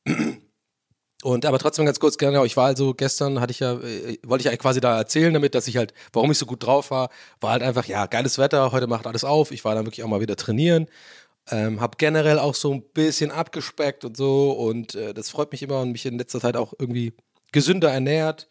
Und 1.24 1.46
aber 1.46 1.58
trotzdem 1.58 1.86
ganz 1.86 2.00
kurz, 2.00 2.18
genau, 2.18 2.46
ich 2.46 2.56
war 2.58 2.68
also 2.68 2.94
gestern, 2.94 3.42
hatte 3.42 3.52
ich 3.52 3.60
ja, 3.60 3.74
äh, 3.74 4.20
wollte 4.24 4.44
ich 4.44 4.50
eigentlich 4.50 4.60
quasi 4.60 4.82
da 4.82 4.98
erzählen 4.98 5.34
damit, 5.34 5.56
dass 5.56 5.68
ich 5.68 5.78
halt, 5.78 5.94
warum 6.14 6.32
ich 6.32 6.38
so 6.38 6.46
gut 6.46 6.64
drauf 6.64 6.92
war, 6.92 7.10
war 7.42 7.52
halt 7.52 7.64
einfach, 7.64 7.86
ja, 7.86 8.06
geiles 8.06 8.38
Wetter, 8.38 8.72
heute 8.72 8.88
macht 8.88 9.08
alles 9.08 9.24
auf. 9.24 9.52
Ich 9.52 9.66
war 9.66 9.74
dann 9.74 9.86
wirklich 9.86 10.04
auch 10.04 10.10
mal 10.10 10.22
wieder 10.22 10.36
trainieren. 10.36 10.88
Ähm, 11.50 11.82
hab 11.82 11.98
generell 11.98 12.40
auch 12.40 12.56
so 12.56 12.74
ein 12.74 12.84
bisschen 12.94 13.32
abgespeckt 13.32 14.04
und 14.06 14.18
so 14.18 14.52
und 14.52 14.96
äh, 14.96 15.14
das 15.14 15.30
freut 15.30 15.52
mich 15.52 15.64
immer 15.64 15.80
und 15.82 15.94
mich 15.94 16.06
in 16.06 16.18
letzter 16.18 16.42
Zeit 16.42 16.58
auch 16.58 16.74
irgendwie 16.78 17.14
gesünder 17.52 17.92
ernährt. 17.92 18.50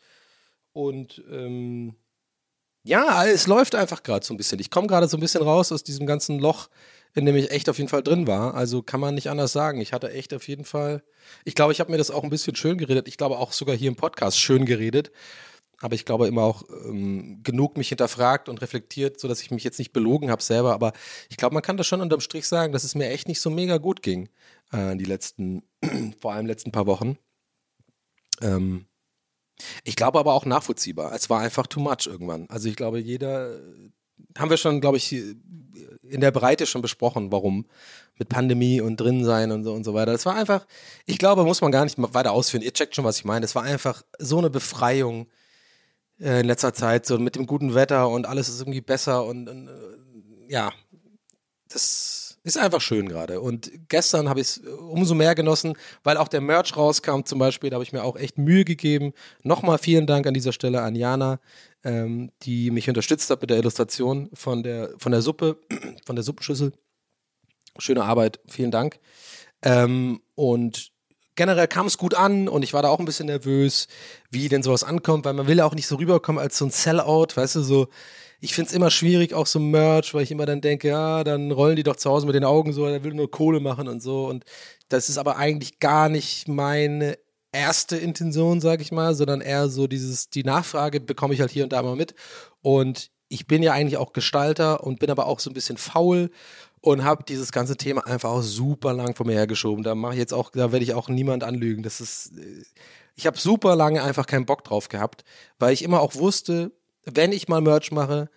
Und 0.72 1.22
ähm, 1.30 1.96
ja, 2.86 3.26
es 3.26 3.46
läuft 3.46 3.74
einfach 3.74 4.02
gerade 4.02 4.24
so 4.24 4.32
ein 4.32 4.36
bisschen. 4.36 4.60
Ich 4.60 4.70
komme 4.70 4.86
gerade 4.86 5.08
so 5.08 5.16
ein 5.16 5.20
bisschen 5.20 5.42
raus 5.42 5.72
aus 5.72 5.82
diesem 5.82 6.06
ganzen 6.06 6.38
Loch, 6.38 6.68
in 7.14 7.26
dem 7.26 7.34
ich 7.34 7.50
echt 7.50 7.68
auf 7.68 7.78
jeden 7.78 7.88
Fall 7.88 8.02
drin 8.02 8.26
war. 8.26 8.54
Also 8.54 8.82
kann 8.82 9.00
man 9.00 9.14
nicht 9.14 9.28
anders 9.28 9.52
sagen. 9.52 9.80
Ich 9.80 9.92
hatte 9.92 10.12
echt 10.12 10.32
auf 10.32 10.46
jeden 10.46 10.64
Fall. 10.64 11.02
Ich 11.44 11.54
glaube, 11.54 11.72
ich 11.72 11.80
habe 11.80 11.90
mir 11.90 11.98
das 11.98 12.10
auch 12.10 12.22
ein 12.22 12.30
bisschen 12.30 12.54
schön 12.54 12.78
geredet. 12.78 13.08
Ich 13.08 13.16
glaube 13.16 13.38
auch 13.38 13.52
sogar 13.52 13.76
hier 13.76 13.88
im 13.88 13.96
Podcast 13.96 14.38
schön 14.38 14.66
geredet. 14.66 15.10
Aber 15.80 15.94
ich 15.94 16.04
glaube 16.04 16.28
immer 16.28 16.42
auch 16.42 16.62
ähm, 16.86 17.40
genug 17.42 17.76
mich 17.76 17.88
hinterfragt 17.88 18.48
und 18.48 18.62
reflektiert, 18.62 19.20
sodass 19.20 19.42
ich 19.42 19.50
mich 19.50 19.64
jetzt 19.64 19.78
nicht 19.78 19.92
belogen 19.92 20.30
habe 20.30 20.42
selber. 20.42 20.72
Aber 20.72 20.92
ich 21.28 21.36
glaube, 21.36 21.54
man 21.54 21.62
kann 21.62 21.76
das 21.76 21.86
schon 21.86 22.00
unterm 22.00 22.20
Strich 22.20 22.46
sagen, 22.46 22.72
dass 22.72 22.84
es 22.84 22.94
mir 22.94 23.10
echt 23.10 23.28
nicht 23.28 23.40
so 23.40 23.50
mega 23.50 23.78
gut 23.78 24.02
ging. 24.02 24.28
Äh, 24.72 24.96
die 24.96 25.04
letzten, 25.04 25.64
vor 26.20 26.32
allem 26.32 26.46
letzten 26.46 26.72
paar 26.72 26.86
Wochen. 26.86 27.18
Ähm, 28.40 28.86
ich 29.84 29.96
glaube 29.96 30.18
aber 30.18 30.34
auch 30.34 30.44
nachvollziehbar. 30.44 31.12
Es 31.14 31.30
war 31.30 31.40
einfach 31.40 31.66
too 31.66 31.80
much 31.80 32.06
irgendwann. 32.06 32.46
Also 32.48 32.68
ich 32.68 32.76
glaube, 32.76 32.98
jeder, 32.98 33.58
haben 34.38 34.50
wir 34.50 34.56
schon, 34.56 34.80
glaube 34.80 34.96
ich, 34.96 35.12
in 35.12 36.20
der 36.20 36.30
Breite 36.30 36.66
schon 36.66 36.82
besprochen, 36.82 37.32
warum 37.32 37.66
mit 38.18 38.28
Pandemie 38.28 38.80
und 38.80 38.96
drin 38.98 39.24
sein 39.24 39.50
und 39.50 39.64
so 39.64 39.72
und 39.72 39.84
so 39.84 39.94
weiter. 39.94 40.12
Das 40.12 40.26
war 40.26 40.34
einfach, 40.34 40.66
ich 41.04 41.18
glaube, 41.18 41.44
muss 41.44 41.60
man 41.60 41.72
gar 41.72 41.84
nicht 41.84 41.96
weiter 41.98 42.32
ausführen. 42.32 42.62
Ihr 42.62 42.72
checkt 42.72 42.94
schon, 42.94 43.04
was 43.04 43.18
ich 43.18 43.24
meine. 43.24 43.44
Es 43.44 43.54
war 43.54 43.62
einfach 43.62 44.02
so 44.18 44.38
eine 44.38 44.50
Befreiung 44.50 45.28
äh, 46.20 46.40
in 46.40 46.46
letzter 46.46 46.72
Zeit, 46.72 47.06
so 47.06 47.18
mit 47.18 47.36
dem 47.36 47.46
guten 47.46 47.74
Wetter 47.74 48.08
und 48.08 48.26
alles 48.26 48.48
ist 48.48 48.60
irgendwie 48.60 48.80
besser 48.80 49.24
und, 49.24 49.48
und 49.48 49.68
äh, 49.68 50.52
ja, 50.52 50.72
das 51.68 52.25
ist 52.46 52.58
einfach 52.58 52.80
schön 52.80 53.08
gerade. 53.08 53.40
Und 53.40 53.72
gestern 53.88 54.28
habe 54.28 54.40
ich 54.40 54.46
es 54.46 54.58
umso 54.58 55.14
mehr 55.14 55.34
genossen, 55.34 55.74
weil 56.04 56.16
auch 56.16 56.28
der 56.28 56.40
Merch 56.40 56.76
rauskam 56.76 57.22
zum 57.24 57.40
Beispiel. 57.40 57.70
Da 57.70 57.74
habe 57.74 57.84
ich 57.84 57.92
mir 57.92 58.04
auch 58.04 58.16
echt 58.16 58.38
Mühe 58.38 58.64
gegeben. 58.64 59.12
Nochmal 59.42 59.78
vielen 59.78 60.06
Dank 60.06 60.28
an 60.28 60.34
dieser 60.34 60.52
Stelle 60.52 60.82
an 60.82 60.94
Jana, 60.94 61.40
ähm, 61.82 62.30
die 62.42 62.70
mich 62.70 62.88
unterstützt 62.88 63.28
hat 63.30 63.40
mit 63.40 63.50
der 63.50 63.58
Illustration 63.58 64.30
von 64.32 64.62
der, 64.62 64.90
von 64.96 65.10
der 65.10 65.22
Suppe, 65.22 65.58
von 66.06 66.14
der 66.14 66.22
Suppenschüssel. 66.22 66.72
Schöne 67.78 68.04
Arbeit, 68.04 68.38
vielen 68.46 68.70
Dank. 68.70 69.00
Ähm, 69.62 70.20
und 70.36 70.92
generell 71.34 71.66
kam 71.66 71.86
es 71.86 71.98
gut 71.98 72.14
an 72.14 72.48
und 72.48 72.62
ich 72.62 72.72
war 72.72 72.82
da 72.82 72.90
auch 72.90 73.00
ein 73.00 73.04
bisschen 73.06 73.26
nervös, 73.26 73.88
wie 74.30 74.48
denn 74.48 74.62
sowas 74.62 74.84
ankommt, 74.84 75.24
weil 75.24 75.34
man 75.34 75.48
will 75.48 75.58
ja 75.58 75.64
auch 75.64 75.74
nicht 75.74 75.88
so 75.88 75.96
rüberkommen 75.96 76.40
als 76.40 76.58
so 76.58 76.64
ein 76.64 76.70
Sellout, 76.70 77.28
weißt 77.34 77.56
du, 77.56 77.62
so. 77.62 77.88
Ich 78.40 78.54
finde 78.54 78.68
es 78.68 78.74
immer 78.74 78.90
schwierig, 78.90 79.34
auch 79.34 79.46
so 79.46 79.58
Merch, 79.58 80.12
weil 80.14 80.22
ich 80.22 80.30
immer 80.30 80.46
dann 80.46 80.60
denke, 80.60 80.88
ja, 80.88 81.24
dann 81.24 81.50
rollen 81.50 81.76
die 81.76 81.82
doch 81.82 81.96
zu 81.96 82.10
Hause 82.10 82.26
mit 82.26 82.34
den 82.34 82.44
Augen 82.44 82.72
so, 82.72 82.86
der 82.86 83.04
will 83.04 83.14
nur 83.14 83.30
Kohle 83.30 83.60
machen 83.60 83.88
und 83.88 84.02
so. 84.02 84.26
Und 84.26 84.44
das 84.88 85.08
ist 85.08 85.18
aber 85.18 85.36
eigentlich 85.36 85.78
gar 85.80 86.08
nicht 86.08 86.46
meine 86.48 87.18
erste 87.52 87.96
Intention, 87.96 88.60
sage 88.60 88.82
ich 88.82 88.92
mal, 88.92 89.14
sondern 89.14 89.40
eher 89.40 89.68
so 89.68 89.86
dieses, 89.86 90.28
die 90.28 90.44
Nachfrage 90.44 91.00
bekomme 91.00 91.34
ich 91.34 91.40
halt 91.40 91.50
hier 91.50 91.64
und 91.64 91.72
da 91.72 91.82
mal 91.82 91.96
mit. 91.96 92.14
Und 92.60 93.10
ich 93.28 93.46
bin 93.46 93.62
ja 93.62 93.72
eigentlich 93.72 93.96
auch 93.96 94.12
Gestalter 94.12 94.84
und 94.84 95.00
bin 95.00 95.10
aber 95.10 95.26
auch 95.26 95.40
so 95.40 95.50
ein 95.50 95.54
bisschen 95.54 95.78
faul 95.78 96.30
und 96.80 97.02
habe 97.04 97.24
dieses 97.24 97.52
ganze 97.52 97.76
Thema 97.76 98.06
einfach 98.06 98.30
auch 98.30 98.42
super 98.42 98.92
lang 98.92 99.16
vor 99.16 99.26
mir 99.26 99.34
hergeschoben. 99.34 99.82
Da 99.82 99.94
mache 99.94 100.12
ich 100.12 100.18
jetzt 100.18 100.34
auch, 100.34 100.50
da 100.50 100.70
werde 100.70 100.84
ich 100.84 100.94
auch 100.94 101.08
niemand 101.08 101.42
anlügen. 101.42 101.82
Das 101.82 102.00
ist, 102.00 102.32
äh, 102.38 102.62
ich 103.16 103.26
habe 103.26 103.38
super 103.38 103.74
lange 103.74 104.02
einfach 104.02 104.26
keinen 104.26 104.46
Bock 104.46 104.62
drauf 104.62 104.88
gehabt, 104.88 105.24
weil 105.58 105.72
ich 105.72 105.82
immer 105.82 106.00
auch 106.00 106.14
wusste, 106.14 106.72
wenn 107.06 107.32
ich 107.32 107.48
mal 107.48 107.60
Merch 107.60 107.92
mache, 107.92 108.28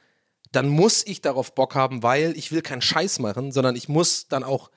dann 0.52 0.70
muss 0.70 1.06
ich 1.06 1.22
darauf 1.22 1.54
Bock 1.54 1.76
haben, 1.76 2.02
weil 2.02 2.38
ich 2.38 2.52
will 2.52 2.62
keinen 2.62 2.82
Scheiß 2.82 3.20
machen, 3.20 3.52
sondern 3.52 3.76
ich 3.76 3.90
muss 3.90 4.28
dann 4.28 4.44
auch, 4.44 4.72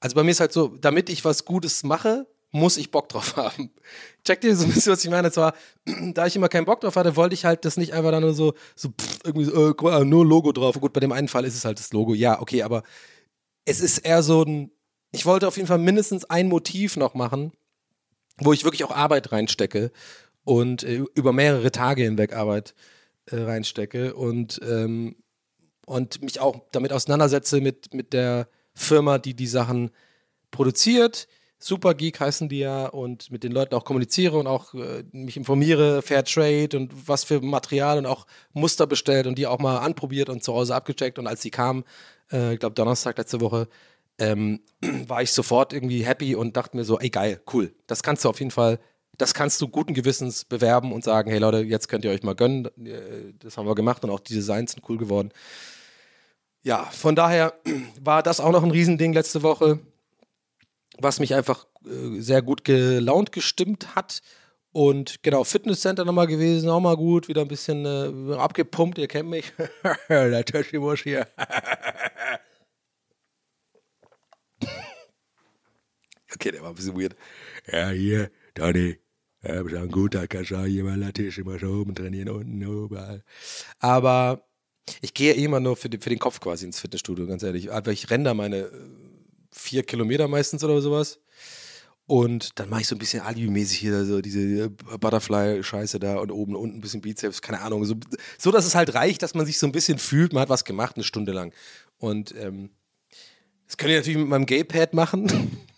also 0.00 0.14
bei 0.14 0.22
mir 0.22 0.30
ist 0.30 0.40
halt 0.40 0.52
so, 0.52 0.68
damit 0.68 1.08
ich 1.08 1.24
was 1.24 1.44
Gutes 1.44 1.82
mache, 1.82 2.26
muss 2.52 2.76
ich 2.76 2.90
Bock 2.90 3.08
drauf 3.08 3.36
haben. 3.36 3.70
Checkt 4.24 4.44
ihr 4.44 4.56
so 4.56 4.64
ein 4.64 4.72
bisschen, 4.72 4.92
was 4.92 5.04
ich 5.04 5.10
meine? 5.10 5.30
Zwar, 5.32 5.54
da 6.14 6.26
ich 6.26 6.36
immer 6.36 6.48
keinen 6.48 6.64
Bock 6.64 6.80
drauf 6.80 6.96
hatte, 6.96 7.16
wollte 7.16 7.34
ich 7.34 7.44
halt 7.44 7.64
das 7.64 7.76
nicht 7.76 7.92
einfach 7.92 8.10
dann 8.10 8.22
nur 8.22 8.34
so, 8.34 8.54
so 8.74 8.88
pff, 8.88 9.18
irgendwie 9.24 9.46
so, 9.46 9.70
äh, 9.88 10.04
nur 10.04 10.24
Logo 10.24 10.52
drauf. 10.52 10.78
Gut, 10.80 10.92
bei 10.92 11.00
dem 11.00 11.12
einen 11.12 11.28
Fall 11.28 11.44
ist 11.44 11.56
es 11.56 11.64
halt 11.64 11.78
das 11.78 11.92
Logo. 11.92 12.14
Ja, 12.14 12.40
okay, 12.40 12.62
aber 12.62 12.82
es 13.64 13.80
ist 13.80 13.98
eher 13.98 14.22
so 14.22 14.42
ein, 14.42 14.70
ich 15.12 15.26
wollte 15.26 15.48
auf 15.48 15.56
jeden 15.56 15.68
Fall 15.68 15.78
mindestens 15.78 16.24
ein 16.24 16.48
Motiv 16.48 16.96
noch 16.96 17.14
machen, 17.14 17.52
wo 18.38 18.52
ich 18.52 18.64
wirklich 18.64 18.84
auch 18.84 18.94
Arbeit 18.94 19.32
reinstecke 19.32 19.90
und 20.44 20.84
äh, 20.84 21.04
über 21.14 21.32
mehrere 21.32 21.72
Tage 21.72 22.04
hinweg 22.04 22.34
Arbeit 22.34 22.74
äh, 23.30 23.36
reinstecke 23.36 24.14
und, 24.14 24.60
ähm, 24.62 25.16
und 25.86 26.22
mich 26.22 26.40
auch 26.40 26.60
damit 26.72 26.92
auseinandersetze 26.92 27.60
mit, 27.60 27.94
mit 27.94 28.12
der 28.12 28.48
Firma, 28.74 29.18
die 29.18 29.34
die 29.34 29.46
Sachen 29.46 29.90
produziert. 30.50 31.28
Super 31.58 31.94
Geek 31.94 32.20
heißen 32.20 32.48
die 32.50 32.58
ja 32.58 32.86
und 32.86 33.30
mit 33.30 33.42
den 33.42 33.52
Leuten 33.52 33.74
auch 33.74 33.84
kommuniziere 33.84 34.38
und 34.38 34.46
auch 34.46 34.74
äh, 34.74 35.04
mich 35.12 35.38
informiere, 35.38 36.02
Fair 36.02 36.22
Trade 36.22 36.76
und 36.76 37.08
was 37.08 37.24
für 37.24 37.40
Material 37.40 37.98
und 37.98 38.06
auch 38.06 38.26
Muster 38.52 38.86
bestellt 38.86 39.26
und 39.26 39.38
die 39.38 39.46
auch 39.46 39.58
mal 39.58 39.78
anprobiert 39.78 40.28
und 40.28 40.44
zu 40.44 40.52
Hause 40.52 40.74
abgecheckt. 40.74 41.18
Und 41.18 41.26
als 41.26 41.40
die 41.40 41.50
kamen, 41.50 41.84
äh, 42.30 42.54
ich 42.54 42.60
glaube 42.60 42.74
Donnerstag 42.74 43.16
letzte 43.16 43.40
Woche, 43.40 43.68
ähm, 44.18 44.60
war 45.06 45.22
ich 45.22 45.32
sofort 45.32 45.72
irgendwie 45.72 46.04
happy 46.04 46.34
und 46.34 46.56
dachte 46.56 46.76
mir 46.76 46.84
so, 46.84 46.98
ey 46.98 47.08
geil, 47.08 47.40
cool, 47.52 47.74
das 47.86 48.02
kannst 48.02 48.24
du 48.24 48.28
auf 48.28 48.38
jeden 48.38 48.50
Fall, 48.50 48.78
das 49.18 49.34
kannst 49.34 49.60
du 49.60 49.68
guten 49.68 49.94
Gewissens 49.94 50.44
bewerben 50.44 50.92
und 50.92 51.04
sagen, 51.04 51.30
hey 51.30 51.38
Leute, 51.38 51.58
jetzt 51.58 51.88
könnt 51.88 52.04
ihr 52.04 52.10
euch 52.10 52.22
mal 52.22 52.34
gönnen. 52.34 52.66
Äh, 52.84 53.32
Das 53.38 53.56
haben 53.56 53.66
wir 53.66 53.74
gemacht 53.74 54.04
und 54.04 54.10
auch 54.10 54.20
die 54.20 54.34
Designs 54.34 54.72
sind 54.72 54.88
cool 54.88 54.98
geworden. 54.98 55.32
Ja, 56.62 56.84
von 56.84 57.14
daher 57.16 57.54
war 58.00 58.22
das 58.22 58.40
auch 58.40 58.52
noch 58.52 58.62
ein 58.62 58.70
Riesending 58.70 59.12
letzte 59.12 59.42
Woche, 59.42 59.78
was 60.98 61.20
mich 61.20 61.34
einfach 61.34 61.66
äh, 61.84 62.20
sehr 62.20 62.42
gut 62.42 62.64
gelaunt 62.64 63.32
gestimmt 63.32 63.94
hat. 63.94 64.20
Und 64.72 65.22
genau, 65.22 65.44
Fitnesscenter 65.44 66.04
nochmal 66.04 66.26
gewesen, 66.26 66.68
auch 66.68 66.80
mal 66.80 66.96
gut, 66.96 67.28
wieder 67.28 67.40
ein 67.40 67.48
bisschen 67.48 67.86
äh, 67.86 68.34
abgepumpt, 68.34 68.98
ihr 68.98 69.08
kennt 69.08 69.30
mich. 69.30 69.52
Der 70.10 70.44
Taschimusch 70.44 71.02
hier. 71.04 71.26
okay, 76.34 76.50
der 76.50 76.60
war 76.62 76.68
ein 76.70 76.74
bisschen 76.74 77.00
weird. 77.00 77.16
Ja, 77.72 77.88
hier, 77.88 78.30
Donny, 78.54 78.98
ja, 79.46 79.62
bist 79.62 79.76
ein 79.76 79.90
guter, 79.90 80.26
kannst 80.26 80.50
du 80.50 80.56
auch 80.56 80.64
hier 80.64 80.84
mal 80.84 81.12
Tisch 81.12 81.38
immer 81.38 81.58
schon 81.58 81.80
oben 81.80 81.94
trainieren, 81.94 82.28
unten, 82.28 82.62
überall. 82.62 83.22
Aber 83.78 84.46
ich 85.00 85.14
gehe 85.14 85.34
eh 85.34 85.44
immer 85.44 85.60
nur 85.60 85.76
für 85.76 85.88
den, 85.88 86.00
für 86.00 86.10
den 86.10 86.18
Kopf 86.18 86.40
quasi 86.40 86.64
ins 86.64 86.80
Fitnessstudio, 86.80 87.26
ganz 87.26 87.42
ehrlich. 87.42 87.72
Aber 87.72 87.92
ich 87.92 88.10
renne 88.10 88.24
da 88.24 88.34
meine 88.34 88.58
äh, 88.58 88.70
vier 89.50 89.82
Kilometer 89.82 90.28
meistens 90.28 90.62
oder 90.64 90.80
sowas. 90.80 91.20
Und 92.06 92.60
dann 92.60 92.68
mache 92.68 92.82
ich 92.82 92.86
so 92.86 92.94
ein 92.94 93.00
bisschen 93.00 93.22
Alibi-mäßig 93.22 93.78
hier 93.78 94.04
so 94.04 94.20
diese 94.20 94.70
Butterfly-Scheiße 94.70 95.98
da 95.98 96.18
und 96.18 96.30
oben 96.30 96.54
unten 96.54 96.78
ein 96.78 96.80
bisschen 96.80 97.00
Bizeps, 97.00 97.42
keine 97.42 97.62
Ahnung. 97.62 97.84
So, 97.84 97.96
so, 98.38 98.52
dass 98.52 98.64
es 98.64 98.76
halt 98.76 98.94
reicht, 98.94 99.22
dass 99.22 99.34
man 99.34 99.44
sich 99.44 99.58
so 99.58 99.66
ein 99.66 99.72
bisschen 99.72 99.98
fühlt, 99.98 100.32
man 100.32 100.42
hat 100.42 100.48
was 100.48 100.64
gemacht, 100.64 100.94
eine 100.94 101.04
Stunde 101.04 101.32
lang. 101.32 101.52
Und 101.98 102.32
ähm, 102.36 102.70
das 103.66 103.76
könnt 103.76 103.90
ihr 103.90 103.96
natürlich 103.96 104.18
mit 104.18 104.28
meinem 104.28 104.46
Gay-Pad 104.46 104.94
machen. 104.94 105.56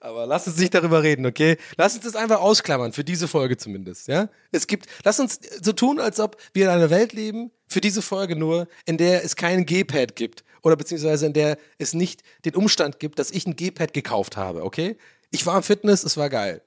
Aber 0.00 0.26
lass 0.26 0.46
uns 0.46 0.58
nicht 0.58 0.74
darüber 0.74 1.02
reden, 1.02 1.26
okay? 1.26 1.56
Lass 1.76 1.94
uns 1.94 2.04
das 2.04 2.14
einfach 2.14 2.40
ausklammern, 2.40 2.92
für 2.92 3.02
diese 3.02 3.26
Folge 3.26 3.56
zumindest, 3.56 4.06
ja? 4.06 4.28
Es 4.52 4.66
gibt, 4.68 4.86
lass 5.04 5.18
uns 5.18 5.40
so 5.60 5.72
tun, 5.72 5.98
als 5.98 6.20
ob 6.20 6.36
wir 6.52 6.66
in 6.66 6.70
einer 6.70 6.90
Welt 6.90 7.12
leben, 7.12 7.50
für 7.66 7.80
diese 7.80 8.00
Folge 8.00 8.36
nur, 8.36 8.68
in 8.86 8.96
der 8.96 9.24
es 9.24 9.34
kein 9.34 9.66
G-Pad 9.66 10.14
gibt. 10.14 10.44
Oder 10.62 10.76
beziehungsweise 10.76 11.26
in 11.26 11.32
der 11.32 11.58
es 11.78 11.94
nicht 11.94 12.22
den 12.44 12.54
Umstand 12.54 13.00
gibt, 13.00 13.18
dass 13.18 13.30
ich 13.30 13.46
ein 13.46 13.56
G-Pad 13.56 13.92
gekauft 13.92 14.36
habe, 14.36 14.64
okay? 14.64 14.96
Ich 15.30 15.44
war 15.46 15.56
im 15.56 15.62
Fitness, 15.62 16.04
es 16.04 16.16
war 16.16 16.30
geil. 16.30 16.62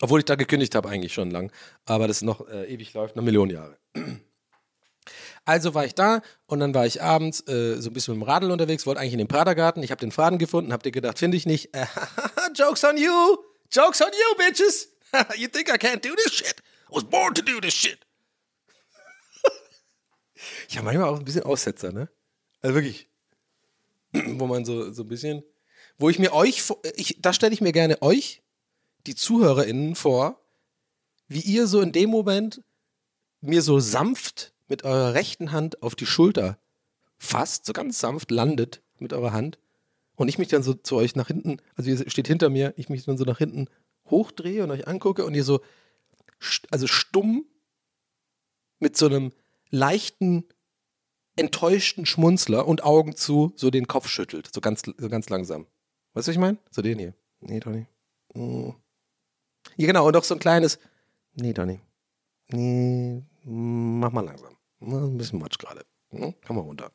Obwohl 0.00 0.20
ich 0.20 0.26
da 0.26 0.36
gekündigt 0.36 0.74
habe, 0.74 0.88
eigentlich 0.88 1.12
schon 1.12 1.30
lang. 1.30 1.50
Aber 1.84 2.06
das 2.06 2.22
noch 2.22 2.46
äh, 2.48 2.72
ewig 2.72 2.92
läuft, 2.94 3.16
noch 3.16 3.24
Millionen 3.24 3.50
Jahre. 3.50 3.78
Also 5.48 5.72
war 5.72 5.86
ich 5.86 5.94
da 5.94 6.20
und 6.44 6.60
dann 6.60 6.74
war 6.74 6.84
ich 6.84 7.00
abends 7.00 7.40
äh, 7.48 7.80
so 7.80 7.88
ein 7.88 7.94
bisschen 7.94 8.12
mit 8.12 8.22
dem 8.22 8.28
Radl 8.28 8.50
unterwegs, 8.50 8.84
wollte 8.84 9.00
eigentlich 9.00 9.14
in 9.14 9.18
den 9.18 9.28
Pratergarten. 9.28 9.82
Ich 9.82 9.90
habe 9.90 9.98
den 9.98 10.12
Faden 10.12 10.38
gefunden, 10.38 10.74
hab 10.74 10.82
dir 10.82 10.92
gedacht, 10.92 11.18
finde 11.18 11.38
ich 11.38 11.46
nicht. 11.46 11.70
Jokes 12.54 12.84
on 12.84 12.98
you! 12.98 13.38
Jokes 13.72 14.02
on 14.02 14.10
you, 14.12 14.36
bitches! 14.36 14.88
you 15.38 15.48
think 15.48 15.70
I 15.70 15.78
can't 15.78 16.06
do 16.06 16.14
this 16.16 16.34
shit? 16.34 16.56
I 16.90 16.96
was 16.96 17.04
born 17.04 17.32
to 17.32 17.40
do 17.40 17.62
this 17.62 17.72
shit. 17.72 17.98
ich 20.68 20.76
habe 20.76 20.84
manchmal 20.84 21.08
auch 21.08 21.18
ein 21.18 21.24
bisschen 21.24 21.44
Aussetzer, 21.44 21.92
ne? 21.92 22.10
Also 22.60 22.74
wirklich. 22.74 23.08
wo 24.12 24.46
man 24.46 24.66
so, 24.66 24.92
so 24.92 25.02
ein 25.02 25.08
bisschen, 25.08 25.42
wo 25.96 26.10
ich 26.10 26.18
mir 26.18 26.34
euch, 26.34 26.62
ich, 26.96 27.16
da 27.22 27.32
stelle 27.32 27.54
ich 27.54 27.62
mir 27.62 27.72
gerne 27.72 28.02
euch, 28.02 28.42
die 29.06 29.14
ZuhörerInnen, 29.14 29.94
vor, 29.94 30.44
wie 31.26 31.40
ihr 31.40 31.66
so 31.66 31.80
in 31.80 31.92
dem 31.92 32.10
Moment 32.10 32.62
mir 33.40 33.62
so 33.62 33.80
sanft 33.80 34.52
mit 34.68 34.84
eurer 34.84 35.14
rechten 35.14 35.52
Hand 35.52 35.82
auf 35.82 35.94
die 35.94 36.06
Schulter 36.06 36.58
fasst, 37.18 37.66
so 37.66 37.72
ganz 37.72 37.98
sanft 37.98 38.30
landet 38.30 38.82
mit 38.98 39.12
eurer 39.12 39.32
Hand 39.32 39.58
und 40.16 40.28
ich 40.28 40.38
mich 40.38 40.48
dann 40.48 40.62
so 40.62 40.74
zu 40.74 40.96
euch 40.96 41.16
nach 41.16 41.28
hinten, 41.28 41.58
also 41.76 41.90
ihr 41.90 42.10
steht 42.10 42.28
hinter 42.28 42.50
mir, 42.50 42.74
ich 42.76 42.88
mich 42.88 43.04
dann 43.04 43.18
so 43.18 43.24
nach 43.24 43.38
hinten 43.38 43.68
hochdrehe 44.10 44.64
und 44.64 44.70
euch 44.70 44.86
angucke 44.86 45.24
und 45.24 45.34
ihr 45.34 45.44
so, 45.44 45.60
also 46.70 46.86
stumm 46.86 47.46
mit 48.78 48.96
so 48.96 49.06
einem 49.06 49.32
leichten, 49.70 50.44
enttäuschten 51.36 52.06
Schmunzler 52.06 52.66
und 52.66 52.82
Augen 52.82 53.16
zu 53.16 53.52
so 53.56 53.70
den 53.70 53.86
Kopf 53.86 54.08
schüttelt, 54.08 54.50
so 54.52 54.60
ganz, 54.60 54.82
so 54.96 55.08
ganz 55.08 55.28
langsam. 55.28 55.66
Weißt 56.14 56.26
du, 56.26 56.30
was 56.30 56.34
ich 56.34 56.38
meine? 56.38 56.58
So 56.70 56.82
den 56.82 56.98
hier. 56.98 57.14
Nee, 57.40 57.60
doch 57.60 57.70
nicht. 57.70 57.88
Mm. 58.34 58.70
Ja, 59.76 59.86
genau, 59.86 60.06
und 60.06 60.16
auch 60.16 60.24
so 60.24 60.34
ein 60.34 60.40
kleines, 60.40 60.78
nee, 61.34 61.52
nicht. 61.52 61.80
Nee, 62.50 63.22
mach 63.44 64.10
mal 64.10 64.24
langsam. 64.24 64.57
Na, 64.80 65.04
Ein 65.04 65.18
bisschen 65.18 65.38
Matsch 65.38 65.58
gerade. 65.58 65.84
Hm? 66.10 66.34
Komm 66.46 66.56
mal 66.56 66.62
runter. 66.62 66.92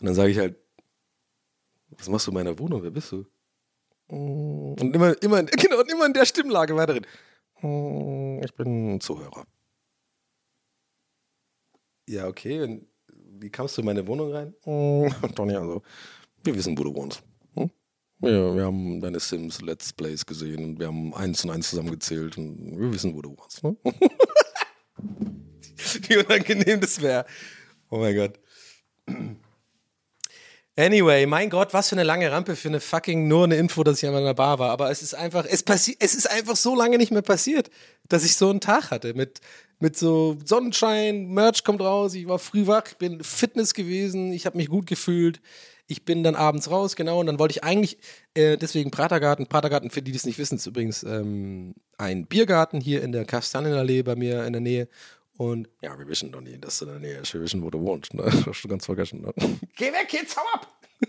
Und 0.00 0.06
dann 0.06 0.14
sage 0.14 0.30
ich 0.30 0.38
halt, 0.38 0.56
was 1.90 2.08
machst 2.08 2.26
du 2.26 2.30
in 2.30 2.34
meiner 2.34 2.58
Wohnung? 2.58 2.82
Wer 2.82 2.90
bist 2.90 3.10
du? 3.12 3.26
Und 4.08 4.94
immer, 4.94 5.20
immer, 5.22 5.42
genau, 5.44 5.80
immer 5.80 6.06
in 6.06 6.12
der 6.12 6.24
Stimmlage 6.24 6.76
weiterhin. 6.76 7.06
Ich 7.60 8.54
bin 8.54 8.94
ein 8.94 9.00
Zuhörer. 9.00 9.44
Ja, 12.08 12.26
okay. 12.28 12.62
Und 12.62 12.86
wie 13.40 13.50
kamst 13.50 13.76
du 13.76 13.82
in 13.82 13.86
meine 13.86 14.06
Wohnung 14.06 14.32
rein? 14.32 14.54
Doch 15.34 15.44
nicht, 15.44 15.56
also, 15.56 15.82
wir 16.44 16.54
wissen, 16.54 16.78
wo 16.78 16.84
du 16.84 16.94
wohnst. 16.94 17.22
Hm? 17.54 17.70
Ja, 18.20 18.54
wir 18.54 18.64
haben 18.64 19.00
deine 19.00 19.18
Sims 19.18 19.60
Let's 19.60 19.92
Plays 19.92 20.24
gesehen 20.24 20.64
und 20.64 20.78
wir 20.78 20.86
haben 20.86 21.12
eins 21.14 21.44
und 21.44 21.50
eins 21.50 21.70
zusammengezählt 21.70 22.38
und 22.38 22.78
wir 22.78 22.92
wissen, 22.92 23.14
wo 23.14 23.22
du 23.22 23.36
wohnst. 23.36 23.62
Ne? 23.64 23.76
Wie 26.08 26.16
unangenehm 26.18 26.80
das 26.80 27.00
wäre. 27.00 27.26
Oh 27.90 27.98
mein 27.98 28.14
Gott. 28.14 28.38
Anyway, 30.78 31.26
mein 31.26 31.50
Gott, 31.50 31.74
was 31.74 31.88
für 31.88 31.96
eine 31.96 32.04
lange 32.04 32.30
Rampe 32.30 32.54
für 32.54 32.68
eine 32.68 32.78
fucking 32.78 33.26
nur 33.26 33.42
eine 33.42 33.56
Info, 33.56 33.82
dass 33.82 33.98
ich 33.98 34.06
einmal 34.06 34.20
in 34.20 34.26
der 34.26 34.34
Bar 34.34 34.60
war. 34.60 34.70
Aber 34.70 34.92
es 34.92 35.02
ist 35.02 35.12
einfach, 35.12 35.44
es 35.44 35.64
passiert, 35.64 35.96
es 36.00 36.14
ist 36.14 36.30
einfach 36.30 36.54
so 36.54 36.76
lange 36.76 36.98
nicht 36.98 37.10
mehr 37.10 37.22
passiert, 37.22 37.68
dass 38.08 38.24
ich 38.24 38.36
so 38.36 38.48
einen 38.48 38.60
Tag 38.60 38.92
hatte 38.92 39.12
mit, 39.14 39.40
mit 39.80 39.96
so 39.96 40.36
Sonnenschein, 40.44 41.26
Merch 41.30 41.64
kommt 41.64 41.80
raus, 41.80 42.14
ich 42.14 42.28
war 42.28 42.38
früh 42.38 42.68
wach, 42.68 42.94
bin 42.94 43.24
Fitness 43.24 43.74
gewesen, 43.74 44.32
ich 44.32 44.46
habe 44.46 44.56
mich 44.56 44.68
gut 44.68 44.86
gefühlt. 44.86 45.40
Ich 45.90 46.04
bin 46.04 46.22
dann 46.22 46.36
abends 46.36 46.70
raus, 46.70 46.96
genau, 46.96 47.18
und 47.18 47.26
dann 47.26 47.38
wollte 47.38 47.52
ich 47.52 47.64
eigentlich, 47.64 47.98
äh, 48.34 48.56
deswegen 48.58 48.90
Pratergarten, 48.90 49.46
Pratergarten, 49.46 49.90
für 49.90 50.02
die, 50.02 50.12
die 50.12 50.18
es 50.18 50.26
nicht 50.26 50.38
wissen, 50.38 50.56
ist 50.56 50.66
übrigens 50.66 51.02
ähm, 51.02 51.74
ein 51.96 52.26
Biergarten 52.26 52.78
hier 52.80 53.02
in 53.02 53.10
der 53.10 53.24
Kastanenallee 53.24 54.02
bei 54.02 54.14
mir 54.14 54.44
in 54.44 54.52
der 54.52 54.60
Nähe. 54.60 54.88
Und 55.38 55.68
ja, 55.80 55.96
wir 55.96 56.06
wissen 56.08 56.32
doch 56.32 56.40
nie, 56.40 56.58
dass 56.58 56.80
du 56.80 56.86
in 56.86 56.90
der 56.90 56.98
Nähe 57.00 57.18
ist. 57.20 57.32
Wir 57.32 57.40
wissen, 57.40 57.62
wo 57.62 57.70
du 57.70 57.80
wohnst. 57.80 58.12
Ne? 58.12 58.24
Das 58.24 58.44
hast 58.44 58.60
du 58.60 58.68
ganz 58.68 58.84
vergessen. 58.84 59.22
Ne? 59.22 59.32
Geh 59.76 59.92
weg 59.92 60.12
jetzt, 60.12 60.36
hau 60.36 60.42
ab! 60.52 60.66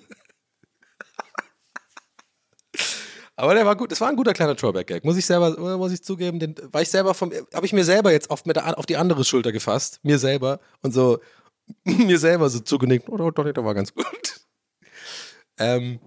Aber 3.35 3.55
der 3.55 3.65
war 3.65 3.75
gut. 3.75 3.91
Das 3.91 3.99
war 4.01 4.07
ein 4.07 4.15
guter 4.15 4.33
kleiner 4.33 4.55
Throwback-Gag. 4.55 5.03
Muss 5.03 5.17
ich 5.17 5.25
selber, 5.25 5.77
muss 5.77 5.91
ich 5.91 6.03
zugeben. 6.03 6.37
Den, 6.39 6.53
war 6.71 6.83
ich 6.83 6.89
selber 6.89 7.15
vom, 7.15 7.33
habe 7.55 7.65
ich 7.65 7.73
mir 7.73 7.83
selber 7.83 8.11
jetzt 8.11 8.29
auf, 8.29 8.45
mit 8.45 8.55
der, 8.55 8.77
auf 8.77 8.85
die 8.85 8.97
andere 8.97 9.25
Schulter 9.25 9.51
gefasst. 9.51 9.99
Mir 10.03 10.19
selber. 10.19 10.59
Und 10.83 10.93
so, 10.93 11.17
mir 11.83 12.19
selber 12.19 12.51
so 12.51 12.59
zugenickt. 12.59 13.09
Oh, 13.09 13.17
doch, 13.17 13.31
doch, 13.31 13.51
der 13.51 13.65
war 13.65 13.73
ganz 13.73 13.95
gut. 13.95 14.41
ähm, 15.57 15.99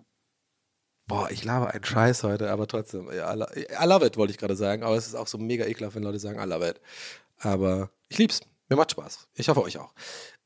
boah, 1.09 1.29
ich 1.33 1.43
laber 1.43 1.73
einen 1.73 1.83
Scheiß 1.83 2.23
heute, 2.23 2.53
aber 2.53 2.69
trotzdem. 2.69 3.11
I 3.11 3.85
love 3.85 4.07
it, 4.07 4.17
wollte 4.17 4.31
ich 4.31 4.39
gerade 4.39 4.55
sagen. 4.55 4.85
Aber 4.85 4.95
es 4.95 5.09
ist 5.09 5.17
auch 5.17 5.27
so 5.27 5.39
mega 5.39 5.65
ekelhaft, 5.65 5.97
wenn 5.97 6.05
Leute 6.05 6.21
sagen, 6.21 6.39
I 6.41 6.47
love 6.47 6.69
it. 6.69 6.81
Aber 7.41 7.91
ich 8.13 8.19
lieb's. 8.19 8.41
Mir 8.69 8.77
macht 8.77 8.91
Spaß. 8.91 9.29
Ich 9.35 9.49
hoffe 9.49 9.63
euch 9.63 9.79
auch. 9.79 9.95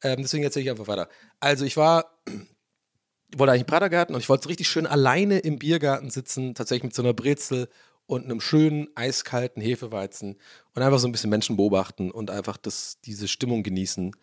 Ähm, 0.02 0.22
deswegen 0.22 0.44
erzähle 0.44 0.64
ich 0.64 0.70
einfach 0.70 0.86
weiter. 0.86 1.08
Also 1.40 1.64
ich 1.64 1.76
war 1.76 2.12
ich 2.26 2.32
wollte 3.38 3.52
eigentlich 3.52 3.62
im 3.62 3.66
Pratergarten 3.66 4.14
und 4.14 4.20
ich 4.20 4.28
wollte 4.28 4.44
so 4.44 4.48
richtig 4.48 4.68
schön 4.68 4.86
alleine 4.86 5.40
im 5.40 5.58
Biergarten 5.58 6.10
sitzen, 6.10 6.54
tatsächlich 6.54 6.84
mit 6.84 6.94
so 6.94 7.02
einer 7.02 7.12
Brezel 7.12 7.68
und 8.06 8.24
einem 8.24 8.40
schönen 8.40 8.88
eiskalten 8.94 9.60
Hefeweizen 9.60 10.38
und 10.74 10.82
einfach 10.82 11.00
so 11.00 11.08
ein 11.08 11.12
bisschen 11.12 11.30
Menschen 11.30 11.56
beobachten 11.56 12.12
und 12.12 12.30
einfach 12.30 12.56
das, 12.56 13.00
diese 13.04 13.26
Stimmung 13.26 13.64
genießen 13.64 14.14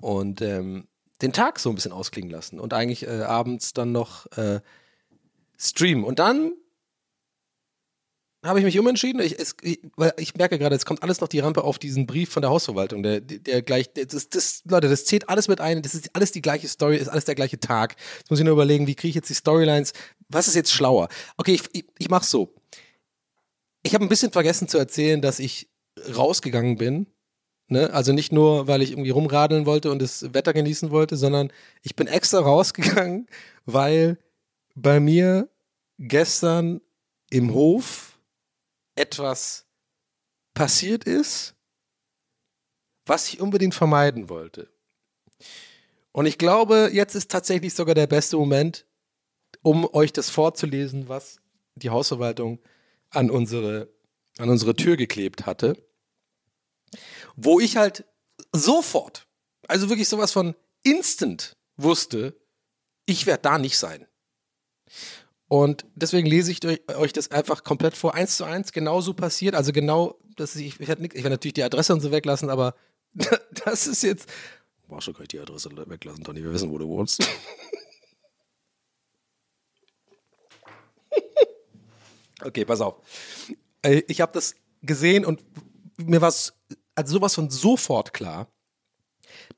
und 0.00 0.42
ähm, 0.42 0.88
den 1.22 1.32
Tag 1.32 1.60
so 1.60 1.68
ein 1.68 1.76
bisschen 1.76 1.92
ausklingen 1.92 2.30
lassen 2.30 2.58
und 2.58 2.74
eigentlich 2.74 3.06
äh, 3.06 3.22
abends 3.22 3.72
dann 3.72 3.92
noch 3.92 4.26
äh, 4.36 4.60
streamen. 5.56 6.04
Und 6.04 6.18
dann 6.18 6.52
habe 8.42 8.58
ich 8.58 8.64
mich 8.64 8.78
umentschieden. 8.78 9.20
Ich, 9.20 9.38
es, 9.38 9.54
ich, 9.62 9.80
ich 10.16 10.34
merke 10.34 10.58
gerade, 10.58 10.74
es 10.74 10.86
kommt 10.86 11.02
alles 11.02 11.20
noch 11.20 11.28
die 11.28 11.40
Rampe 11.40 11.62
auf 11.62 11.78
diesen 11.78 12.06
Brief 12.06 12.30
von 12.30 12.42
der 12.42 12.50
Hausverwaltung, 12.50 13.02
der, 13.02 13.20
der 13.20 13.62
gleich, 13.62 13.92
der, 13.92 14.06
das, 14.06 14.28
das, 14.30 14.62
Leute, 14.68 14.88
das 14.88 15.04
zählt 15.04 15.28
alles 15.28 15.48
mit 15.48 15.60
ein, 15.60 15.82
das 15.82 15.94
ist 15.94 16.10
alles 16.14 16.32
die 16.32 16.40
gleiche 16.40 16.68
Story, 16.68 16.96
ist 16.96 17.08
alles 17.08 17.26
der 17.26 17.34
gleiche 17.34 17.60
Tag. 17.60 17.96
Jetzt 18.18 18.30
muss 18.30 18.38
ich 18.38 18.44
nur 18.44 18.54
überlegen, 18.54 18.86
wie 18.86 18.94
kriege 18.94 19.10
ich 19.10 19.14
jetzt 19.14 19.28
die 19.28 19.34
Storylines, 19.34 19.92
was 20.28 20.48
ist 20.48 20.54
jetzt 20.54 20.72
schlauer? 20.72 21.08
Okay, 21.36 21.52
ich, 21.52 21.62
ich, 21.72 21.84
ich 21.98 22.08
mach's 22.08 22.30
so. 22.30 22.54
Ich 23.82 23.94
habe 23.94 24.04
ein 24.04 24.08
bisschen 24.08 24.32
vergessen 24.32 24.68
zu 24.68 24.78
erzählen, 24.78 25.20
dass 25.20 25.38
ich 25.38 25.68
rausgegangen 26.16 26.76
bin. 26.76 27.06
Ne? 27.68 27.92
Also 27.92 28.12
nicht 28.12 28.32
nur, 28.32 28.66
weil 28.66 28.82
ich 28.82 28.90
irgendwie 28.92 29.10
rumradeln 29.10 29.66
wollte 29.66 29.90
und 29.90 30.00
das 30.00 30.34
Wetter 30.34 30.52
genießen 30.52 30.90
wollte, 30.90 31.16
sondern 31.16 31.52
ich 31.82 31.94
bin 31.94 32.06
extra 32.06 32.40
rausgegangen, 32.40 33.26
weil 33.66 34.18
bei 34.74 34.98
mir 34.98 35.48
gestern 35.98 36.80
im 37.30 37.54
Hof 37.54 38.09
etwas 39.00 39.66
passiert 40.54 41.04
ist, 41.04 41.54
was 43.06 43.28
ich 43.28 43.40
unbedingt 43.40 43.74
vermeiden 43.74 44.28
wollte. 44.28 44.68
Und 46.12 46.26
ich 46.26 46.38
glaube, 46.38 46.90
jetzt 46.92 47.14
ist 47.14 47.30
tatsächlich 47.30 47.72
sogar 47.72 47.94
der 47.94 48.06
beste 48.06 48.36
Moment, 48.36 48.86
um 49.62 49.86
euch 49.94 50.12
das 50.12 50.28
vorzulesen, 50.28 51.08
was 51.08 51.40
die 51.76 51.90
Hausverwaltung 51.90 52.60
an 53.10 53.30
unsere, 53.30 53.88
an 54.38 54.50
unsere 54.50 54.76
Tür 54.76 54.96
geklebt 54.96 55.46
hatte. 55.46 55.82
Wo 57.36 57.58
ich 57.58 57.76
halt 57.76 58.04
sofort, 58.52 59.26
also 59.66 59.88
wirklich 59.88 60.08
sowas 60.08 60.32
von 60.32 60.54
instant 60.82 61.56
wusste, 61.76 62.38
ich 63.06 63.26
werde 63.26 63.42
da 63.42 63.58
nicht 63.58 63.78
sein. 63.78 64.06
Und 65.50 65.84
deswegen 65.96 66.28
lese 66.28 66.52
ich 66.52 66.60
euch- 66.64 67.12
das 67.12 67.32
einfach 67.32 67.64
komplett 67.64 67.96
vor, 67.96 68.14
eins 68.14 68.36
zu 68.36 68.44
eins, 68.44 68.70
genauso 68.70 69.14
passiert. 69.14 69.56
Also 69.56 69.72
genau, 69.72 70.16
dass 70.36 70.54
ich, 70.54 70.78
ich, 70.78 70.88
nix- 70.98 71.16
ich 71.16 71.24
werde 71.24 71.30
natürlich 71.30 71.54
die 71.54 71.64
Adresse 71.64 71.92
und 71.92 72.00
so 72.00 72.12
weglassen, 72.12 72.50
aber 72.50 72.76
das 73.64 73.88
ist 73.88 74.04
jetzt. 74.04 74.28
Boah, 74.86 75.00
schon 75.02 75.12
kann 75.12 75.22
ich 75.24 75.28
die 75.30 75.40
Adresse 75.40 75.68
weglassen, 75.88 76.22
Toni. 76.22 76.40
Wir 76.44 76.52
wissen, 76.52 76.70
wo 76.70 76.78
du 76.78 76.86
wohnst. 76.86 77.18
okay, 82.44 82.64
pass 82.64 82.80
auf. 82.80 82.96
Äh, 83.82 84.02
Ich 84.08 84.20
habe 84.20 84.32
das 84.32 84.54
gesehen 84.82 85.24
und 85.24 85.42
mir 85.98 86.20
war 86.20 86.28
es 86.28 86.54
also 86.94 87.14
sowas 87.14 87.34
von 87.34 87.50
sofort 87.50 88.12
klar. 88.12 88.48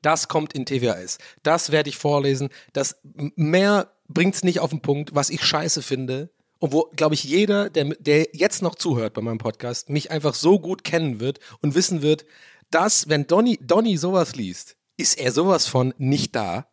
Das 0.01 0.27
kommt 0.27 0.53
in 0.53 0.65
TVS. 0.65 1.17
Das 1.43 1.71
werde 1.71 1.89
ich 1.89 1.97
vorlesen. 1.97 2.49
Das 2.73 2.97
mehr 3.35 3.91
bringt 4.13 4.35
es 4.35 4.43
nicht 4.43 4.59
auf 4.59 4.69
den 4.69 4.81
Punkt, 4.81 5.15
was 5.15 5.29
ich 5.29 5.43
scheiße 5.43 5.81
finde. 5.81 6.29
Und 6.59 6.71
wo, 6.71 6.89
glaube 6.95 7.13
ich, 7.15 7.23
jeder, 7.25 7.69
der, 7.69 7.85
der 7.95 8.29
jetzt 8.33 8.61
noch 8.61 8.75
zuhört 8.75 9.13
bei 9.13 9.21
meinem 9.21 9.37
Podcast, 9.37 9.89
mich 9.89 10.11
einfach 10.11 10.33
so 10.33 10.59
gut 10.59 10.83
kennen 10.85 11.19
wird 11.19 11.39
und 11.61 11.75
wissen 11.75 12.01
wird, 12.01 12.25
dass, 12.71 13.09
wenn 13.09 13.27
Donny, 13.27 13.57
Donny 13.61 13.97
sowas 13.97 14.35
liest, 14.35 14.77
ist 14.95 15.17
er 15.19 15.31
sowas 15.31 15.67
von 15.67 15.93
nicht 15.97 16.35
da. 16.35 16.67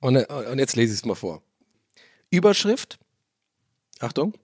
Und, 0.00 0.16
äh, 0.16 0.26
und 0.50 0.58
jetzt 0.58 0.74
lese 0.74 0.92
ich 0.92 1.00
es 1.00 1.04
mal 1.04 1.14
vor. 1.14 1.42
Überschrift: 2.30 2.98
Achtung. 4.00 4.34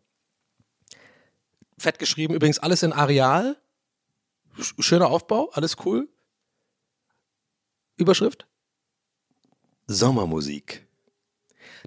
Fett 1.76 1.98
geschrieben, 1.98 2.34
übrigens 2.34 2.58
alles 2.60 2.82
in 2.82 2.92
Areal. 2.92 3.56
Sch- 4.58 4.80
Schöner 4.82 5.08
Aufbau, 5.10 5.50
alles 5.52 5.76
cool. 5.84 6.08
Überschrift? 7.96 8.46
Sommermusik. 9.86 10.86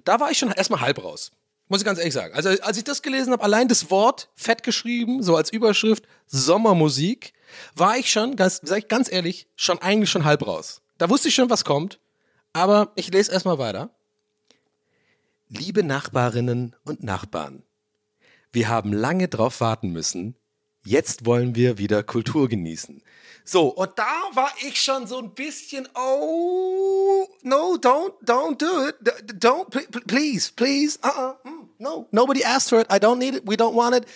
Da 0.02 0.18
war 0.20 0.30
ich 0.30 0.38
schon 0.38 0.50
erstmal 0.50 0.80
halb 0.80 1.02
raus. 1.02 1.30
Muss 1.68 1.80
ich 1.80 1.86
ganz 1.86 1.98
ehrlich 1.98 2.14
sagen. 2.14 2.34
Also, 2.34 2.50
als 2.62 2.76
ich 2.76 2.84
das 2.84 3.00
gelesen 3.02 3.32
habe, 3.32 3.42
allein 3.42 3.68
das 3.68 3.90
Wort 3.90 4.28
fett 4.34 4.62
geschrieben, 4.62 5.22
so 5.22 5.36
als 5.36 5.50
Überschrift 5.50 6.04
Sommermusik, 6.26 7.32
war 7.74 7.96
ich 7.96 8.10
schon, 8.10 8.36
ganz, 8.36 8.60
sag 8.62 8.78
ich 8.78 8.88
ganz 8.88 9.10
ehrlich, 9.10 9.48
schon 9.56 9.80
eigentlich 9.80 10.10
schon 10.10 10.24
halb 10.24 10.46
raus. 10.46 10.82
Da 10.98 11.08
wusste 11.08 11.28
ich 11.28 11.34
schon, 11.34 11.50
was 11.50 11.64
kommt. 11.64 12.00
Aber 12.52 12.92
ich 12.96 13.12
lese 13.12 13.32
erstmal 13.32 13.58
weiter. 13.58 13.90
Liebe 15.48 15.82
Nachbarinnen 15.82 16.76
und 16.84 17.02
Nachbarn, 17.02 17.62
wir 18.52 18.68
haben 18.68 18.92
lange 18.92 19.28
drauf 19.28 19.60
warten 19.60 19.90
müssen. 19.90 20.36
Jetzt 20.86 21.24
wollen 21.24 21.54
wir 21.54 21.78
wieder 21.78 22.02
Kultur 22.02 22.48
genießen. 22.48 23.02
So, 23.46 23.68
und 23.68 23.98
da 23.98 24.22
war 24.32 24.52
ich 24.66 24.80
schon 24.82 25.06
so 25.06 25.18
ein 25.18 25.34
bisschen, 25.34 25.86
oh, 25.94 27.26
no, 27.42 27.74
don't, 27.76 28.12
don't 28.24 28.56
do 28.58 28.88
it. 28.88 28.96
Don't, 29.42 29.68
pl- 29.70 29.86
pl- 29.90 30.04
please, 30.06 30.50
please, 30.54 30.98
uh-uh, 31.04 31.34
no, 31.78 32.06
nobody 32.10 32.42
asked 32.42 32.70
for 32.70 32.80
it. 32.80 32.86
I 32.90 32.98
don't 32.98 33.18
need 33.18 33.34
it. 33.34 33.42
We 33.46 33.56
don't 33.56 33.74
want 33.74 33.96
it. 33.96 34.06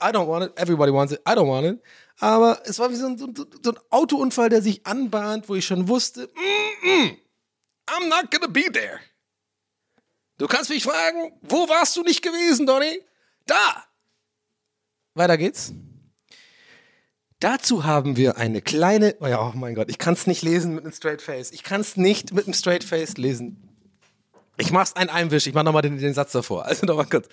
I 0.00 0.12
don't 0.12 0.28
want 0.28 0.44
it. 0.44 0.52
Everybody 0.56 0.92
wants 0.92 1.12
it. 1.12 1.20
I 1.26 1.34
don't 1.34 1.48
want 1.48 1.66
it. 1.66 1.80
Aber 2.20 2.60
es 2.64 2.78
war 2.78 2.90
wie 2.90 2.96
so 2.96 3.06
ein, 3.06 3.18
so 3.18 3.26
ein, 3.26 3.34
so 3.34 3.70
ein 3.72 3.78
Autounfall, 3.90 4.48
der 4.48 4.62
sich 4.62 4.84
anbahnt, 4.86 5.48
wo 5.48 5.54
ich 5.54 5.66
schon 5.66 5.86
wusste, 5.88 6.28
mm, 6.34 6.88
mm, 6.88 7.16
I'm 7.86 8.08
not 8.08 8.30
gonna 8.30 8.48
be 8.48 8.70
there. 8.72 9.00
Du 10.36 10.46
kannst 10.46 10.70
mich 10.70 10.82
fragen, 10.84 11.32
wo 11.42 11.68
warst 11.68 11.96
du 11.96 12.02
nicht 12.02 12.22
gewesen, 12.22 12.66
Donny? 12.66 13.00
Da! 13.46 13.84
Weiter 15.14 15.36
geht's. 15.36 15.72
Dazu 17.40 17.84
haben 17.84 18.16
wir 18.16 18.36
eine 18.36 18.60
kleine, 18.60 19.14
oh 19.20 19.26
ja, 19.26 19.40
oh 19.40 19.52
mein 19.54 19.76
Gott, 19.76 19.88
ich 19.90 19.98
kann 19.98 20.14
es 20.14 20.26
nicht 20.26 20.42
lesen 20.42 20.74
mit 20.74 20.84
einem 20.84 20.92
Straight 20.92 21.22
Face. 21.22 21.52
Ich 21.52 21.62
kann 21.62 21.80
es 21.80 21.96
nicht 21.96 22.32
mit 22.32 22.46
einem 22.46 22.54
Straight 22.54 22.82
Face 22.82 23.16
lesen. 23.16 23.68
Ich 24.56 24.72
mach's 24.72 24.96
ein 24.96 25.08
Einwisch, 25.08 25.46
ich 25.46 25.54
mach 25.54 25.62
nochmal 25.62 25.82
den, 25.82 25.98
den 25.98 26.14
Satz 26.14 26.32
davor. 26.32 26.64
Also 26.64 26.84
nochmal 26.84 27.06
kurz. 27.06 27.28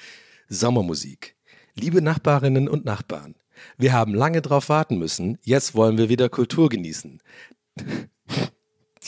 Sommermusik. 0.47 1.35
Liebe 1.73 2.03
Nachbarinnen 2.03 2.69
und 2.69 2.85
Nachbarn, 2.85 3.33
wir 3.77 3.93
haben 3.93 4.13
lange 4.13 4.43
drauf 4.43 4.69
warten 4.69 4.97
müssen. 4.99 5.39
Jetzt 5.41 5.73
wollen 5.73 5.97
wir 5.97 6.07
wieder 6.07 6.29
Kultur 6.29 6.69
genießen. 6.69 7.21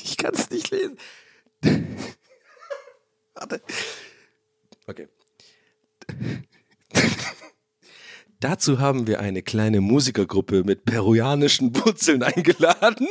Ich 0.03 0.17
kann 0.17 0.33
es 0.33 0.49
nicht 0.49 0.71
lesen. 0.71 0.97
Warte. 3.35 3.61
Okay. 4.87 5.07
Dazu 8.39 8.79
haben 8.79 9.07
wir 9.07 9.19
eine 9.19 9.41
kleine 9.41 9.81
Musikergruppe 9.81 10.63
mit 10.63 10.85
peruanischen 10.85 11.75
Wurzeln 11.75 12.21
eingeladen. 12.21 13.07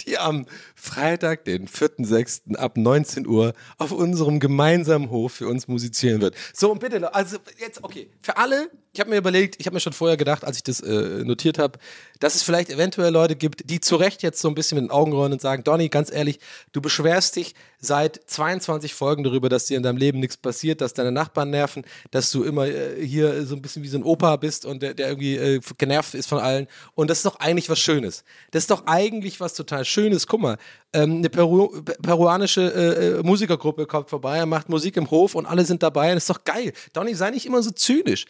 Die 0.00 0.16
am 0.16 0.46
Freitag, 0.74 1.44
den 1.44 1.68
4.6. 1.68 2.56
ab 2.56 2.78
19 2.78 3.26
Uhr 3.26 3.52
auf 3.76 3.92
unserem 3.92 4.40
gemeinsamen 4.40 5.10
Hof 5.10 5.34
für 5.34 5.48
uns 5.48 5.68
musizieren 5.68 6.22
wird. 6.22 6.34
So, 6.54 6.72
und 6.72 6.78
bitte, 6.78 7.14
also 7.14 7.36
jetzt, 7.58 7.84
okay, 7.84 8.10
für 8.22 8.38
alle, 8.38 8.70
ich 8.92 9.00
habe 9.00 9.10
mir 9.10 9.16
überlegt, 9.16 9.56
ich 9.58 9.66
habe 9.66 9.74
mir 9.74 9.80
schon 9.80 9.92
vorher 9.92 10.16
gedacht, 10.16 10.44
als 10.44 10.56
ich 10.56 10.62
das 10.62 10.80
äh, 10.80 11.22
notiert 11.24 11.58
habe, 11.58 11.78
dass 12.20 12.34
es 12.34 12.42
vielleicht 12.42 12.70
eventuell 12.70 13.12
Leute 13.12 13.36
gibt, 13.36 13.68
die 13.70 13.80
zu 13.80 13.96
Recht 13.96 14.22
jetzt 14.22 14.40
so 14.40 14.48
ein 14.48 14.54
bisschen 14.54 14.76
mit 14.76 14.84
den 14.84 14.90
Augen 14.90 15.12
rollen 15.12 15.32
und 15.32 15.40
sagen, 15.40 15.62
Donny, 15.64 15.88
ganz 15.88 16.10
ehrlich, 16.10 16.40
du 16.72 16.80
beschwerst 16.80 17.36
dich 17.36 17.54
seit 17.80 18.20
22 18.26 18.94
Folgen 18.94 19.22
darüber, 19.22 19.48
dass 19.48 19.66
dir 19.66 19.76
in 19.76 19.82
deinem 19.82 19.98
Leben 19.98 20.18
nichts 20.18 20.36
passiert, 20.36 20.80
dass 20.80 20.94
deine 20.94 21.12
Nachbarn 21.12 21.50
nerven, 21.50 21.84
dass 22.10 22.30
du 22.32 22.42
immer 22.42 22.66
äh, 22.66 23.04
hier 23.06 23.46
so 23.46 23.54
ein 23.54 23.62
bisschen 23.62 23.82
wie 23.82 23.88
so 23.88 23.98
ein 23.98 24.02
Opa 24.02 24.36
bist 24.36 24.64
und 24.64 24.82
der, 24.82 24.94
der 24.94 25.08
irgendwie 25.08 25.36
äh, 25.36 25.60
genervt 25.76 26.14
ist 26.14 26.28
von 26.28 26.38
allen. 26.38 26.66
Und 26.94 27.08
das 27.10 27.18
ist 27.18 27.26
doch 27.26 27.36
eigentlich 27.40 27.68
was 27.70 27.78
Schönes. 27.78 28.24
Das 28.50 28.64
ist 28.64 28.70
doch 28.70 28.86
eigentlich 28.86 29.38
was 29.38 29.54
total 29.54 29.84
Schönes. 29.84 30.26
Guck 30.26 30.40
mal, 30.40 30.56
ähm, 30.92 31.18
eine 31.18 31.30
Peru 31.30 31.68
pe- 31.82 31.96
peruanische 32.02 32.62
äh, 32.62 33.18
äh, 33.18 33.22
Musikergruppe 33.22 33.86
kommt 33.86 34.08
vorbei, 34.10 34.44
macht 34.46 34.68
Musik 34.68 34.96
im 34.96 35.10
Hof 35.10 35.34
und 35.34 35.46
alle 35.46 35.64
sind 35.64 35.82
dabei. 35.82 36.14
Das 36.14 36.24
ist 36.24 36.30
doch 36.30 36.42
geil. 36.44 36.72
Donny, 36.94 37.14
sei 37.14 37.30
nicht 37.30 37.46
immer 37.46 37.62
so 37.62 37.70
zynisch. 37.70 38.24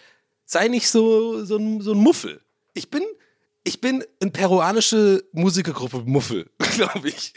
Sei 0.50 0.68
nicht 0.68 0.88
so, 0.88 1.44
so, 1.44 1.58
ein, 1.58 1.82
so 1.82 1.92
ein 1.92 1.98
Muffel. 1.98 2.40
Ich 2.72 2.90
bin, 2.90 3.02
ich 3.64 3.82
bin 3.82 4.02
eine 4.18 4.30
peruanische 4.30 5.22
Musikergruppe 5.32 6.04
Muffel, 6.06 6.50
glaube 6.74 7.10
ich. 7.10 7.34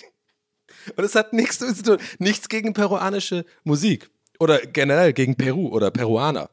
Und 0.96 1.04
es 1.04 1.14
hat 1.14 1.34
nichts 1.34 1.58
zu 1.58 1.84
tun. 1.84 1.98
Nichts 2.20 2.48
gegen 2.48 2.72
peruanische 2.72 3.44
Musik. 3.66 4.10
Oder 4.40 4.60
generell 4.60 5.12
gegen 5.12 5.36
Peru 5.36 5.68
oder 5.68 5.92
Peruaner. 5.92 6.50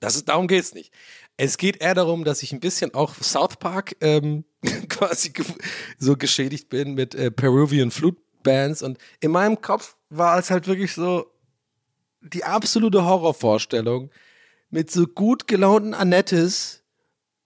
Das 0.00 0.16
ist, 0.16 0.30
darum 0.30 0.48
geht's 0.48 0.72
nicht. 0.72 0.94
Es 1.36 1.58
geht 1.58 1.82
eher 1.82 1.94
darum, 1.94 2.24
dass 2.24 2.42
ich 2.42 2.52
ein 2.52 2.60
bisschen 2.60 2.94
auch 2.94 3.14
South 3.16 3.56
Park 3.58 3.96
ähm, 4.00 4.46
quasi 4.88 5.28
ge 5.28 5.44
so 5.98 6.16
geschädigt 6.16 6.70
bin 6.70 6.94
mit 6.94 7.14
äh, 7.14 7.30
Peruvian 7.30 7.90
Flute 7.90 8.22
Bands. 8.42 8.80
Und 8.80 8.96
in 9.20 9.30
meinem 9.30 9.60
Kopf 9.60 9.98
war 10.08 10.38
es 10.38 10.50
halt 10.50 10.68
wirklich 10.68 10.94
so 10.94 11.30
die 12.22 12.44
absolute 12.44 13.04
Horrorvorstellung 13.04 14.10
mit 14.70 14.90
so 14.90 15.06
gut 15.06 15.46
gelaunten 15.46 15.94
Annettes 15.94 16.82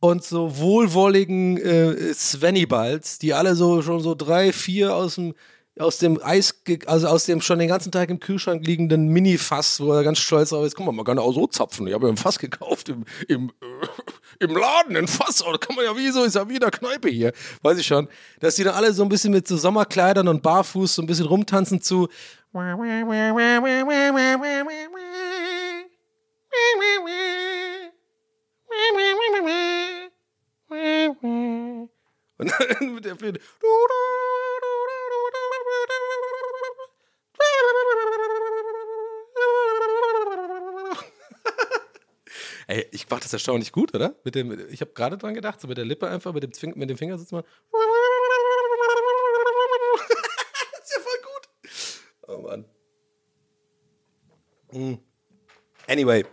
und 0.00 0.24
so 0.24 0.58
wohlwolligen 0.58 1.58
äh, 1.58 2.14
Svennibals, 2.14 3.18
die 3.18 3.34
alle 3.34 3.54
so 3.54 3.82
schon 3.82 4.00
so 4.00 4.14
drei, 4.14 4.52
vier 4.52 4.94
aus 4.94 5.16
dem 5.16 5.34
aus 5.78 5.98
dem 5.98 6.20
Eis, 6.22 6.62
also 6.86 7.08
aus 7.08 7.24
dem 7.24 7.40
schon 7.40 7.58
den 7.58 7.68
ganzen 7.68 7.92
Tag 7.92 8.10
im 8.10 8.20
Kühlschrank 8.20 8.66
liegenden 8.66 9.08
Mini-Fass, 9.08 9.80
wo 9.80 9.92
er 9.92 10.02
ganz 10.02 10.18
stolz 10.18 10.50
drauf 10.50 10.66
ist, 10.66 10.74
guck 10.74 10.86
mal, 10.86 10.92
man 10.92 11.04
kann 11.04 11.18
auch 11.18 11.32
so 11.32 11.46
zapfen. 11.46 11.86
Ich 11.86 11.94
habe 11.94 12.06
ja 12.06 12.12
ein 12.12 12.16
Fass 12.16 12.38
gekauft 12.38 12.88
im, 12.88 13.04
im, 13.28 13.50
äh, 13.60 14.44
im 14.44 14.56
Laden, 14.56 14.96
ein 14.96 15.08
Fass, 15.08 15.44
oder 15.44 15.58
kann 15.58 15.76
man 15.76 15.84
ja 15.84 15.96
wie 15.96 16.10
so, 16.10 16.24
ist 16.24 16.34
ja 16.34 16.48
wie 16.48 16.54
in 16.54 16.60
der 16.60 16.70
Kneipe 16.70 17.08
hier, 17.08 17.32
weiß 17.62 17.78
ich 17.78 17.86
schon, 17.86 18.08
dass 18.40 18.56
die 18.56 18.64
dann 18.64 18.74
alle 18.74 18.92
so 18.92 19.02
ein 19.02 19.08
bisschen 19.08 19.32
mit 19.32 19.48
so 19.48 19.56
Sommerkleidern 19.56 20.28
und 20.28 20.42
barfuß 20.42 20.94
so 20.94 21.02
ein 21.02 21.06
bisschen 21.06 21.26
rumtanzen 21.26 21.80
zu 21.80 22.08
und 32.40 32.52
dann 32.58 32.94
mit 32.94 33.04
der 33.04 33.16
Flöte. 33.16 33.40
Ey, 42.66 42.86
ich 42.92 43.10
mach 43.10 43.20
das 43.20 43.32
erstaunlich 43.32 43.72
gut, 43.72 43.94
oder? 43.94 44.14
Mit 44.24 44.36
dem, 44.36 44.68
ich 44.70 44.80
habe 44.80 44.92
gerade 44.92 45.18
dran 45.18 45.34
gedacht, 45.34 45.60
so 45.60 45.66
mit 45.68 45.76
der 45.76 45.84
Lippe 45.84 46.08
einfach, 46.08 46.32
mit 46.32 46.44
dem, 46.44 46.52
Zwing, 46.52 46.78
mit 46.78 46.88
dem 46.88 46.96
Finger 46.96 47.18
sitzt 47.18 47.32
man. 47.32 47.42
ist 50.82 50.94
ja 50.94 51.00
voll 51.02 51.20
gut. 51.24 51.48
Oh 52.28 52.38
Mann. 52.38 52.64
Hm. 54.70 54.98
Anyway. 55.88 56.24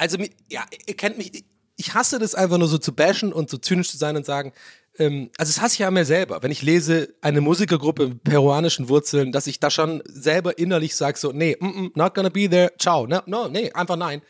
Also, 0.00 0.16
ja, 0.48 0.64
ihr 0.86 0.96
kennt 0.96 1.18
mich, 1.18 1.44
ich 1.76 1.92
hasse 1.92 2.18
das 2.18 2.34
einfach 2.34 2.56
nur 2.56 2.68
so 2.68 2.78
zu 2.78 2.94
bashen 2.94 3.34
und 3.34 3.50
so 3.50 3.58
zynisch 3.58 3.90
zu 3.90 3.98
sein 3.98 4.16
und 4.16 4.24
sagen, 4.24 4.54
ähm, 4.98 5.30
also 5.36 5.52
das 5.52 5.60
hasse 5.60 5.74
ich 5.74 5.80
ja 5.80 5.90
mir 5.90 6.06
selber, 6.06 6.42
wenn 6.42 6.50
ich 6.50 6.62
lese 6.62 7.14
eine 7.20 7.42
Musikergruppe 7.42 8.08
mit 8.08 8.24
peruanischen 8.24 8.88
Wurzeln, 8.88 9.30
dass 9.30 9.46
ich 9.46 9.60
da 9.60 9.68
schon 9.70 10.02
selber 10.06 10.56
innerlich 10.56 10.96
sage 10.96 11.18
so, 11.18 11.32
nee, 11.32 11.54
mm, 11.60 11.66
mm, 11.66 11.92
not 11.96 12.14
gonna 12.14 12.30
be 12.30 12.48
there, 12.48 12.72
ciao, 12.78 13.06
no, 13.06 13.20
no, 13.26 13.48
nee, 13.48 13.72
einfach 13.72 13.96
nein. 13.96 14.22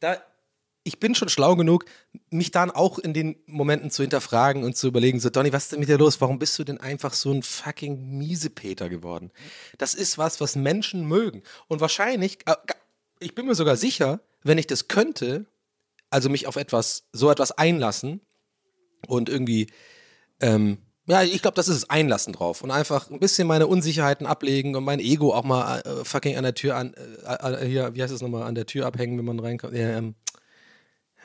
Da, 0.00 0.20
ich 0.82 0.98
bin 0.98 1.14
schon 1.14 1.28
schlau 1.28 1.54
genug, 1.54 1.84
mich 2.30 2.50
dann 2.50 2.72
auch 2.72 2.98
in 2.98 3.14
den 3.14 3.36
Momenten 3.46 3.92
zu 3.92 4.02
hinterfragen 4.02 4.64
und 4.64 4.76
zu 4.76 4.88
überlegen, 4.88 5.20
so, 5.20 5.30
Donny, 5.30 5.52
was 5.52 5.64
ist 5.64 5.72
denn 5.72 5.78
mit 5.78 5.88
dir 5.88 5.96
los? 5.96 6.20
Warum 6.20 6.40
bist 6.40 6.58
du 6.58 6.64
denn 6.64 6.80
einfach 6.80 7.12
so 7.12 7.30
ein 7.30 7.44
fucking 7.44 8.18
Miesepeter 8.18 8.88
geworden? 8.88 9.30
Das 9.78 9.94
ist 9.94 10.18
was, 10.18 10.40
was 10.40 10.56
Menschen 10.56 11.06
mögen. 11.06 11.44
Und 11.68 11.80
wahrscheinlich, 11.80 12.38
äh, 12.46 12.56
ich 13.20 13.36
bin 13.36 13.46
mir 13.46 13.54
sogar 13.54 13.76
sicher, 13.76 14.20
wenn 14.44 14.58
ich 14.58 14.66
das 14.66 14.86
könnte, 14.88 15.46
also 16.10 16.28
mich 16.28 16.46
auf 16.46 16.56
etwas, 16.56 17.08
so 17.12 17.30
etwas 17.30 17.50
einlassen 17.52 18.20
und 19.08 19.28
irgendwie, 19.28 19.66
ähm, 20.40 20.78
ja, 21.06 21.22
ich 21.22 21.42
glaube, 21.42 21.56
das 21.56 21.68
ist 21.68 21.76
es, 21.76 21.90
einlassen 21.90 22.32
drauf 22.32 22.62
und 22.62 22.70
einfach 22.70 23.10
ein 23.10 23.18
bisschen 23.18 23.46
meine 23.48 23.66
Unsicherheiten 23.66 24.26
ablegen 24.26 24.76
und 24.76 24.84
mein 24.84 25.00
Ego 25.00 25.34
auch 25.34 25.44
mal 25.44 25.80
äh, 25.80 26.04
fucking 26.04 26.36
an 26.36 26.44
der 26.44 26.54
Tür 26.54 26.76
an, 26.76 26.94
äh, 26.94 27.64
äh, 27.64 27.66
hier, 27.66 27.94
wie 27.94 28.02
heißt 28.02 28.12
es 28.12 28.22
nochmal, 28.22 28.44
an 28.44 28.54
der 28.54 28.66
Tür 28.66 28.86
abhängen, 28.86 29.18
wenn 29.18 29.24
man 29.24 29.40
reinkommt. 29.40 29.74
Ja, 29.74 29.98
ähm, 29.98 30.14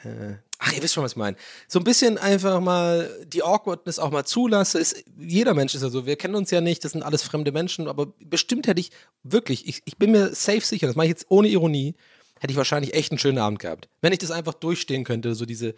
äh, 0.04 0.36
ach, 0.58 0.74
ihr 0.74 0.82
wisst 0.84 0.94
schon, 0.94 1.04
was 1.04 1.14
ich 1.14 1.18
meine. 1.18 1.38
So 1.68 1.80
ein 1.80 1.86
bisschen 1.86 2.18
einfach 2.18 2.60
mal 2.60 3.10
die 3.28 3.44
Awkwardness 3.44 4.00
auch 4.00 4.12
mal 4.12 4.26
zulasse. 4.26 4.80
Ist, 4.80 5.04
jeder 5.18 5.54
Mensch 5.54 5.76
ist 5.76 5.82
ja 5.82 5.90
so, 5.90 6.06
wir 6.06 6.16
kennen 6.18 6.36
uns 6.36 6.52
ja 6.52 6.62
nicht, 6.62 6.84
das 6.84 6.94
sind 6.94 7.04
alles 7.04 7.24
fremde 7.24 7.52
Menschen, 7.52 7.88
aber 7.88 8.08
bestimmt 8.20 8.68
hätte 8.68 8.82
ich 8.82 8.92
wirklich, 9.24 9.68
ich, 9.68 9.82
ich 9.86 9.98
bin 9.98 10.12
mir 10.12 10.34
safe 10.36 10.62
sicher, 10.62 10.88
das 10.88 10.96
mache 10.96 11.08
ich 11.08 11.12
jetzt 11.12 11.26
ohne 11.30 11.48
Ironie, 11.48 11.96
hätte 12.40 12.52
ich 12.52 12.58
wahrscheinlich 12.58 12.94
echt 12.94 13.12
einen 13.12 13.20
schönen 13.20 13.38
Abend 13.38 13.60
gehabt. 13.60 13.90
Wenn 14.02 14.14
ich 14.14 14.20
das 14.20 14.32
einfach 14.32 14.54
durchstehen 14.54 15.04
könnte, 15.04 15.36
so 15.36 15.46
diese 15.46 15.76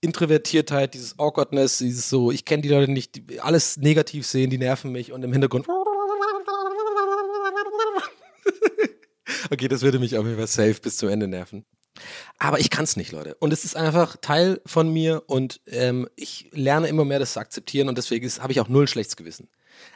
Introvertiertheit, 0.00 0.94
dieses 0.94 1.18
Awkwardness, 1.18 1.78
dieses 1.78 2.08
so, 2.08 2.30
ich 2.30 2.44
kenne 2.44 2.62
die 2.62 2.68
Leute 2.68 2.90
nicht, 2.90 3.16
die 3.16 3.40
alles 3.40 3.76
negativ 3.76 4.26
sehen, 4.26 4.50
die 4.50 4.58
nerven 4.58 4.92
mich 4.92 5.12
und 5.12 5.22
im 5.22 5.32
Hintergrund. 5.32 5.66
Okay, 9.52 9.68
das 9.68 9.82
würde 9.82 9.98
mich 9.98 10.16
auf 10.16 10.24
jeden 10.24 10.36
Fall 10.36 10.46
safe 10.46 10.80
bis 10.80 10.96
zum 10.96 11.08
Ende 11.08 11.26
nerven. 11.26 11.64
Aber 12.38 12.60
ich 12.60 12.70
kann 12.70 12.84
es 12.84 12.96
nicht, 12.96 13.12
Leute. 13.12 13.34
Und 13.36 13.52
es 13.52 13.64
ist 13.64 13.76
einfach 13.76 14.16
Teil 14.16 14.60
von 14.64 14.92
mir 14.92 15.24
und 15.26 15.60
ähm, 15.66 16.08
ich 16.16 16.50
lerne 16.52 16.88
immer 16.88 17.04
mehr, 17.04 17.18
das 17.18 17.34
zu 17.34 17.40
akzeptieren 17.40 17.88
und 17.88 17.98
deswegen 17.98 18.28
habe 18.28 18.52
ich 18.52 18.60
auch 18.60 18.68
null 18.68 18.88
schlechtes 18.88 19.16
Gewissen. 19.16 19.48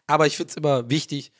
Aber 0.06 0.26
ich 0.26 0.36
finde 0.36 0.50
es 0.50 0.56
immer 0.56 0.90
wichtig, 0.90 1.32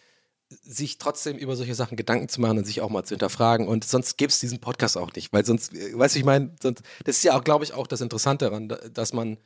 sich 0.49 0.99
trotzdem 0.99 1.37
über 1.37 1.57
solche 1.57 1.75
Sachen 1.75 1.97
Gedanken 1.97 2.29
zu 2.29 2.41
machen 2.41 2.59
und 2.59 2.65
sich 2.65 2.81
auch 2.81 2.91
mal 2.91 3.05
zu 3.05 3.15
hinterfragen. 3.15 3.67
Und 3.67 3.85
sonst 3.85 4.17
gäbe 4.19 4.31
es 4.31 4.41
diesen 4.41 4.61
Podcast 4.61 4.97
auch 4.97 5.13
nicht, 5.15 5.33
weil 5.33 5.45
sonst, 5.45 5.75
äh, 5.75 5.99
weißt 5.99 6.15
du, 6.15 6.19
ich 6.19 6.25
meine, 6.25 6.55
das 6.61 6.77
ist 7.05 7.25
ja 7.25 7.37
auch, 7.37 7.45
glaube 7.45 7.65
ich, 7.65 7.73
auch 7.73 7.87
das 7.87 8.01
Interessante 8.01 8.45
daran, 8.47 8.69
da- 8.69 8.77
dass 8.89 9.13
man, 9.13 9.39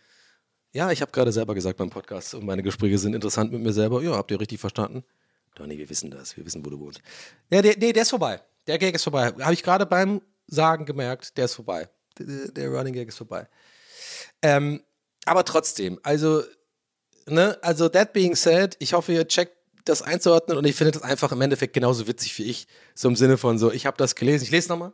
ja, 0.73 0.91
ich 0.91 1.01
habe 1.01 1.13
gerade 1.13 1.33
selber 1.33 1.55
gesagt 1.55 1.79
beim 1.79 1.91
Podcast 1.91 2.35
und 2.35 2.45
meine 2.45 2.63
Gespräche 2.63 2.99
sind 2.99 3.15
interessant 3.15 3.53
mit 3.53 3.63
mir 3.63 3.73
selber. 3.73 4.03
Ja, 4.03 4.13
habt 4.17 4.31
ihr 4.31 4.41
richtig 4.41 4.61
verstanden? 4.61 5.05
Donny, 5.55 5.79
wir 5.79 5.89
wissen 5.89 6.11
das, 6.11 6.37
wir 6.37 6.45
wissen, 6.45 6.65
wo 6.65 6.71
du 6.71 6.79
wohnst. 6.79 7.01
Ja, 7.51 7.63
der, 7.63 7.77
nee, 7.79 7.93
der 7.93 8.03
ist 8.03 8.11
vorbei. 8.11 8.41
Der 8.67 8.79
Gag 8.79 8.95
ist 8.95 9.05
vorbei. 9.05 9.33
Habe 9.41 9.55
ich 9.55 9.63
gerade 9.63 9.87
beim 9.87 10.21
Sagen 10.47 10.85
gemerkt, 10.85 11.37
der 11.37 11.47
ist 11.47 11.55
vorbei. 11.55 11.89
Der, 12.19 12.49
der 12.49 12.69
Running 12.71 12.95
Gag 12.95 13.09
ist 13.09 13.17
vorbei. 13.17 13.49
Ähm, 14.43 14.83
aber 15.25 15.45
trotzdem, 15.45 15.99
also, 16.03 16.43
ne, 17.27 17.59
also 17.63 17.89
that 17.89 18.13
being 18.13 18.35
said, 18.37 18.77
ich 18.79 18.93
hoffe, 18.93 19.13
ihr 19.13 19.27
checkt 19.27 19.58
das 19.89 20.03
einzuordnen 20.03 20.57
und 20.57 20.65
ich 20.67 20.77
finde 20.77 20.93
das 20.93 21.03
einfach 21.03 21.33
im 21.33 21.41
Endeffekt 21.41 21.73
genauso 21.73 22.07
witzig 22.07 22.39
wie 22.39 22.45
ich. 22.45 22.67
So 22.95 23.09
im 23.09 23.17
Sinne 23.17 23.39
von 23.39 23.59
so, 23.59 23.73
ich 23.73 23.87
habe 23.87 23.97
das 23.97 24.15
gelesen, 24.15 24.45
ich 24.45 24.51
lese 24.51 24.69
nochmal. 24.69 24.93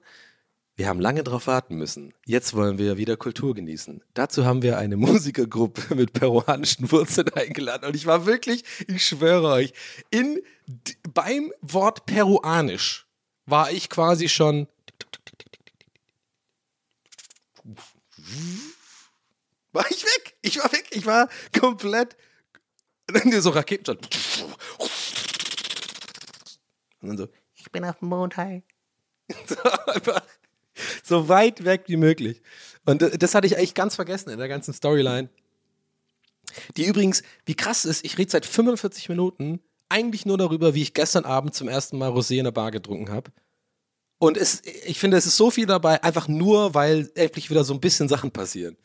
Wir 0.77 0.89
haben 0.89 0.99
lange 0.99 1.23
drauf 1.23 1.47
warten 1.47 1.77
müssen. 1.77 2.15
Jetzt 2.27 2.55
wollen 2.55 2.79
wir 2.79 2.97
wieder 2.97 3.17
Kultur 3.17 3.55
genießen. 3.55 4.03
Dazu 4.13 4.45
haben 4.45 4.63
wir 4.63 4.77
eine 4.77 4.97
Musikergruppe 4.99 5.95
mit 5.95 6.13
peruanischen 6.13 6.91
Wurzeln 6.91 7.33
eingeladen. 7.33 7.87
Und 7.87 7.95
ich 7.95 8.07
war 8.07 8.27
wirklich, 8.27 8.65
ich 8.89 9.07
schwöre 9.07 9.49
euch, 9.49 9.73
in, 10.11 10.41
beim 11.13 11.53
Wort 11.61 12.07
peruanisch 12.07 13.07
war 13.47 13.71
ich 13.71 13.89
quasi 13.89 14.29
schon. 14.29 14.67
War 19.73 19.85
ich 19.91 20.05
weg? 20.05 20.37
Ich 20.41 20.59
war 20.59 20.71
weg. 20.73 20.87
Ich 20.93 21.05
war 21.05 21.29
komplett. 21.59 22.17
Und 23.09 23.25
dann 23.25 23.43
so 23.43 23.51
Raketenstart. 23.51 24.09
Und 27.01 27.09
dann 27.09 27.17
so, 27.19 27.29
Ich 27.55 27.71
bin 27.71 27.85
auf 27.85 27.99
dem 27.99 28.09
Mond, 28.09 28.37
hi. 28.37 28.63
so 29.47 29.57
einfach 29.87 30.23
so 31.03 31.29
weit 31.29 31.65
weg 31.65 31.85
wie 31.87 31.97
möglich. 31.97 32.43
Und 32.85 33.03
das 33.23 33.35
hatte 33.35 33.47
ich 33.47 33.57
eigentlich 33.57 33.75
ganz 33.75 33.95
vergessen 33.95 34.31
in 34.31 34.39
der 34.39 34.49
ganzen 34.49 34.75
Storyline. 34.75 35.29
Die 36.77 36.87
übrigens, 36.87 37.23
wie 37.47 37.55
krass 37.55 37.85
ist, 37.85 38.05
ich 38.05 38.19
rede 38.19 38.31
seit 38.31 38.47
45 38.47 39.09
Minuten 39.09 39.61
eigentlich 39.89 40.27
nur 40.27 40.39
darüber, 40.39 40.75
wie 40.75 40.83
ich 40.83 40.95
gestern 40.95 41.25
Abend 41.25 41.55
zum 41.55 41.69
ersten 41.69 41.99
Mal 41.99 42.11
Rosé 42.11 42.39
in 42.39 42.45
der 42.45 42.53
Bar 42.53 42.71
getrunken 42.71 43.11
habe. 43.11 43.31
Und 44.19 44.37
es, 44.37 44.63
ich 44.65 44.99
finde, 44.99 45.17
es 45.17 45.27
ist 45.27 45.37
so 45.37 45.51
viel 45.51 45.67
dabei, 45.67 46.03
einfach 46.03 46.29
nur, 46.29 46.75
weil 46.75 47.11
endlich 47.15 47.51
wieder 47.51 47.65
so 47.65 47.75
ein 47.75 47.81
bisschen 47.81 48.09
Sachen 48.09 48.31
passieren. 48.31 48.77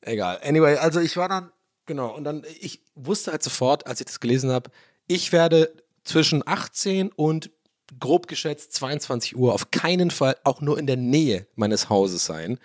Egal. 0.00 0.40
Anyway, 0.42 0.76
also 0.76 1.00
ich 1.00 1.16
war 1.16 1.28
dann, 1.28 1.50
genau, 1.88 2.14
und 2.14 2.22
dann, 2.22 2.44
ich 2.60 2.80
wusste 2.94 3.32
halt 3.32 3.42
sofort, 3.42 3.88
als 3.88 4.00
ich 4.00 4.06
das 4.06 4.20
gelesen 4.20 4.52
habe, 4.52 4.70
ich 5.08 5.32
werde 5.32 5.72
zwischen 6.04 6.46
18 6.46 7.10
und 7.10 7.50
grob 7.98 8.28
geschätzt 8.28 8.74
22 8.74 9.36
Uhr 9.36 9.52
auf 9.54 9.72
keinen 9.72 10.12
Fall 10.12 10.36
auch 10.44 10.60
nur 10.60 10.78
in 10.78 10.86
der 10.86 10.96
Nähe 10.96 11.48
meines 11.56 11.88
Hauses 11.88 12.24
sein, 12.24 12.58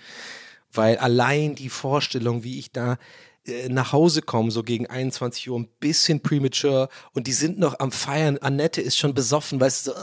weil 0.71 0.97
allein 0.97 1.55
die 1.55 1.69
Vorstellung, 1.69 2.43
wie 2.43 2.59
ich 2.59 2.71
da 2.71 2.97
äh, 3.45 3.67
nach 3.67 3.91
Hause 3.91 4.21
komme, 4.21 4.51
so 4.51 4.63
gegen 4.63 4.87
21 4.87 5.49
Uhr, 5.49 5.59
ein 5.59 5.67
bisschen 5.79 6.21
premature 6.21 6.87
und 7.13 7.27
die 7.27 7.33
sind 7.33 7.59
noch 7.59 7.79
am 7.79 7.91
Feiern. 7.91 8.37
Annette 8.37 8.81
ist 8.81 8.97
schon 8.97 9.13
besoffen, 9.13 9.59
weißt 9.59 9.87
du, 9.87 9.91
so, 9.91 9.99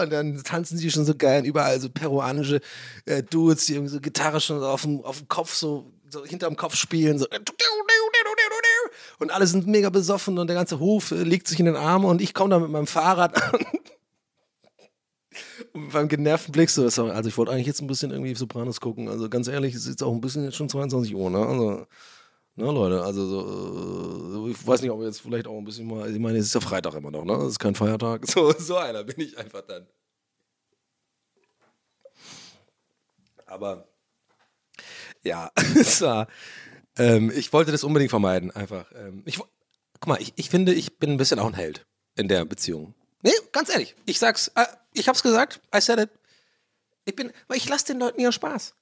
und 0.00 0.10
dann 0.10 0.42
tanzen 0.42 0.76
sie 0.76 0.90
schon 0.90 1.04
so 1.04 1.14
geil 1.14 1.44
überall 1.44 1.80
so 1.80 1.88
peruanische 1.88 2.60
äh, 3.06 3.22
Dudes, 3.22 3.66
die 3.66 3.74
irgendwie 3.74 3.92
so 3.92 4.00
Gitarre 4.00 4.40
schon 4.40 4.62
auf 4.62 4.82
dem, 4.82 5.04
auf 5.04 5.18
dem 5.18 5.28
Kopf 5.28 5.54
so, 5.54 5.93
so 6.14 6.24
hinterm 6.24 6.56
Kopf 6.56 6.76
spielen, 6.76 7.18
so 7.18 7.26
und 9.18 9.30
alle 9.30 9.46
sind 9.46 9.66
mega 9.66 9.90
besoffen 9.90 10.38
und 10.38 10.46
der 10.46 10.56
ganze 10.56 10.78
Hof 10.78 11.10
äh, 11.10 11.22
legt 11.22 11.48
sich 11.48 11.58
in 11.60 11.66
den 11.66 11.76
Arm 11.76 12.04
und 12.04 12.20
ich 12.20 12.34
komme 12.34 12.50
da 12.50 12.58
mit 12.58 12.70
meinem 12.70 12.86
Fahrrad 12.86 13.36
an. 13.36 13.60
Und 15.72 15.90
beim 15.90 16.06
genervten 16.06 16.52
Blick 16.52 16.70
so, 16.70 16.88
sorry, 16.88 17.10
also 17.10 17.28
ich 17.28 17.36
wollte 17.36 17.50
eigentlich 17.50 17.66
jetzt 17.66 17.80
ein 17.80 17.88
bisschen 17.88 18.12
irgendwie 18.12 18.34
Sopranos 18.36 18.80
gucken. 18.80 19.08
Also 19.08 19.28
ganz 19.28 19.48
ehrlich, 19.48 19.74
es 19.74 19.82
ist 19.82 19.88
jetzt 19.88 20.02
auch 20.04 20.12
ein 20.12 20.20
bisschen 20.20 20.44
jetzt 20.44 20.54
schon 20.56 20.68
22 20.68 21.12
Uhr, 21.12 21.30
ne? 21.30 21.44
Also, 21.44 21.70
ne, 22.54 22.64
Leute, 22.64 23.02
also 23.02 23.26
so, 23.26 24.48
ich 24.48 24.64
weiß 24.64 24.82
nicht, 24.82 24.92
ob 24.92 25.02
jetzt 25.02 25.22
vielleicht 25.22 25.48
auch 25.48 25.58
ein 25.58 25.64
bisschen 25.64 25.88
mal, 25.88 26.08
ich 26.08 26.20
meine, 26.20 26.38
es 26.38 26.46
ist 26.46 26.54
ja 26.54 26.60
Freitag 26.60 26.94
immer 26.94 27.10
noch, 27.10 27.24
ne? 27.24 27.34
Es 27.38 27.52
ist 27.52 27.58
kein 27.58 27.74
Feiertag. 27.74 28.24
So, 28.28 28.52
so 28.52 28.76
einer 28.76 29.02
bin 29.02 29.20
ich 29.20 29.36
einfach 29.36 29.62
dann. 29.62 29.86
Aber 33.46 33.88
ja, 35.24 35.50
es 35.74 36.00
war, 36.00 36.28
ähm, 36.96 37.32
ich 37.34 37.52
wollte 37.52 37.72
das 37.72 37.84
unbedingt 37.84 38.10
vermeiden, 38.10 38.50
einfach. 38.50 38.90
Ähm, 38.94 39.22
ich, 39.26 39.38
guck 39.38 40.06
mal, 40.06 40.20
ich, 40.20 40.32
ich 40.36 40.50
finde, 40.50 40.72
ich 40.74 40.98
bin 40.98 41.12
ein 41.12 41.16
bisschen 41.16 41.38
auch 41.38 41.46
ein 41.46 41.54
Held 41.54 41.86
in 42.16 42.28
der 42.28 42.44
Beziehung. 42.44 42.94
Nee, 43.22 43.32
ganz 43.52 43.70
ehrlich, 43.70 43.96
ich 44.06 44.18
sag's, 44.18 44.48
äh, 44.54 44.66
ich 44.92 45.08
hab's 45.08 45.22
gesagt, 45.22 45.60
I 45.74 45.80
said 45.80 45.98
it. 45.98 46.10
Ich 47.04 47.16
bin, 47.16 47.32
weil 47.48 47.56
ich 47.56 47.68
lasse 47.68 47.86
den 47.86 47.98
Leuten 47.98 48.20
ihren 48.20 48.32
Spaß. 48.32 48.74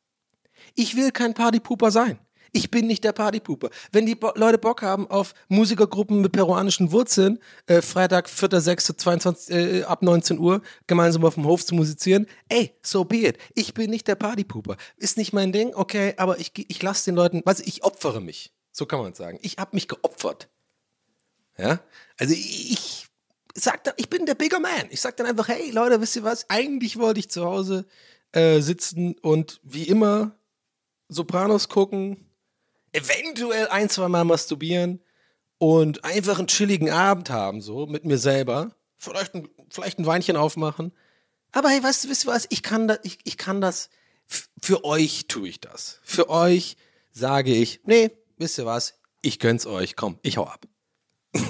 Ich 0.74 0.96
will 0.96 1.10
kein 1.10 1.34
Partypooper 1.34 1.90
sein. 1.90 2.18
Ich 2.54 2.70
bin 2.70 2.86
nicht 2.86 3.02
der 3.02 3.12
Partypooper. 3.12 3.70
Wenn 3.92 4.04
die 4.04 4.14
Bo 4.14 4.30
Leute 4.34 4.58
Bock 4.58 4.82
haben 4.82 5.10
auf 5.10 5.34
Musikergruppen 5.48 6.20
mit 6.20 6.32
peruanischen 6.32 6.92
Wurzeln, 6.92 7.38
äh, 7.66 7.80
Freitag, 7.80 8.28
4.6.22 8.28 9.50
äh, 9.50 9.82
ab 9.84 10.02
19 10.02 10.38
Uhr, 10.38 10.60
gemeinsam 10.86 11.24
auf 11.24 11.34
dem 11.34 11.46
Hof 11.46 11.64
zu 11.64 11.74
musizieren, 11.74 12.26
ey, 12.50 12.74
so 12.82 13.04
be 13.04 13.26
it. 13.26 13.38
Ich 13.54 13.72
bin 13.72 13.90
nicht 13.90 14.06
der 14.06 14.16
Partypooper. 14.16 14.76
Ist 14.98 15.16
nicht 15.16 15.32
mein 15.32 15.52
Ding, 15.52 15.74
okay, 15.74 16.12
aber 16.18 16.38
ich, 16.40 16.52
ich 16.54 16.82
lasse 16.82 17.06
den 17.06 17.14
Leuten, 17.14 17.40
was 17.46 17.60
ich 17.60 17.84
opfere 17.84 18.20
mich. 18.20 18.52
So 18.70 18.84
kann 18.84 19.00
man 19.00 19.14
sagen. 19.14 19.38
Ich 19.40 19.56
habe 19.56 19.70
mich 19.72 19.88
geopfert. 19.88 20.48
Ja? 21.56 21.80
Also 22.18 22.34
ich, 22.34 22.70
ich 22.70 23.06
sag 23.54 23.84
dann, 23.84 23.94
ich 23.96 24.10
bin 24.10 24.26
der 24.26 24.34
bigger 24.34 24.60
man. 24.60 24.88
Ich 24.90 25.00
sag 25.00 25.16
dann 25.16 25.26
einfach, 25.26 25.48
hey 25.48 25.70
Leute, 25.70 26.00
wisst 26.02 26.16
ihr 26.16 26.22
was? 26.22 26.50
Eigentlich 26.50 26.98
wollte 26.98 27.20
ich 27.20 27.30
zu 27.30 27.44
Hause 27.44 27.86
äh, 28.32 28.60
sitzen 28.60 29.14
und 29.20 29.60
wie 29.62 29.84
immer 29.84 30.36
Sopranos 31.08 31.68
gucken, 31.68 32.26
eventuell 32.92 33.68
ein, 33.68 33.88
zwei 33.88 34.08
Mal 34.08 34.24
masturbieren 34.24 35.02
und 35.58 36.04
einfach 36.04 36.38
einen 36.38 36.48
chilligen 36.48 36.90
Abend 36.90 37.30
haben, 37.30 37.60
so 37.60 37.86
mit 37.86 38.04
mir 38.04 38.18
selber. 38.18 38.74
Vielleicht 38.98 39.34
ein, 39.34 39.48
vielleicht 39.70 39.98
ein 39.98 40.06
Weinchen 40.06 40.36
aufmachen. 40.36 40.92
Aber 41.52 41.68
hey, 41.68 41.82
weißt 41.82 42.04
du, 42.04 42.08
wisst 42.08 42.24
ihr 42.24 42.30
was? 42.30 42.46
Ich 42.50 42.62
kann 42.62 42.88
das, 42.88 43.00
ich, 43.02 43.18
ich 43.24 43.36
kann 43.36 43.60
das. 43.60 43.90
Für 44.62 44.84
euch 44.84 45.26
tue 45.28 45.48
ich 45.48 45.60
das. 45.60 46.00
Für 46.02 46.30
euch 46.30 46.76
sage 47.10 47.54
ich, 47.54 47.80
nee, 47.84 48.10
wisst 48.38 48.58
ihr 48.58 48.66
was? 48.66 48.94
Ich 49.20 49.38
gönn's 49.38 49.66
euch. 49.66 49.96
Komm, 49.96 50.18
ich 50.22 50.36
hau 50.36 50.46
ab. 50.46 50.66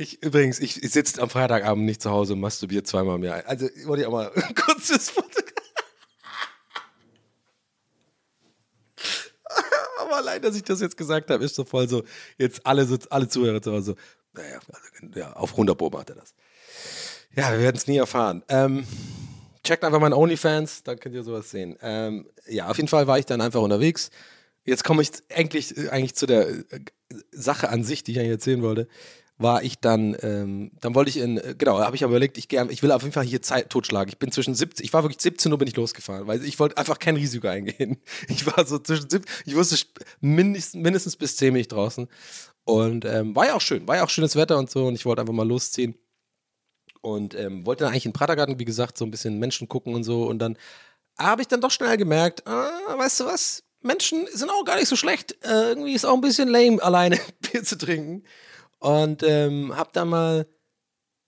Ich 0.00 0.22
übrigens, 0.22 0.60
ich, 0.60 0.74
sitze 0.74 1.20
am 1.20 1.28
Freitagabend 1.28 1.84
nicht 1.84 2.00
zu 2.00 2.10
Hause 2.10 2.34
und 2.34 2.40
masturbiere 2.40 2.84
zweimal 2.84 3.16
im 3.16 3.24
Jahr. 3.24 3.42
Also 3.46 3.66
wollte 3.84 4.02
ich 4.02 4.06
auch 4.06 4.12
mal 4.12 4.30
kurz 4.54 4.88
das 4.88 5.10
Foto. 5.10 5.26
Aber 9.98 10.07
allein, 10.18 10.42
dass 10.42 10.56
ich 10.56 10.62
das 10.62 10.80
jetzt 10.80 10.96
gesagt 10.96 11.30
habe, 11.30 11.44
ist 11.44 11.54
so 11.54 11.64
voll 11.64 11.88
so, 11.88 12.04
jetzt 12.36 12.64
alle, 12.66 12.84
so, 12.86 12.96
alle 13.10 13.28
Zuhörer 13.28 13.62
zu 13.62 13.80
so, 13.80 13.94
naja, 14.34 14.58
also, 14.68 15.18
ja, 15.18 15.32
auf 15.32 15.52
100 15.52 15.76
Pro 15.76 15.90
macht 15.90 16.10
er 16.10 16.16
das. 16.16 16.34
Ja, 17.34 17.52
wir 17.52 17.60
werden 17.60 17.76
es 17.76 17.86
nie 17.86 17.98
erfahren. 17.98 18.42
Ähm, 18.48 18.86
checkt 19.64 19.84
einfach 19.84 20.00
meinen 20.00 20.14
OnlyFans, 20.14 20.82
dann 20.82 20.98
könnt 20.98 21.14
ihr 21.14 21.22
sowas 21.22 21.50
sehen. 21.50 21.76
Ähm, 21.82 22.28
ja, 22.46 22.68
auf 22.68 22.76
jeden 22.76 22.88
Fall 22.88 23.06
war 23.06 23.18
ich 23.18 23.26
dann 23.26 23.40
einfach 23.40 23.60
unterwegs. 23.60 24.10
Jetzt 24.64 24.84
komme 24.84 25.02
ich 25.02 25.10
eigentlich, 25.34 25.90
eigentlich 25.90 26.14
zu 26.14 26.26
der 26.26 26.48
äh, 26.48 26.64
Sache 27.30 27.68
an 27.68 27.84
sich, 27.84 28.02
die 28.02 28.12
ich 28.12 28.18
eigentlich 28.18 28.32
erzählen 28.32 28.62
wollte. 28.62 28.88
War 29.40 29.62
ich 29.62 29.78
dann, 29.78 30.16
ähm, 30.22 30.72
dann 30.80 30.96
wollte 30.96 31.10
ich 31.10 31.18
in, 31.18 31.38
äh, 31.38 31.54
genau, 31.56 31.78
habe 31.78 31.94
ich 31.94 32.02
aber 32.02 32.10
überlegt, 32.10 32.38
ich, 32.38 32.52
ich 32.52 32.82
will 32.82 32.90
auf 32.90 33.02
jeden 33.02 33.12
Fall 33.12 33.24
hier 33.24 33.40
Zeit 33.40 33.70
totschlagen. 33.70 34.08
Ich 34.08 34.18
bin 34.18 34.32
zwischen 34.32 34.54
17, 34.54 34.84
ich 34.84 34.92
war 34.92 35.04
wirklich 35.04 35.22
17 35.22 35.52
Uhr 35.52 35.58
bin 35.58 35.68
ich 35.68 35.76
losgefahren, 35.76 36.26
weil 36.26 36.44
ich 36.44 36.58
wollte 36.58 36.76
einfach 36.76 36.98
kein 36.98 37.16
Risiko 37.16 37.46
eingehen. 37.46 37.98
Ich 38.28 38.46
war 38.46 38.66
so 38.66 38.78
zwischen 38.78 39.08
17, 39.08 39.32
ich 39.46 39.54
wusste 39.54 39.76
mindestens, 40.20 40.80
mindestens 40.82 41.16
bis 41.16 41.36
10 41.36 41.52
bin 41.52 41.60
ich 41.60 41.68
draußen. 41.68 42.08
Und 42.64 43.04
ähm, 43.04 43.34
war 43.34 43.46
ja 43.46 43.54
auch 43.54 43.60
schön, 43.60 43.86
war 43.88 43.96
ja 43.96 44.04
auch 44.04 44.10
schönes 44.10 44.36
Wetter 44.36 44.58
und 44.58 44.70
so 44.70 44.86
und 44.88 44.94
ich 44.94 45.06
wollte 45.06 45.22
einfach 45.22 45.34
mal 45.34 45.46
losziehen. 45.46 45.94
Und 47.00 47.34
ähm, 47.34 47.64
wollte 47.64 47.84
dann 47.84 47.92
eigentlich 47.92 48.06
in 48.06 48.12
Pratergarten, 48.12 48.58
wie 48.58 48.64
gesagt, 48.64 48.98
so 48.98 49.04
ein 49.04 49.10
bisschen 49.10 49.38
Menschen 49.38 49.68
gucken 49.68 49.94
und 49.94 50.02
so. 50.02 50.26
Und 50.26 50.40
dann 50.40 50.58
habe 51.16 51.42
ich 51.42 51.48
dann 51.48 51.60
doch 51.60 51.70
schnell 51.70 51.96
gemerkt, 51.96 52.46
ah, 52.46 52.98
weißt 52.98 53.20
du 53.20 53.26
was, 53.26 53.62
Menschen 53.80 54.26
sind 54.32 54.50
auch 54.50 54.64
gar 54.64 54.76
nicht 54.76 54.88
so 54.88 54.96
schlecht. 54.96 55.32
Äh, 55.44 55.70
irgendwie 55.70 55.94
ist 55.94 56.04
auch 56.04 56.14
ein 56.14 56.20
bisschen 56.20 56.48
lame, 56.48 56.82
alleine 56.82 57.18
Bier 57.40 57.62
zu 57.62 57.78
trinken. 57.78 58.24
Und 58.78 59.22
ähm, 59.22 59.76
hab 59.76 59.92
dann 59.92 60.08
mal, 60.08 60.46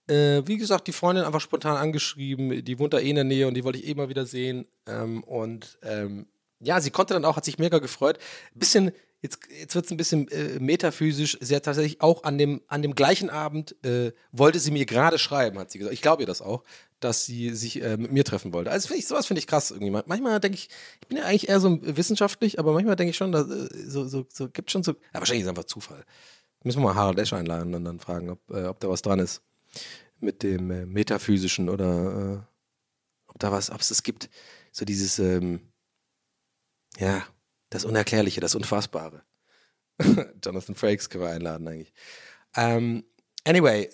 äh, 0.07 0.41
wie 0.45 0.57
gesagt, 0.57 0.87
die 0.87 0.93
Freundin 0.93 1.25
einfach 1.25 1.41
spontan 1.41 1.77
angeschrieben. 1.77 2.63
Die 2.63 2.79
wohnt 2.79 2.93
da 2.93 2.99
eh 2.99 3.09
in 3.09 3.15
der 3.15 3.23
Nähe 3.25 3.47
und 3.47 3.55
die 3.55 3.63
wollte 3.63 3.79
ich 3.79 3.87
eh 3.87 3.95
mal 3.95 4.09
wieder 4.09 4.25
sehen. 4.25 4.65
Ähm, 4.87 5.23
und 5.23 5.77
ähm, 5.83 6.27
ja, 6.59 6.79
sie 6.79 6.91
konnte 6.91 7.13
dann 7.13 7.25
auch, 7.25 7.35
hat 7.35 7.45
sich 7.45 7.59
mega 7.59 7.79
gefreut. 7.79 8.19
Bisschen 8.53 8.91
jetzt, 9.21 9.39
jetzt 9.59 9.75
wird 9.75 9.85
es 9.85 9.91
ein 9.91 9.97
bisschen 9.97 10.27
äh, 10.29 10.59
metaphysisch. 10.59 11.37
Sie 11.41 11.55
hat 11.55 11.63
tatsächlich 11.63 12.01
auch 12.01 12.23
an 12.23 12.37
dem, 12.37 12.61
an 12.67 12.81
dem 12.81 12.95
gleichen 12.95 13.29
Abend, 13.29 13.75
äh, 13.85 14.11
wollte 14.31 14.59
sie 14.59 14.71
mir 14.71 14.85
gerade 14.85 15.17
schreiben, 15.17 15.59
hat 15.59 15.71
sie 15.71 15.79
gesagt. 15.79 15.93
Ich 15.93 16.01
glaube 16.01 16.23
ihr 16.23 16.27
das 16.27 16.41
auch, 16.41 16.63
dass 16.99 17.25
sie 17.25 17.51
sich 17.51 17.81
äh, 17.81 17.97
mit 17.97 18.11
mir 18.11 18.23
treffen 18.23 18.53
wollte. 18.53 18.71
Also 18.71 18.87
find 18.87 18.99
ich, 18.99 19.07
sowas 19.07 19.25
finde 19.25 19.39
ich 19.39 19.47
krass 19.47 19.71
irgendwie. 19.71 19.91
Manchmal 19.91 20.39
denke 20.39 20.57
ich, 20.57 20.69
ich 21.01 21.07
bin 21.07 21.17
ja 21.17 21.25
eigentlich 21.25 21.49
eher 21.49 21.59
so 21.59 21.79
wissenschaftlich, 21.81 22.59
aber 22.59 22.73
manchmal 22.73 22.95
denke 22.95 23.11
ich 23.11 23.17
schon, 23.17 23.31
dass, 23.31 23.49
äh, 23.49 23.69
so, 23.87 24.07
so, 24.07 24.25
so 24.29 24.49
gibt 24.49 24.71
schon 24.71 24.83
so, 24.83 24.91
ja, 24.91 25.19
wahrscheinlich 25.19 25.41
ist 25.41 25.47
es 25.47 25.49
einfach 25.49 25.65
Zufall. 25.65 26.05
Müssen 26.63 26.79
wir 26.79 26.89
mal 26.89 26.95
Harald 26.95 27.19
Esch 27.19 27.33
einladen 27.33 27.73
und 27.73 27.85
dann 27.85 27.99
fragen, 27.99 28.29
ob, 28.29 28.39
äh, 28.51 28.65
ob 28.65 28.79
da 28.79 28.89
was 28.89 29.01
dran 29.01 29.19
ist 29.19 29.41
mit 30.19 30.43
dem 30.43 30.69
äh, 30.71 30.85
Metaphysischen 30.85 31.69
oder 31.69 32.45
äh, 32.45 33.31
ob 33.31 33.39
da 33.39 33.51
was, 33.51 33.71
ob 33.71 33.81
es 33.81 33.91
es 33.91 34.03
gibt. 34.03 34.29
So 34.71 34.85
dieses, 34.85 35.19
ähm, 35.19 35.61
ja, 36.97 37.25
das 37.69 37.85
Unerklärliche, 37.85 38.41
das 38.41 38.55
Unfassbare. 38.55 39.23
Jonathan 40.43 40.75
Frakes 40.75 41.09
können 41.09 41.23
wir 41.23 41.31
einladen 41.31 41.67
eigentlich. 41.67 41.93
Ähm, 42.55 43.03
anyway, 43.43 43.89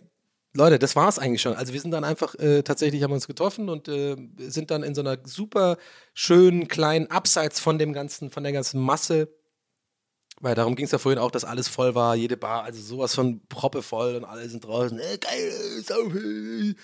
Leute, 0.54 0.80
das 0.80 0.96
war 0.96 1.08
es 1.08 1.20
eigentlich 1.20 1.42
schon. 1.42 1.54
Also 1.54 1.74
wir 1.74 1.82
sind 1.82 1.92
dann 1.92 2.04
einfach, 2.04 2.36
äh, 2.36 2.64
tatsächlich 2.64 3.04
haben 3.04 3.12
wir 3.12 3.16
uns 3.16 3.28
getroffen 3.28 3.70
und 3.70 3.88
äh, 3.88 4.16
sind 4.40 4.72
dann 4.72 4.84
in 4.84 4.96
so 4.96 5.02
einer 5.02 5.20
super 5.24 5.78
schönen 6.14 6.68
kleinen, 6.68 7.12
abseits 7.12 7.60
von 7.60 7.78
dem 7.78 7.94
ganzen, 7.94 8.32
von 8.32 8.44
der 8.44 8.54
ganzen 8.54 8.82
Masse, 8.82 9.30
weil 10.42 10.56
darum 10.56 10.76
ging 10.76 10.86
es 10.86 10.92
ja 10.92 10.98
vorhin 10.98 11.20
auch, 11.20 11.32
dass 11.32 11.46
alles 11.46 11.68
voll 11.68 11.96
war, 11.96 12.16
jede 12.16 12.38
Bar, 12.38 12.64
also 12.64 12.82
sowas 12.82 13.16
von 13.16 13.42
Proppe 13.48 13.82
voll 13.82 14.16
und 14.16 14.26
alle 14.26 14.48
sind 14.48 14.66
draußen, 14.66 15.00
äh, 15.00 15.18
geil, 15.18 15.52
saufen. 15.84 16.76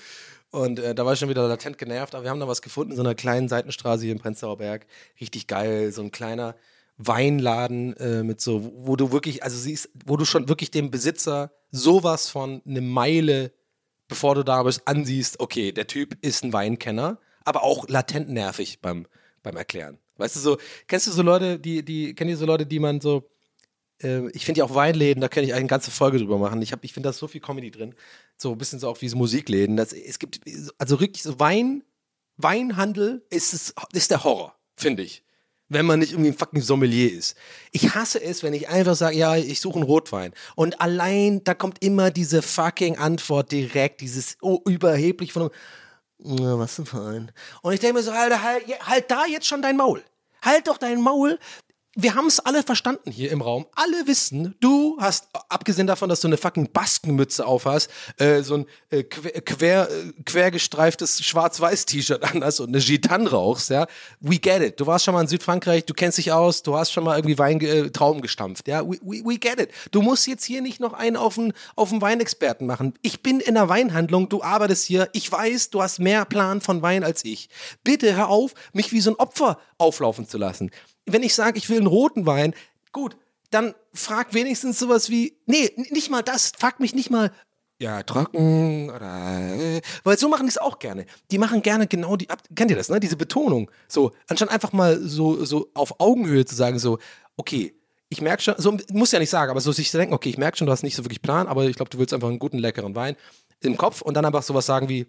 Und 0.50 0.80
äh, 0.80 0.94
da 0.94 1.06
war 1.06 1.14
ich 1.14 1.20
schon 1.20 1.30
wieder 1.30 1.48
latent 1.48 1.78
genervt, 1.78 2.14
aber 2.14 2.24
wir 2.24 2.30
haben 2.30 2.40
da 2.40 2.48
was 2.48 2.62
gefunden, 2.62 2.96
so 2.96 3.02
einer 3.02 3.16
kleinen 3.16 3.50
Seitenstraße 3.50 4.04
hier 4.04 4.12
im 4.12 4.20
Prenzlauer 4.20 4.58
Berg. 4.58 4.86
Richtig 5.20 5.48
geil, 5.48 5.92
so 5.92 6.02
ein 6.04 6.12
kleiner 6.12 6.56
Weinladen 6.98 7.96
äh, 7.98 8.24
mit 8.24 8.40
so, 8.40 8.72
wo 8.76 8.96
du 8.96 9.12
wirklich, 9.12 9.44
also 9.44 9.58
siehst, 9.58 9.90
wo 10.06 10.16
du 10.16 10.26
schon 10.26 10.48
wirklich 10.48 10.70
dem 10.70 10.92
Besitzer 10.92 11.52
sowas 11.72 12.30
von 12.30 12.62
eine 12.68 12.82
Meile, 12.82 13.52
bevor 14.08 14.36
du 14.36 14.44
da 14.44 14.62
bist, 14.64 14.88
ansiehst, 14.88 15.40
okay, 15.40 15.72
der 15.72 15.88
Typ 15.88 16.18
ist 16.22 16.44
ein 16.44 16.54
Weinkenner, 16.54 17.20
aber 17.46 17.64
auch 17.64 17.88
latent 17.90 18.30
nervig 18.30 18.80
beim, 18.82 19.08
beim 19.42 19.58
Erklären. 19.58 19.98
Weißt 20.18 20.36
du 20.36 20.40
so, 20.40 20.58
kennst 20.88 21.08
du 21.08 21.12
so 21.12 21.24
Leute, 21.24 21.60
die, 21.60 21.84
die, 21.84 22.14
kennt 22.14 22.30
ihr 22.30 22.38
so 22.38 22.46
Leute, 22.46 22.68
die 22.68 22.80
man 22.80 23.02
so, 23.02 23.28
äh, 24.04 24.30
ich 24.32 24.46
finde 24.46 24.60
ja 24.60 24.66
auch 24.66 24.76
Weinläden, 24.76 25.22
da 25.22 25.28
kann 25.28 25.44
ich 25.44 25.54
eine 25.54 25.68
ganze 25.68 25.92
Folge 25.92 26.20
drüber 26.20 26.38
machen. 26.38 26.62
Ich, 26.62 26.74
ich 26.82 26.94
finde 26.94 27.10
da 27.10 27.14
so 27.14 27.28
viel 27.28 27.42
Comedy 27.42 27.72
drin. 27.72 27.96
So 28.38 28.52
ein 28.52 28.58
bisschen 28.58 28.80
so 28.80 28.90
auch 28.90 29.02
wie 29.02 29.10
so 29.10 29.18
Musikläden. 29.18 29.78
Das, 29.78 29.94
es 29.94 30.20
gibt, 30.20 30.42
also 30.78 31.00
wirklich 31.00 31.24
so 31.24 31.40
Wein, 31.40 31.84
Weinhandel 32.38 33.26
ist, 33.30 33.54
es, 33.54 33.74
ist 33.94 34.12
der 34.12 34.24
Horror, 34.24 34.56
finde 34.76 35.04
ich. 35.04 35.24
Wenn 35.70 35.86
man 35.86 36.00
nicht 36.00 36.12
irgendwie 36.12 36.30
ein 36.30 36.38
fucking 36.38 36.62
Sommelier 36.62 37.12
ist. 37.12 37.36
Ich 37.72 37.96
hasse 37.96 38.22
es, 38.22 38.44
wenn 38.44 38.54
ich 38.54 38.70
einfach 38.70 38.96
sage, 38.96 39.16
ja, 39.16 39.36
ich 39.38 39.60
suche 39.60 39.76
einen 39.76 39.86
Rotwein. 39.86 40.34
Und 40.56 40.82
allein, 40.82 41.44
da 41.44 41.54
kommt 41.54 41.84
immer 41.84 42.12
diese 42.12 42.42
fucking 42.42 42.98
Antwort 42.98 43.52
direkt, 43.52 44.02
dieses 44.02 44.38
oh, 44.42 44.60
überheblich 44.66 45.34
von, 45.34 45.50
na, 46.20 46.60
was 46.60 46.76
denn 46.76 46.86
für 46.86 47.02
ein? 47.02 47.32
Und 47.62 47.74
ich 47.74 47.80
denke 47.80 47.98
mir 47.98 48.04
so, 48.04 48.12
Alter, 48.12 48.44
halt, 48.44 48.66
halt 48.88 49.10
da 49.10 49.26
jetzt 49.26 49.48
schon 49.48 49.62
dein 49.62 49.78
Maul. 49.78 50.04
Halt 50.42 50.68
doch 50.68 50.78
dein 50.78 51.02
Maul 51.02 51.40
wir 51.96 52.16
haben 52.16 52.26
es 52.26 52.40
alle 52.40 52.64
verstanden 52.64 53.12
hier 53.12 53.32
im 53.32 53.42
Raum. 53.42 53.68
Alle 53.76 54.08
wissen, 54.08 54.56
du 54.60 54.98
hast, 55.00 55.28
abgesehen 55.50 55.86
davon, 55.86 56.10
dass 56.10 56.22
du 56.22 56.28
eine 56.28 56.38
fucking 56.38 56.72
Baskenmütze 56.72 57.46
aufhast, 57.46 57.90
äh, 58.18 58.42
so 58.42 58.56
ein 58.56 58.66
äh, 58.90 59.04
quer, 59.04 59.90
äh, 59.90 60.12
quergestreiftes 60.26 61.24
schwarz-weiß-T-Shirt 61.24 62.24
anhast 62.24 62.62
und 62.62 62.70
eine 62.70 62.80
Gitanne 62.80 63.30
rauchst, 63.30 63.70
ja. 63.70 63.86
We 64.22 64.38
get 64.38 64.62
it. 64.62 64.80
Du 64.80 64.88
warst 64.88 65.06
schon 65.06 65.14
mal 65.14 65.22
in 65.22 65.28
Südfrankreich, 65.28 65.86
du 65.86 65.94
kennst 65.94 66.18
dich 66.18 66.32
aus, 66.32 66.64
du 66.64 66.76
hast 66.76 66.92
schon 66.92 67.04
mal 67.04 67.18
irgendwie 67.18 67.38
Wein, 67.38 67.62
äh, 67.62 67.92
Trauben 67.92 68.22
gestampft, 68.22 68.68
ja. 68.68 68.82
We, 68.84 68.98
we, 69.04 69.22
we 69.24 69.38
get 69.38 69.60
it. 69.60 69.70
Du 69.92 70.02
musst 70.02 70.26
jetzt 70.26 70.46
hier 70.46 70.62
nicht 70.62 70.80
noch 70.80 70.94
einen 70.94 71.16
auf 71.16 71.36
den, 71.36 71.54
auf 71.76 71.90
den 71.90 72.02
Weinexperten 72.02 72.66
machen. 72.66 72.96
Ich 73.04 73.22
bin 73.22 73.40
in 73.40 73.54
der 73.54 73.70
Weinhandlung, 73.70 74.30
du 74.30 74.42
arbeitest 74.42 74.86
hier, 74.86 75.10
ich 75.14 75.32
weiß, 75.32 75.70
du 75.70 75.84
hast 75.84 76.00
mehr 76.00 76.26
Plan 76.26 76.60
von 76.60 76.82
Wein 76.82 77.04
als 77.04 77.24
ich. 77.24 77.50
Bitte 77.84 78.16
hör 78.16 78.30
auf, 78.30 78.54
mich 78.74 78.92
wie 78.92 79.02
so 79.02 79.12
ein 79.12 79.16
Opfer 79.16 79.60
auflaufen 79.78 80.28
zu 80.28 80.40
lassen 80.40 80.72
wenn 81.06 81.24
ich 81.24 81.36
sage, 81.36 81.58
ich 81.58 81.70
will 81.70 81.78
einen 81.78 81.88
roten 81.88 82.26
Wein, 82.26 82.54
gut, 82.92 83.18
dann 83.50 83.76
frag 83.94 84.34
wenigstens 84.34 84.80
sowas 84.80 85.10
wie, 85.10 85.38
nee, 85.46 85.72
nicht 85.92 86.10
mal 86.10 86.24
das, 86.24 86.52
frag 86.58 86.80
mich 86.80 86.96
nicht 86.96 87.10
mal, 87.10 87.32
ja, 87.80 88.02
trocken 88.04 88.90
oder, 88.90 89.56
äh, 89.56 89.82
weil 90.04 90.18
so 90.18 90.30
machen 90.30 90.46
die 90.46 90.52
es 90.52 90.58
auch 90.58 90.80
gerne. 90.80 91.06
Die 91.32 91.38
machen 91.38 91.62
gerne 91.62 91.88
genau 91.88 92.16
die, 92.16 92.28
kennt 92.56 92.72
ihr 92.72 92.78
das, 92.78 92.90
ne, 92.90 93.00
diese 93.00 93.18
Betonung, 93.18 93.70
so, 93.88 94.14
anstatt 94.28 94.50
einfach 94.50 94.74
mal 94.74 95.00
so, 95.02 95.44
so 95.44 95.70
auf 95.74 96.00
Augenhöhe 96.00 96.46
zu 96.46 96.56
sagen, 96.56 96.80
so, 96.80 97.00
okay, 97.36 97.74
ich 98.10 98.22
merke 98.22 98.44
schon, 98.44 98.56
so, 98.58 98.78
muss 98.92 99.12
ja 99.12 99.20
nicht 99.20 99.32
sagen, 99.32 99.52
aber 99.52 99.60
so 99.60 99.72
sich 99.72 99.92
zu 99.92 99.98
denken, 99.98 100.14
okay, 100.14 100.30
ich 100.30 100.38
merke 100.38 100.58
schon, 100.58 100.68
du 100.68 100.72
hast 100.72 100.84
nicht 100.84 100.96
so 100.96 101.04
wirklich 101.04 101.22
Plan, 101.22 101.48
aber 101.48 101.66
ich 101.66 101.76
glaube, 101.76 101.90
du 101.90 101.98
willst 101.98 102.14
einfach 102.14 102.30
einen 102.30 102.40
guten, 102.40 102.60
leckeren 102.60 102.96
Wein 102.96 103.16
im 103.60 103.76
Kopf 103.76 104.02
und 104.02 104.14
dann 104.16 104.26
einfach 104.26 104.44
sowas 104.44 104.66
sagen 104.66 104.88
wie, 104.88 105.08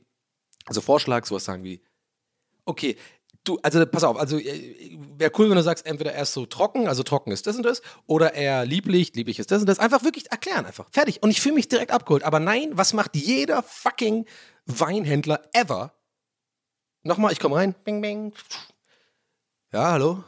also 0.65 0.81
Vorschlag, 0.81 1.27
sowas 1.27 1.45
sagen 1.45 1.65
wie, 1.65 1.83
okay, 2.65 2.97
du, 3.45 3.59
also 3.63 3.85
pass 3.87 4.05
auf, 4.05 4.19
also 4.19 4.39
äh, 4.39 4.99
wäre 5.17 5.31
cool, 5.39 5.49
wenn 5.49 5.57
du 5.57 5.63
sagst, 5.63 5.87
entweder 5.87 6.13
er 6.13 6.23
ist 6.23 6.33
so 6.33 6.47
trocken, 6.47 6.89
also 6.89 7.03
trocken 7.03 7.31
ist 7.31 7.47
das 7.47 7.57
und 7.57 7.63
das, 7.63 7.83
oder 8.07 8.35
er 8.35 8.65
lieblich, 8.65 9.15
lieblich 9.15 9.39
ist 9.39 9.51
das 9.51 9.61
und 9.61 9.69
das. 9.69 9.79
Einfach 9.79 10.03
wirklich 10.03 10.31
erklären, 10.31 10.67
einfach. 10.67 10.87
Fertig. 10.91 11.23
Und 11.23 11.31
ich 11.31 11.41
fühle 11.41 11.55
mich 11.55 11.69
direkt 11.69 11.93
abgeholt. 11.93 12.25
Aber 12.25 12.41
nein, 12.41 12.71
was 12.73 12.93
macht 12.93 13.17
jeder 13.17 13.63
fucking 13.63 14.27
Weinhändler 14.67 15.43
ever? 15.53 15.93
Nochmal, 17.03 17.33
ich 17.33 17.39
komme 17.39 17.57
rein. 17.57 17.75
Bing, 17.85 18.01
bing. 18.01 18.33
Ja, 19.73 19.93
hallo? 19.93 20.25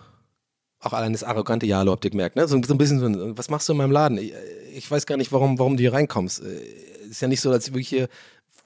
Auch 0.80 0.92
allein 0.92 1.12
das 1.12 1.24
arrogante 1.24 1.66
Ja, 1.66 1.78
hallo, 1.78 1.92
habt 1.92 2.04
ihr 2.04 2.10
gemerkt, 2.10 2.36
ne? 2.36 2.46
So, 2.46 2.56
ein 2.56 2.60
bisschen 2.60 3.00
so, 3.00 3.36
was 3.36 3.48
machst 3.48 3.68
du 3.68 3.72
in 3.72 3.78
meinem 3.78 3.92
Laden? 3.92 4.18
Ich, 4.18 4.34
ich, 4.74 4.90
weiß 4.90 5.06
gar 5.06 5.16
nicht, 5.16 5.32
warum, 5.32 5.58
warum 5.58 5.76
du 5.76 5.80
hier 5.80 5.92
reinkommst. 5.92 6.42
Äh, 6.42 7.08
ist 7.10 7.22
ja 7.22 7.28
nicht 7.28 7.40
so, 7.40 7.50
dass 7.50 7.72
wir 7.72 7.80
hier 7.80 8.08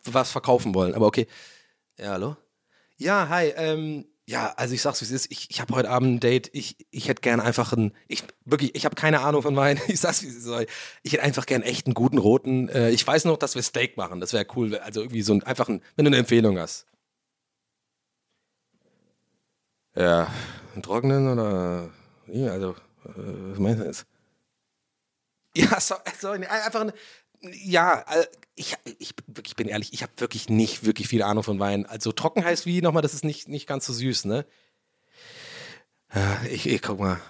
was 0.04 0.30
verkaufen 0.30 0.74
wollen, 0.74 0.94
aber 0.94 1.06
okay. 1.06 1.26
Ja, 1.98 2.12
hallo? 2.12 2.36
Ja, 2.96 3.28
hi, 3.28 3.52
ähm, 3.56 4.06
ja, 4.30 4.52
also 4.56 4.74
ich 4.74 4.80
sag's 4.80 5.00
wie 5.00 5.06
es 5.06 5.10
ist, 5.10 5.32
ich, 5.32 5.50
ich 5.50 5.60
habe 5.60 5.74
heute 5.74 5.90
Abend 5.90 6.14
ein 6.14 6.20
Date, 6.20 6.50
ich, 6.52 6.76
ich 6.92 7.08
hätte 7.08 7.20
gern 7.20 7.40
einfach 7.40 7.72
einen, 7.72 7.92
ich 8.06 8.22
wirklich, 8.44 8.76
ich 8.76 8.84
habe 8.84 8.94
keine 8.94 9.22
Ahnung 9.22 9.42
von 9.42 9.56
Wein, 9.56 9.80
ich 9.88 9.98
sag's 10.00 10.22
wie 10.22 10.28
es 10.28 10.36
ist, 10.36 10.66
ich 11.02 11.12
hätte 11.12 11.24
einfach 11.24 11.46
gern 11.46 11.62
echt 11.62 11.86
einen 11.86 11.94
guten 11.94 12.16
roten, 12.16 12.68
äh, 12.68 12.90
ich 12.90 13.04
weiß 13.04 13.24
noch, 13.24 13.36
dass 13.36 13.56
wir 13.56 13.62
Steak 13.62 13.96
machen, 13.96 14.20
das 14.20 14.32
wäre 14.32 14.46
cool, 14.54 14.76
also 14.76 15.00
irgendwie 15.00 15.22
so 15.22 15.34
ein, 15.34 15.42
einfach 15.42 15.68
ein, 15.68 15.82
wenn 15.96 16.04
du 16.04 16.10
eine 16.10 16.18
Empfehlung 16.18 16.58
hast. 16.60 16.86
Ja, 19.96 20.32
einen 20.74 20.82
trockenen 20.84 21.28
oder, 21.28 21.90
ja, 22.28 22.52
also, 22.52 22.76
äh, 23.06 23.12
was 23.16 23.58
meinst 23.58 23.80
du 23.80 23.84
jetzt? 23.84 24.06
Ja, 25.56 25.80
so, 25.80 25.96
sorry, 26.20 26.46
einfach 26.46 26.82
ein, 26.82 26.92
ja, 27.42 28.04
äh, 28.08 28.26
ich, 28.54 28.76
ich, 28.98 29.14
ich 29.46 29.56
bin 29.56 29.68
ehrlich, 29.68 29.92
ich 29.92 30.02
habe 30.02 30.12
wirklich 30.18 30.48
nicht 30.48 30.84
wirklich 30.84 31.08
viel 31.08 31.22
Ahnung 31.22 31.42
von 31.42 31.58
Wein. 31.58 31.86
Also 31.86 32.12
trocken 32.12 32.44
heißt 32.44 32.66
wie 32.66 32.82
nochmal, 32.82 33.02
das 33.02 33.14
ist 33.14 33.24
nicht, 33.24 33.48
nicht 33.48 33.66
ganz 33.66 33.86
so 33.86 33.92
süß, 33.92 34.26
ne? 34.26 34.44
Ja, 36.14 36.40
ich, 36.50 36.66
ich 36.68 36.82
guck 36.82 36.98
mal. 36.98 37.20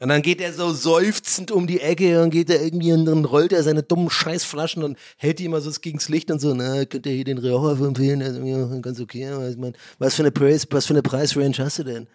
Und 0.00 0.08
dann 0.08 0.22
geht 0.22 0.40
er 0.40 0.52
so 0.52 0.72
seufzend 0.72 1.52
um 1.52 1.68
die 1.68 1.80
Ecke 1.80 2.22
und 2.22 2.30
geht 2.30 2.50
er 2.50 2.60
irgendwie 2.60 2.92
und 2.92 3.04
dann 3.04 3.24
rollt 3.24 3.52
er 3.52 3.62
seine 3.62 3.84
dummen 3.84 4.10
Scheißflaschen 4.10 4.82
und 4.82 4.98
hält 5.16 5.38
die 5.38 5.44
immer 5.44 5.60
so 5.60 5.70
gegens 5.80 6.08
Licht 6.08 6.30
und 6.32 6.40
so, 6.40 6.52
na, 6.54 6.84
könnt 6.86 7.06
ihr 7.06 7.12
hier 7.12 7.24
den 7.24 7.38
Rioja 7.38 7.86
empfehlen? 7.86 8.20
Also, 8.20 8.42
ja, 8.42 8.80
ganz 8.80 9.00
okay. 9.00 9.30
Ich 9.48 9.56
mein, 9.56 9.76
was 10.00 10.16
für 10.16 10.22
eine 10.22 10.32
Preis, 10.32 10.66
was 10.70 10.86
für 10.86 10.94
eine 10.94 11.02
Preisrange 11.02 11.56
hast 11.58 11.78
du 11.78 11.84
denn? 11.84 12.08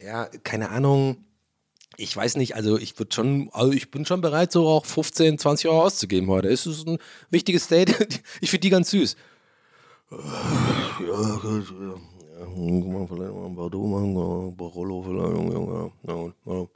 Ja, 0.00 0.24
keine 0.42 0.70
Ahnung 0.70 1.22
ich 1.96 2.16
weiß 2.16 2.36
nicht, 2.36 2.54
also 2.54 2.78
ich 2.78 2.98
würde 2.98 3.14
schon, 3.14 3.50
also 3.52 3.72
ich 3.72 3.90
bin 3.90 4.06
schon 4.06 4.20
bereit, 4.20 4.52
so 4.52 4.66
auch 4.68 4.84
15, 4.84 5.38
20 5.38 5.68
Euro 5.68 5.82
auszugeben 5.84 6.28
heute. 6.28 6.48
Es 6.48 6.66
ist 6.66 6.86
ein 6.86 6.98
wichtiges 7.30 7.68
Date. 7.68 8.22
Ich 8.40 8.50
finde 8.50 8.62
die 8.62 8.70
ganz 8.70 8.90
süß. 8.90 9.16
Ja, 10.10 10.18
gut, 10.18 11.74
ja. 11.80 11.94
Ja, 12.42 13.06
vielleicht 13.06 13.34
mal 13.34 13.46
ein 13.46 13.54
Bordeaux 13.54 13.86
machen, 13.86 14.56
Barolo 14.56 15.02
vielleicht, 15.02 16.08
ja, 16.08 16.54
ja. 16.54 16.66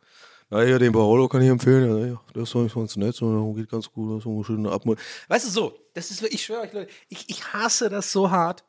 Na 0.49 0.63
ja, 0.63 0.79
den 0.79 0.93
Barolo 0.93 1.29
kann 1.29 1.43
ich 1.43 1.49
empfehlen. 1.49 2.09
Ja, 2.09 2.21
der 2.35 2.43
ist 2.43 2.75
ganz 2.75 2.97
nett, 2.97 3.17
so, 3.17 3.53
geht 3.53 3.69
ganz 3.69 3.91
gut, 3.91 4.23
so 4.23 4.31
eine 4.31 4.45
schöne 4.45 4.71
Abmut. 4.71 4.99
Weißt 5.29 5.47
du 5.47 5.51
so, 5.51 5.75
das 5.95 6.11
ist, 6.11 6.23
ich 6.23 6.45
schwöre 6.45 6.63
euch, 6.63 6.73
Leute, 6.73 6.91
ich, 7.09 7.29
ich 7.29 7.53
hasse 7.53 7.89
das 7.89 8.13
so 8.13 8.31
hart. 8.31 8.65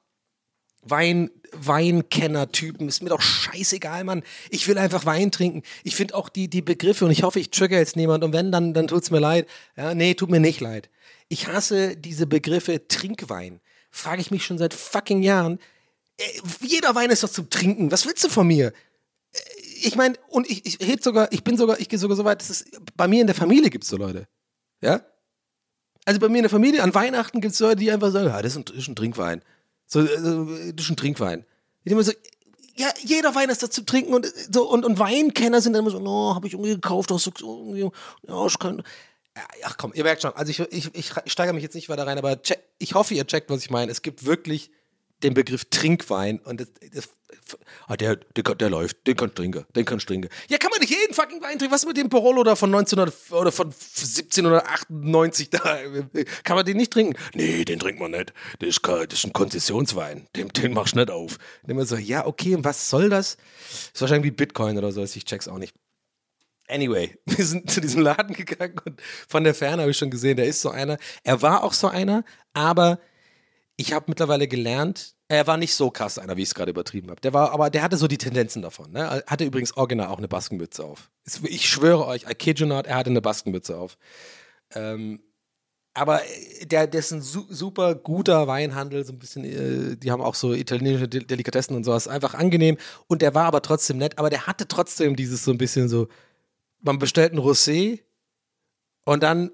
Wein, 0.84 1.30
Weinkenner-Typen. 1.54 2.88
Ist 2.88 3.04
mir 3.04 3.10
doch 3.10 3.22
scheißegal, 3.22 4.04
Mann. 4.04 4.24
Ich 4.50 4.68
will 4.68 4.78
einfach 4.78 5.06
Wein 5.06 5.32
trinken. 5.32 5.64
Ich 5.84 5.96
finde 5.96 6.16
auch 6.16 6.30
die, 6.30 6.50
die 6.50 6.62
Begriffe 6.62 7.06
und 7.06 7.12
ich 7.12 7.24
hoffe, 7.24 7.40
ich 7.40 7.52
trigger 7.52 7.78
jetzt 7.78 7.96
niemand 7.96 8.24
und 8.24 8.34
wenn, 8.34 8.52
dann, 8.52 8.74
dann 8.74 8.88
tut's 8.88 9.12
mir 9.12 9.20
leid. 9.20 9.48
Ja, 9.76 9.94
nee, 9.94 10.14
tut 10.14 10.30
mir 10.30 10.40
nicht 10.40 10.62
leid. 10.62 10.90
Ich 11.30 11.48
hasse 11.48 11.96
diese 11.96 12.28
Begriffe 12.28 12.88
Trinkwein. 12.88 13.60
Frage 13.92 14.22
ich 14.22 14.32
mich 14.32 14.46
schon 14.46 14.58
seit 14.58 14.74
fucking 14.74 15.24
Jahren. 15.24 15.60
Äh, 16.18 16.24
jeder 16.62 16.96
Wein 16.96 17.10
ist 17.10 17.24
doch 17.24 17.30
zum 17.30 17.50
Trinken. 17.50 17.92
Was 17.92 18.06
willst 18.06 18.24
du 18.24 18.30
von 18.30 18.48
mir? 18.48 18.68
Äh, 18.68 19.40
ich 19.84 19.96
meine, 19.96 20.16
und 20.30 20.50
ich, 20.50 20.66
ich 20.66 20.80
red 20.88 21.04
sogar, 21.04 21.32
ich 21.32 21.44
bin 21.44 21.58
sogar, 21.58 21.80
ich 21.80 21.90
gehe 21.90 22.00
sogar 22.00 22.18
so 22.18 22.26
weit, 22.26 22.42
dass 22.42 22.50
es 22.50 22.66
bei 22.96 23.08
mir 23.08 23.22
in 23.22 23.28
der 23.28 23.36
Familie 23.36 23.70
gibt's 23.70 23.90
so 23.90 23.98
Leute. 23.98 24.28
Ja? 24.82 25.02
Also 26.06 26.20
bei 26.20 26.30
mir 26.30 26.38
in 26.38 26.44
der 26.44 26.50
Familie 26.50 26.84
an 26.84 26.94
Weihnachten 26.94 27.42
gibt's 27.42 27.60
Leute, 27.60 27.78
die 27.78 27.92
einfach 27.92 28.12
sagen, 28.12 28.28
ja, 28.28 28.42
das 28.42 28.54
ist 28.54 28.58
ein, 28.58 28.66
das 28.66 28.78
ist 28.78 28.88
ein 28.88 28.96
Trinkwein. 28.96 29.42
So, 29.88 30.06
so 30.06 30.46
das 30.46 30.86
ist 30.86 30.92
ein 30.92 30.98
Trinkwein. 30.98 31.46
Ich 31.84 31.94
mir 31.94 32.04
so, 32.04 32.12
ja, 32.76 32.90
jeder 33.04 33.34
Wein 33.34 33.50
ist 33.50 33.64
da 33.64 33.70
zu 33.70 33.84
trinken 33.84 34.14
und 34.14 34.32
so 34.52 34.70
und, 34.70 34.86
und 34.86 35.00
Weinkenner 35.00 35.62
sind 35.62 35.74
dann 35.74 35.82
immer 35.82 35.92
so, 35.92 36.00
no, 36.00 36.36
habe 36.36 36.48
ich 36.48 36.54
irgendwie 36.54 36.76
gekauft, 36.76 37.12
aus 37.12 37.24
so, 37.24 37.32
irgendwie, 37.42 37.90
ja, 38.28 38.46
ich 38.46 38.60
kann. 38.60 38.84
Ach 39.64 39.78
komm, 39.78 39.94
ihr 39.94 40.04
merkt 40.04 40.24
schon, 40.24 40.34
also 40.34 40.50
ich, 40.50 40.60
ich, 40.60 40.96
ich 40.96 41.32
steigere 41.32 41.54
mich 41.54 41.64
jetzt 41.64 41.76
nicht 41.76 41.90
weiter 41.90 42.08
rein, 42.08 42.18
aber 42.18 42.42
check, 42.42 42.60
ich 42.80 42.96
hoffe, 42.96 43.14
ihr 43.14 43.26
checkt, 43.26 43.50
was 43.50 43.62
ich 43.62 43.70
meine. 43.70 43.92
Es 43.92 44.02
gibt 44.02 44.26
wirklich 44.26 44.72
den 45.24 45.34
Begriff 45.34 45.66
Trinkwein 45.66 46.40
und 46.40 46.62
das, 46.62 46.68
das 46.94 47.10
ah, 47.88 47.98
der, 47.98 48.16
der, 48.16 48.44
der 48.44 48.70
läuft, 48.70 49.06
den 49.08 49.16
kannst 49.16 49.38
du 49.38 49.42
trinken, 49.42 49.66
den 49.76 49.86
kannst 49.86 50.06
du 50.06 50.14
trinken. 50.14 50.30
Ja, 50.50 50.58
kann 50.58 50.70
man 50.72 50.80
nicht 50.80 50.90
jeden 50.90 51.14
fucking 51.14 51.42
Wein 51.42 51.58
trinken. 51.58 51.74
Was 51.74 51.86
mit 51.86 51.98
dem 51.98 52.10
Porolo 52.10 52.44
da 52.44 52.56
von 52.56 52.74
1900 52.74 53.32
oder 53.32 53.52
von 53.52 53.68
1798 53.68 55.50
da? 55.50 55.80
Kann 56.44 56.56
man 56.56 56.66
den 56.66 56.78
nicht 56.78 56.94
trinken? 56.94 57.18
Nee, 57.34 57.66
den 57.66 57.80
trinkt 57.80 58.00
man 58.00 58.12
nicht. 58.12 58.34
Das 58.60 58.70
ist, 58.70 58.80
das 58.86 59.14
ist 59.14 59.26
ein 59.26 59.34
Konzessionswein. 59.34 60.28
Den, 60.36 60.50
den 60.50 60.74
machst 60.74 60.94
du 60.94 61.00
nicht 61.00 61.12
auf. 61.12 61.38
Und 61.64 61.70
immer 61.70 61.86
so, 61.86 61.96
ja, 61.96 62.26
okay, 62.26 62.56
und 62.56 62.64
was 62.64 62.90
soll 62.90 63.10
das? 63.10 63.38
Das 63.38 63.92
ist 63.94 64.02
wahrscheinlich 64.02 64.32
wie 64.32 64.36
Bitcoin 64.36 64.78
oder 64.78 64.92
so, 64.92 65.04
ich 65.04 65.26
check's 65.26 65.48
auch 65.48 65.58
nicht. 65.58 65.74
Anyway, 66.70 67.18
wir 67.26 67.46
sind 67.46 67.72
zu 67.72 67.82
diesem 67.82 68.02
Laden 68.02 68.36
gegangen 68.36 68.80
und 68.86 69.02
von 69.28 69.44
der 69.44 69.56
Ferne 69.56 69.84
habe 69.84 69.92
ich 69.92 69.98
schon 69.98 70.12
gesehen, 70.12 70.38
der 70.38 70.46
ist 70.46 70.62
so 70.62 70.70
einer. 70.70 70.98
Er 71.24 71.42
war 71.42 71.64
auch 71.64 71.74
so 71.74 71.88
einer, 71.88 72.24
aber 72.54 73.00
ich 73.78 73.94
habe 73.94 74.06
mittlerweile 74.08 74.48
gelernt, 74.48 75.16
er 75.28 75.46
war 75.46 75.58
nicht 75.58 75.76
so 75.76 75.92
krass 75.92 76.18
einer, 76.18 76.36
wie 76.36 76.42
ich 76.42 76.50
es 76.50 76.56
gerade 76.56 76.72
übertrieben 76.72 77.10
habe. 77.10 77.22
Der 77.22 77.34
war, 77.34 77.52
aber 77.52 77.70
der 77.70 77.84
hatte 77.84 77.98
so 77.98 78.08
die 78.08 78.18
Tendenzen 78.18 78.62
davon. 78.62 78.92
Ne? 78.92 79.24
Hatte 79.28 79.46
übrigens 79.46 79.78
original 79.78 80.08
auch 80.08 80.18
eine 80.18 80.28
Baskenmütze 80.28 80.84
auf. 80.84 81.12
Ich 81.44 81.70
schwöre 81.70 82.06
euch, 82.08 82.24
I 82.30 82.34
kid 82.34 82.60
you 82.60 82.66
not, 82.66 82.88
er 82.88 82.96
hatte 82.96 83.12
eine 83.12 83.22
Baskenmütze 83.22 83.78
auf. 83.78 83.98
Ähm, 84.74 85.22
aber 85.94 86.22
der, 86.64 86.88
der 86.88 87.00
ist 87.00 87.12
ein 87.12 87.22
su 87.22 87.46
super 87.50 87.96
guter 87.96 88.48
Weinhandel, 88.48 89.04
so 89.04 89.14
ein 89.14 89.20
bisschen, 89.20 89.44
äh, 89.44 89.98
die 89.98 90.12
haben 90.12 90.22
auch 90.22 90.36
so 90.36 90.54
italienische 90.54 91.08
De 91.08 91.24
Delikatessen 91.24 91.76
und 91.76 91.84
sowas, 91.84 92.08
einfach 92.08 92.34
angenehm. 92.34 92.78
Und 93.08 93.22
der 93.22 93.36
war 93.36 93.46
aber 93.46 93.62
trotzdem 93.62 93.98
nett, 93.98 94.18
aber 94.18 94.30
der 94.30 94.48
hatte 94.48 94.68
trotzdem 94.68 95.16
dieses 95.16 95.44
so 95.44 95.52
ein 95.52 95.58
bisschen 95.58 95.90
so, 95.90 96.08
man 96.82 97.00
bestellt 97.00 97.34
ein 97.34 97.40
Rosé 97.40 98.02
und 99.06 99.24
dann 99.24 99.52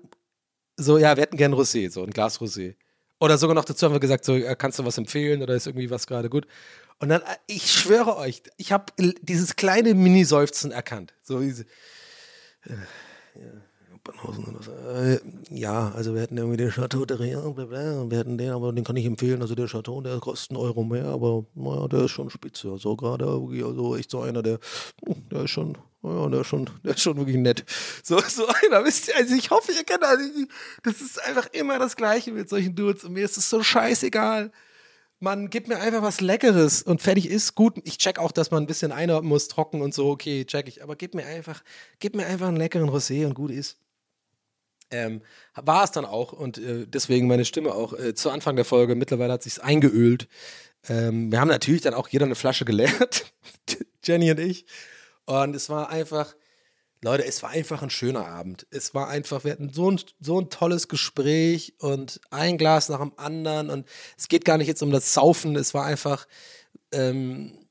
so, 0.77 0.97
ja, 0.97 1.15
wir 1.15 1.23
hätten 1.23 1.37
gern 1.37 1.53
Rosé, 1.53 1.89
so 1.89 2.03
ein 2.03 2.11
Glas 2.11 2.39
Rosé. 2.41 2.75
Oder 3.23 3.37
sogar 3.37 3.55
noch 3.55 3.63
dazu 3.63 3.85
haben 3.85 3.93
wir 3.93 4.01
gesagt, 4.01 4.25
so, 4.25 4.35
äh, 4.35 4.53
kannst 4.53 4.79
du 4.79 4.85
was 4.85 4.97
empfehlen 4.97 5.41
oder 5.41 5.55
ist 5.55 5.65
irgendwie 5.65 5.89
was 5.89 6.07
gerade 6.07 6.29
gut? 6.29 6.45
Und 6.99 7.07
dann, 7.07 7.21
äh, 7.21 7.37
ich 7.47 7.71
schwöre 7.71 8.17
euch, 8.17 8.43
ich 8.57 8.73
habe 8.73 8.91
dieses 8.97 9.55
kleine 9.55 9.93
Mini-Seufzen 9.93 10.71
erkannt. 10.71 11.13
So 11.21 11.39
diese, 11.39 11.63
äh, 12.65 12.73
ja, 13.35 13.62
äh, 14.05 15.19
ja, 15.49 15.91
also 15.95 16.13
wir 16.13 16.21
hätten 16.21 16.37
irgendwie 16.37 16.57
den 16.57 16.71
Chateau 16.71 17.05
de 17.05 17.17
Rien, 17.17 17.55
wir 17.55 18.17
hätten 18.17 18.37
den, 18.37 18.51
aber 18.51 18.73
den 18.73 18.83
kann 18.83 18.97
ich 18.97 19.05
empfehlen. 19.05 19.41
Also 19.41 19.55
der 19.55 19.67
Chateau, 19.67 20.01
der 20.01 20.19
kostet 20.19 20.51
einen 20.51 20.59
Euro 20.59 20.83
mehr, 20.83 21.05
aber 21.05 21.45
naja, 21.55 21.87
der 21.87 22.05
ist 22.05 22.11
schon 22.11 22.29
spitze. 22.29 22.71
Also 22.71 22.95
gerade, 22.95 23.25
also 23.25 23.95
echt 23.95 24.11
so 24.11 24.21
einer, 24.21 24.43
der, 24.43 24.59
der 25.31 25.43
ist 25.43 25.51
schon 25.51 25.77
ja, 26.03 26.27
der 26.27 26.41
ist 26.41 26.47
schon, 26.47 26.69
der 26.83 26.95
ist 26.95 27.01
schon 27.01 27.15
wirklich 27.15 27.37
nett. 27.37 27.63
So, 28.03 28.19
so 28.19 28.45
einer, 28.47 28.83
wisst 28.83 29.07
ihr, 29.07 29.15
also 29.15 29.35
ich 29.35 29.49
hoffe, 29.51 29.71
ihr 29.71 29.85
kennt 29.85 30.03
das. 30.03 30.19
Das 30.83 30.99
ist 30.99 31.23
einfach 31.23 31.47
immer 31.53 31.79
das 31.79 31.95
Gleiche 31.95 32.33
mit 32.33 32.49
solchen 32.49 32.75
Dudes 32.75 33.05
und 33.05 33.13
mir 33.13 33.23
ist 33.23 33.37
es 33.37 33.49
so 33.49 33.63
scheißegal. 33.63 34.51
Man 35.21 35.49
gibt 35.49 35.69
mir 35.69 35.79
einfach 35.79 36.01
was 36.01 36.19
Leckeres 36.19 36.83
und 36.83 37.01
fertig 37.01 37.29
ist 37.29 37.55
gut. 37.55 37.79
Ich 37.85 37.97
check 37.97 38.19
auch, 38.19 38.33
dass 38.33 38.51
man 38.51 38.63
ein 38.63 38.67
bisschen 38.67 38.91
einordnen 38.91 39.29
muss, 39.29 39.47
trocken 39.47 39.81
und 39.81 39.93
so, 39.93 40.09
okay, 40.09 40.43
check 40.43 40.67
ich. 40.67 40.83
Aber 40.83 40.97
gib 40.97 41.15
mir 41.15 41.25
einfach, 41.25 41.63
gib 41.99 42.17
mir 42.17 42.25
einfach 42.25 42.49
einen 42.49 42.57
leckeren 42.57 42.89
Rosé 42.89 43.25
und 43.25 43.33
gut 43.33 43.51
ist. 43.51 43.77
Ähm, 44.93 45.21
war 45.55 45.83
es 45.83 45.91
dann 45.91 46.05
auch 46.05 46.33
und 46.33 46.59
äh, 46.59 46.85
deswegen 46.87 47.27
meine 47.27 47.45
Stimme 47.45 47.73
auch 47.73 47.93
äh, 47.93 48.13
zu 48.13 48.29
Anfang 48.29 48.55
der 48.55 48.63
Folge. 48.63 48.93
Mittlerweile 48.93 49.33
hat 49.33 49.43
sich's 49.43 49.57
eingeölt. 49.57 50.27
Ähm, 50.87 51.31
wir 51.31 51.39
haben 51.39 51.47
natürlich 51.47 51.81
dann 51.81 51.95
auch 51.95 52.07
jeder 52.09 52.25
eine 52.25 52.35
Flasche 52.35 52.63
geleert, 52.63 53.33
Jenny 54.03 54.29
und 54.29 54.39
ich. 54.39 54.65
Und 55.25 55.55
es 55.55 55.69
war 55.69 55.89
einfach, 55.89 56.35
Leute, 57.01 57.25
es 57.25 57.41
war 57.41 57.49
einfach 57.49 57.81
ein 57.81 57.89
schöner 57.89 58.27
Abend. 58.27 58.67
Es 58.69 58.93
war 58.93 59.07
einfach, 59.07 59.43
wir 59.43 59.53
hatten 59.53 59.73
so 59.73 59.89
ein, 59.89 59.99
so 60.19 60.39
ein 60.39 60.49
tolles 60.49 60.87
Gespräch 60.87 61.73
und 61.79 62.21
ein 62.29 62.59
Glas 62.59 62.89
nach 62.89 62.99
dem 62.99 63.13
anderen. 63.17 63.71
Und 63.71 63.87
es 64.17 64.27
geht 64.27 64.45
gar 64.45 64.57
nicht 64.57 64.67
jetzt 64.67 64.83
um 64.83 64.91
das 64.91 65.13
Saufen, 65.13 65.55
es 65.55 65.73
war 65.73 65.85
einfach, 65.85 66.27
ähm, 66.91 67.62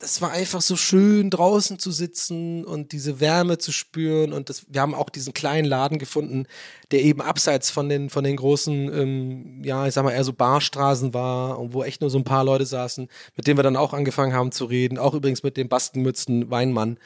das 0.00 0.22
war 0.22 0.30
einfach 0.30 0.62
so 0.62 0.76
schön, 0.76 1.28
draußen 1.28 1.78
zu 1.78 1.92
sitzen 1.92 2.64
und 2.64 2.92
diese 2.92 3.20
Wärme 3.20 3.58
zu 3.58 3.70
spüren. 3.70 4.32
Und 4.32 4.48
das, 4.48 4.64
wir 4.66 4.80
haben 4.80 4.94
auch 4.94 5.10
diesen 5.10 5.34
kleinen 5.34 5.66
Laden 5.66 5.98
gefunden, 5.98 6.46
der 6.90 7.02
eben 7.02 7.20
abseits 7.20 7.70
von 7.70 7.90
den, 7.90 8.08
von 8.08 8.24
den 8.24 8.36
großen, 8.36 8.92
ähm, 8.94 9.62
ja, 9.62 9.86
ich 9.86 9.92
sag 9.92 10.04
mal, 10.04 10.12
eher 10.12 10.24
so 10.24 10.32
Barstraßen 10.32 11.12
war 11.12 11.58
und 11.58 11.74
wo 11.74 11.84
echt 11.84 12.00
nur 12.00 12.08
so 12.08 12.18
ein 12.18 12.24
paar 12.24 12.44
Leute 12.44 12.64
saßen, 12.64 13.08
mit 13.36 13.46
denen 13.46 13.58
wir 13.58 13.62
dann 13.62 13.76
auch 13.76 13.92
angefangen 13.92 14.32
haben 14.32 14.52
zu 14.52 14.64
reden. 14.64 14.96
Auch 14.96 15.12
übrigens 15.12 15.42
mit 15.42 15.58
dem 15.58 15.68
Baskenmützen 15.68 16.50
Weinmann, 16.50 16.98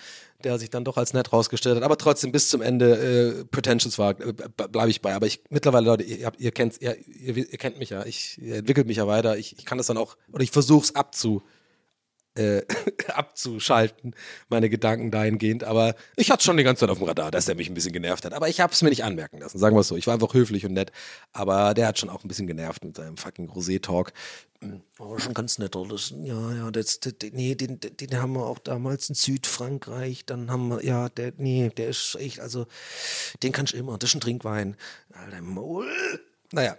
der 0.44 0.60
sich 0.60 0.70
dann 0.70 0.84
doch 0.84 0.96
als 0.96 1.14
nett 1.14 1.32
rausgestellt 1.32 1.76
hat, 1.76 1.82
aber 1.82 1.98
trotzdem 1.98 2.30
bis 2.30 2.48
zum 2.48 2.62
Ende 2.62 3.40
äh, 3.40 3.44
pretentious 3.46 3.98
war, 3.98 4.10
äh, 4.20 4.32
bleibe 4.70 4.90
ich 4.90 5.02
bei. 5.02 5.14
Aber 5.14 5.26
ich 5.26 5.42
mittlerweile, 5.50 5.86
Leute, 5.86 6.04
ihr, 6.04 6.30
ihr 6.38 6.52
kennt, 6.52 6.80
ihr, 6.80 6.96
ihr, 7.08 7.58
kennt 7.58 7.80
mich 7.80 7.90
ja, 7.90 8.06
ich 8.06 8.40
entwickle 8.40 8.84
mich 8.84 8.98
ja 8.98 9.08
weiter, 9.08 9.36
ich, 9.36 9.58
ich 9.58 9.64
kann 9.64 9.78
das 9.78 9.88
dann 9.88 9.96
auch, 9.96 10.16
oder 10.32 10.44
ich 10.44 10.52
versuche 10.52 10.84
es 10.84 10.94
abzu 10.94 11.42
äh, 12.36 12.62
abzuschalten, 13.08 14.14
meine 14.48 14.68
Gedanken 14.68 15.10
dahingehend. 15.10 15.64
Aber 15.64 15.94
ich 16.16 16.30
hatte 16.30 16.44
schon 16.44 16.56
die 16.56 16.64
ganze 16.64 16.80
Zeit 16.80 16.90
auf 16.90 16.98
dem 16.98 17.06
Radar, 17.06 17.30
dass 17.30 17.48
er 17.48 17.54
mich 17.54 17.68
ein 17.68 17.74
bisschen 17.74 17.92
genervt 17.92 18.24
hat. 18.24 18.32
Aber 18.32 18.48
ich 18.48 18.60
habe 18.60 18.72
es 18.72 18.82
mir 18.82 18.90
nicht 18.90 19.04
anmerken 19.04 19.38
lassen, 19.38 19.58
sagen 19.58 19.76
wir 19.76 19.80
es 19.80 19.88
so. 19.88 19.96
Ich 19.96 20.06
war 20.06 20.14
einfach 20.14 20.34
höflich 20.34 20.66
und 20.66 20.72
nett. 20.72 20.92
Aber 21.32 21.74
der 21.74 21.86
hat 21.86 21.98
schon 21.98 22.10
auch 22.10 22.24
ein 22.24 22.28
bisschen 22.28 22.46
genervt 22.46 22.84
mit 22.84 22.96
seinem 22.96 23.16
fucking 23.16 23.50
Rosé-Talk. 23.50 24.12
Oh, 24.98 25.18
schon 25.18 25.34
ganz 25.34 25.58
nett. 25.58 25.74
Das, 25.74 26.14
ja, 26.22 26.52
ja, 26.54 26.70
das, 26.70 27.00
das, 27.00 27.14
nee, 27.32 27.54
den, 27.54 27.80
den 27.80 28.16
haben 28.16 28.32
wir 28.32 28.46
auch 28.46 28.58
damals 28.58 29.08
in 29.08 29.14
Südfrankreich. 29.14 30.24
Dann 30.24 30.50
haben 30.50 30.68
wir, 30.68 30.84
ja, 30.84 31.08
der, 31.08 31.32
nee, 31.36 31.70
der 31.76 31.88
ist 31.88 32.16
echt, 32.16 32.40
also, 32.40 32.66
den 33.42 33.52
kannst 33.52 33.74
du 33.74 33.76
immer. 33.76 33.98
Das 33.98 34.10
ist 34.10 34.16
ein 34.16 34.20
Trinkwein. 34.20 34.76
Alter, 35.12 35.42
Maul. 35.42 35.86
Naja, 36.52 36.76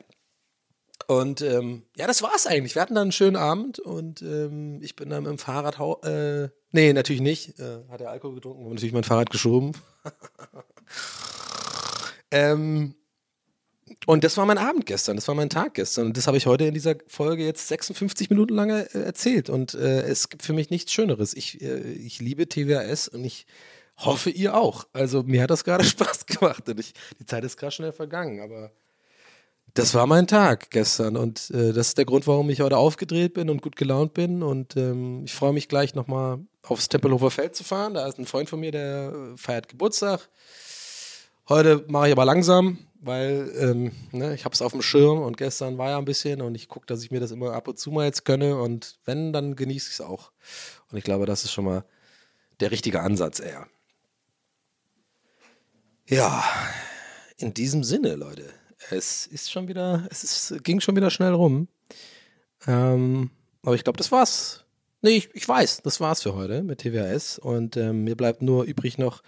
und 1.08 1.42
ähm, 1.42 1.84
ja, 1.96 2.08
das 2.08 2.22
war's 2.22 2.48
eigentlich. 2.48 2.76
Wir 2.76 2.82
hatten 2.82 2.96
dann 2.96 3.04
einen 3.04 3.12
schönen 3.12 3.36
Abend 3.36 3.80
und 3.80 4.22
ähm, 4.22 4.80
ich 4.82 4.96
bin 4.96 5.10
dann 5.10 5.24
mit 5.24 5.32
dem 5.32 5.38
Fahrrad. 5.38 5.78
Äh, 6.06 6.50
nee, 6.72 6.94
natürlich 6.94 7.22
nicht. 7.22 7.60
Äh, 7.60 7.84
hat 7.90 8.02
er 8.02 8.10
Alkohol 8.10 8.36
getrunken 8.36 8.66
und 8.66 8.74
natürlich 8.74 8.94
mein 8.94 9.04
Fahrrad 9.04 9.30
geschoben. 9.30 9.74
ähm, 12.32 12.96
und 14.08 14.24
das 14.24 14.38
war 14.38 14.46
mein 14.46 14.58
Abend 14.58 14.86
gestern, 14.86 15.16
das 15.16 15.28
war 15.28 15.36
mein 15.36 15.50
Tag 15.50 15.76
gestern. 15.76 16.08
Und 16.08 16.18
das 16.18 16.28
habe 16.28 16.38
ich 16.38 16.48
heute 16.48 16.66
in 16.66 16.74
dieser 16.74 16.96
Folge 17.08 17.46
jetzt 17.46 17.68
56 17.68 18.30
Minuten 18.30 18.56
lang 18.56 18.70
äh, 18.70 18.88
erzählt. 18.94 19.50
Und 19.50 19.76
äh, 19.76 20.02
es 20.04 20.30
gibt 20.30 20.44
für 20.44 20.54
mich 20.54 20.70
nichts 20.70 20.92
Schöneres. 20.92 21.36
Ich, 21.36 21.62
äh, 21.62 21.94
ich 21.94 22.20
liebe 22.20 22.50
TWAS 22.50 23.08
und 23.08 23.24
ich 23.24 23.46
hoffe, 23.98 24.30
ihr 24.30 24.56
auch. 24.56 24.88
Also 24.94 25.24
mir 25.24 25.44
hat 25.44 25.52
das 25.52 25.64
gerade 25.64 25.84
Spaß 25.84 26.26
gemacht 26.26 26.68
und 26.68 26.80
ich, 26.80 26.94
die 27.20 27.26
Zeit 27.26 27.44
ist 27.44 27.58
gerade 27.58 27.72
schnell 27.72 27.92
vergangen, 27.92 28.42
aber 28.42 28.72
das 29.76 29.94
war 29.94 30.08
mein 30.08 30.26
Tag 30.26 30.72
gestern 30.72 31.18
und 31.18 31.52
äh, 31.52 31.74
das 31.74 31.90
ist 31.90 31.98
der 31.98 32.06
Grund, 32.06 32.26
warum 32.28 32.50
ich 32.50 32.62
heute 32.62 32.78
aufgedreht 32.78 33.34
bin 33.34 33.50
und 33.50 33.62
gut 33.62 33.76
gelaunt 33.76 34.14
bin 34.14 34.42
und 34.42 34.78
ähm, 34.78 35.26
ich 35.26 35.34
freue 35.34 35.52
mich 35.52 35.68
gleich 35.68 35.94
nochmal 35.96 36.40
aufs 36.64 36.88
Tempelhofer 36.88 37.30
Feld 37.30 37.58
zu 37.58 37.66
fahren. 37.66 37.94
Da 37.94 38.08
ist 38.08 38.18
ein 38.18 38.26
Freund 38.26 38.50
von 38.50 38.62
mir, 38.62 38.72
der 38.72 39.14
äh, 39.14 39.38
feiert 39.38 39.68
Geburtstag. 39.68 40.30
Heute 41.50 41.84
mache 41.90 42.08
ich 42.08 42.14
aber 42.14 42.24
langsam, 42.24 42.78
weil 43.02 43.52
ähm, 43.60 43.92
ne, 44.14 44.34
ich 44.34 44.46
habe 44.46 44.54
es 44.54 44.62
auf 44.62 44.72
dem 44.72 44.82
Schirm 44.82 45.22
und 45.22 45.36
gestern 45.36 45.78
war 45.78 45.90
ja 45.90 45.98
ein 45.98 46.06
bisschen 46.06 46.42
und 46.42 46.56
ich 46.56 46.70
gucke, 46.70 46.86
dass 46.86 47.04
ich 47.04 47.12
mir 47.12 47.20
das 47.20 47.32
immer 47.32 47.52
ab 47.52 47.68
und 47.68 47.78
zu 47.78 47.92
mal 47.92 48.06
jetzt 48.06 48.24
gönne 48.24 48.56
und 48.56 48.98
wenn, 49.04 49.34
dann 49.34 49.58
genieße 49.58 49.90
ich 49.90 49.96
es 49.96 50.02
auch. 50.02 50.32
Und 50.90 50.98
ich 50.98 51.04
glaube, 51.04 51.26
das 51.26 51.44
ist 51.44 51.52
schon 51.52 51.66
mal 51.66 51.84
der 52.62 52.72
richtige 52.72 53.02
Ansatz 53.02 53.42
eher. 53.42 53.68
Ja, 56.08 56.46
in 57.36 57.54
diesem 57.54 57.84
Sinne, 57.84 58.16
Leute 58.16 58.46
es 58.92 59.28
ist 59.28 59.52
schon 59.52 59.68
wieder, 59.68 60.08
es 60.10 60.24
ist, 60.24 60.64
ging 60.64 60.80
schon 60.80 60.96
wieder 60.96 61.10
schnell 61.10 61.34
rum. 61.34 61.68
Ähm, 62.68 63.32
aber 63.64 63.76
ich 63.76 63.84
glaube, 63.84 63.98
das 63.98 64.12
war's. 64.12 64.66
Nee, 65.02 65.18
ich, 65.18 65.30
ich 65.34 65.48
weiß, 65.48 65.82
das 65.84 66.00
war's 66.00 66.24
für 66.24 66.36
heute 66.36 66.64
mit 66.64 66.80
TWS. 66.80 67.40
Und 67.40 67.78
ähm, 67.78 68.04
mir 68.04 68.16
bleibt 68.16 68.42
nur 68.42 68.64
übrig 68.64 68.98
noch 68.98 69.22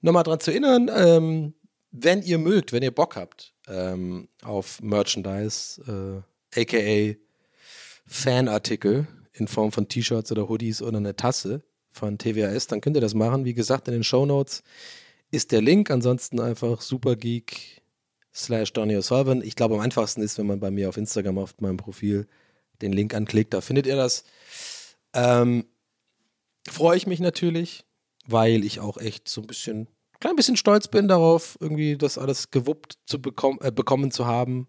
nochmal 0.00 0.24
dran 0.24 0.40
zu 0.40 0.50
erinnern, 0.50 0.90
ähm, 0.94 1.54
wenn 1.90 2.22
ihr 2.22 2.38
mögt, 2.38 2.72
wenn 2.72 2.82
ihr 2.82 2.90
Bock 2.90 3.16
habt 3.16 3.54
ähm, 3.68 4.28
auf 4.42 4.82
Merchandise, 4.82 6.24
äh, 6.54 6.60
aka 6.60 7.16
Fanartikel 8.06 9.06
in 9.32 9.48
Form 9.48 9.72
von 9.72 9.88
T-Shirts 9.88 10.32
oder 10.32 10.48
Hoodies 10.48 10.82
oder 10.82 10.98
eine 10.98 11.16
Tasse 11.16 11.62
von 11.90 12.18
TWS, 12.18 12.66
dann 12.66 12.80
könnt 12.80 12.96
ihr 12.96 13.00
das 13.00 13.14
machen. 13.14 13.44
Wie 13.44 13.54
gesagt, 13.54 13.88
in 13.88 13.94
den 13.94 14.04
Show 14.04 14.26
Notes 14.26 14.62
ist 15.30 15.52
der 15.52 15.62
Link. 15.62 15.90
Ansonsten 15.90 16.40
einfach 16.40 16.80
Supergeek 16.80 17.81
slash 18.34 18.72
Donny 18.72 18.96
O'Sullivan. 18.96 19.42
Ich 19.42 19.56
glaube, 19.56 19.74
am 19.74 19.80
einfachsten 19.80 20.22
ist, 20.22 20.38
wenn 20.38 20.46
man 20.46 20.60
bei 20.60 20.70
mir 20.70 20.88
auf 20.88 20.96
Instagram 20.96 21.38
auf 21.38 21.54
meinem 21.60 21.76
Profil 21.76 22.26
den 22.80 22.92
Link 22.92 23.14
anklickt. 23.14 23.54
Da 23.54 23.60
findet 23.60 23.86
ihr 23.86 23.96
das. 23.96 24.24
Ähm, 25.14 25.64
Freue 26.68 26.96
ich 26.96 27.06
mich 27.08 27.18
natürlich, 27.18 27.84
weil 28.26 28.64
ich 28.64 28.78
auch 28.78 28.96
echt 28.96 29.28
so 29.28 29.40
ein 29.40 29.48
bisschen, 29.48 29.88
klein 30.20 30.36
bisschen 30.36 30.56
stolz 30.56 30.86
bin 30.86 31.08
darauf, 31.08 31.58
irgendwie 31.60 31.96
das 31.96 32.18
alles 32.18 32.52
gewuppt 32.52 32.98
zu 33.04 33.20
bekommen, 33.20 33.58
äh, 33.62 33.72
bekommen 33.72 34.12
zu 34.12 34.26
haben. 34.26 34.68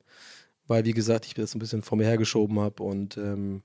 Weil, 0.66 0.86
wie 0.86 0.94
gesagt, 0.94 1.26
ich 1.26 1.36
das 1.36 1.54
ein 1.54 1.60
bisschen 1.60 1.84
vor 1.84 1.98
mir 1.98 2.06
hergeschoben 2.06 2.60
habe 2.60 2.82
und 2.82 3.18
ähm, 3.18 3.62